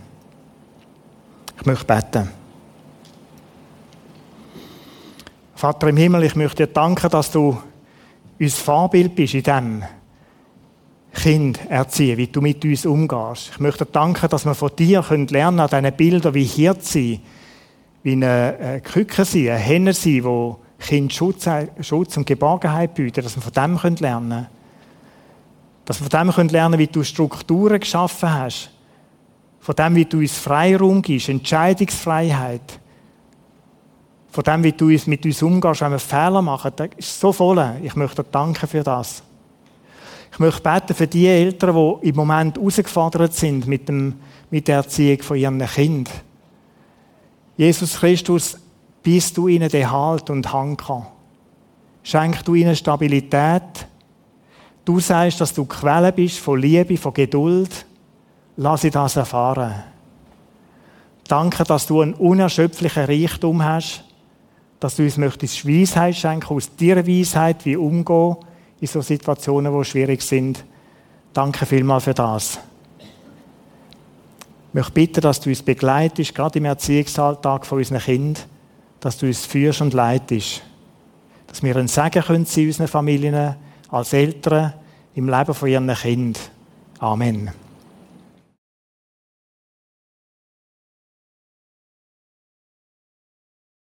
Ich 1.59 1.65
möchte 1.65 1.85
beten. 1.85 2.29
Vater 5.55 5.87
im 5.87 5.97
Himmel, 5.97 6.25
ich 6.25 6.35
möchte 6.35 6.67
dir 6.67 6.71
danken, 6.71 7.09
dass 7.09 7.31
du 7.31 7.57
uns 8.39 8.59
Vorbild 8.59 9.15
bist 9.15 9.33
in 9.33 9.41
dem 9.41 9.83
Kind 11.14 11.60
erziehen, 11.70 12.18
wie 12.18 12.28
du 12.28 12.39
mit 12.41 12.64
uns 12.64 12.86
umgehst. 12.86 13.49
Ich 13.53 13.60
möchte 13.60 13.86
danken, 13.86 14.30
dass 14.30 14.45
wir 14.45 14.53
von 14.53 14.72
dir 14.78 15.03
lernen 15.10 15.28
können, 15.28 15.60
an 15.60 15.68
diesen 15.68 15.97
Bildern 15.97 16.34
wie 16.34 16.43
Hirt 16.43 16.84
sein, 16.84 17.20
wie 18.03 18.14
eine 18.14 18.82
Küke 18.84 19.26
sein, 19.26 19.49
eine 19.49 19.57
Henne 19.57 19.93
sein, 19.93 20.24
die 20.24 20.53
Kind 20.80 21.14
Schutz, 21.14 21.47
Schutz 21.82 22.16
und 22.16 22.26
Geborgenheit 22.26 22.93
bieten, 22.93 23.24
dass 23.24 23.36
wir 23.36 23.41
von 23.41 23.51
dem 23.51 23.95
lernen 23.99 24.30
können. 24.30 24.47
Dass 25.86 25.99
wir 25.99 26.10
von 26.10 26.47
dem 26.47 26.47
lernen 26.49 26.72
können, 26.72 26.80
wie 26.80 26.88
du 26.88 27.03
Strukturen 27.03 27.80
geschaffen 27.80 28.32
hast. 28.32 28.72
Von 29.60 29.76
dem, 29.76 29.95
wie 29.95 30.05
du 30.05 30.20
uns 30.20 30.38
Freiraum 30.38 31.01
gibst, 31.01 31.28
Entscheidungsfreiheit. 31.30 32.80
Von 34.32 34.43
dem, 34.43 34.64
wie 34.64 34.72
du 34.72 34.88
uns 34.88 35.07
mit 35.07 35.26
uns 35.26 35.41
umgehst, 35.41 35.82
wenn 35.82 35.91
wir 35.91 35.99
Fehler 35.99 36.41
machen. 36.41 36.72
Das 36.76 36.89
ist 36.95 37.20
so 37.20 37.34
voll. 37.34 37.62
Ich 37.84 37.95
möchte 37.95 38.24
dir 38.24 38.30
danken 38.32 38.68
für 38.68 38.84
das. 38.84 39.24
Ich 40.32 40.39
möchte 40.39 40.61
beten 40.61 40.95
für 40.95 41.07
die 41.07 41.27
Eltern, 41.27 41.75
die 42.01 42.09
im 42.09 42.15
Moment 42.15 42.57
herausgefordert 42.57 43.34
sind 43.34 43.67
mit, 43.67 43.89
dem, 43.89 44.15
mit 44.49 44.67
der 44.67 44.77
Erziehung 44.77 45.21
von 45.21 45.38
ihren 45.38 45.65
Kindern. 45.65 46.13
Jesus 47.57 47.99
Christus, 47.99 48.57
bist 49.03 49.38
du 49.38 49.47
ihnen 49.47 49.69
den 49.69 49.89
Halt 49.89 50.30
und 50.30 50.51
Hanker. 50.51 51.07
Schenk 52.03 52.43
du 52.45 52.55
ihnen 52.55 52.75
Stabilität. 52.75 53.88
Du 54.86 54.99
sagst, 54.99 55.41
dass 55.41 55.53
du 55.53 55.65
Quelle 55.65 56.11
bist 56.11 56.39
von 56.39 56.59
Liebe, 56.59 56.97
von 56.97 57.13
Geduld. 57.13 57.86
Lass 58.57 58.82
sie 58.82 58.89
das 58.89 59.15
erfahren. 59.15 59.84
Danke, 61.27 61.63
dass 61.63 61.86
du 61.86 62.01
einen 62.01 62.13
unerschöpflichen 62.15 63.05
Reichtum 63.05 63.63
hast, 63.63 64.03
dass 64.80 64.95
du 64.95 65.03
uns 65.03 65.17
möchtest 65.17 65.67
Weisheit 65.67 66.15
schenken, 66.15 66.55
aus 66.55 66.75
deiner 66.75 67.05
Weisheit, 67.05 67.65
wie 67.65 67.75
umgehen 67.75 68.38
in 68.80 68.88
so 68.88 69.01
Situationen, 69.01 69.77
die 69.77 69.86
schwierig 69.86 70.21
sind. 70.21 70.63
Danke 71.34 71.65
vielmals 71.65 72.05
für 72.05 72.13
das. 72.13 72.59
Ich 72.99 74.73
möchte 74.73 74.91
bitten, 74.91 75.21
dass 75.21 75.39
du 75.39 75.49
uns 75.49 75.63
begleitest, 75.63 76.36
gerade 76.36 76.59
im 76.59 76.65
Erziehungsalltag 76.65 77.65
von 77.65 77.80
unseren 77.80 77.99
Kindern, 77.99 78.43
dass 78.99 79.17
du 79.17 79.25
uns 79.25 79.45
führst 79.45 79.82
und 79.82 79.93
leitest. 79.93 80.61
Dass 81.47 81.63
wir 81.63 81.75
ein 81.75 81.88
Segen 81.88 82.23
können 82.23 82.45
sein 82.45 82.67
unseren 82.67 82.88
Familien, 82.88 83.55
als 83.89 84.13
Eltern, 84.13 84.73
im 85.15 85.27
Leben 85.27 85.53
von 85.53 85.69
ihren 85.69 85.93
Kindern. 85.93 86.41
Amen. 86.99 87.68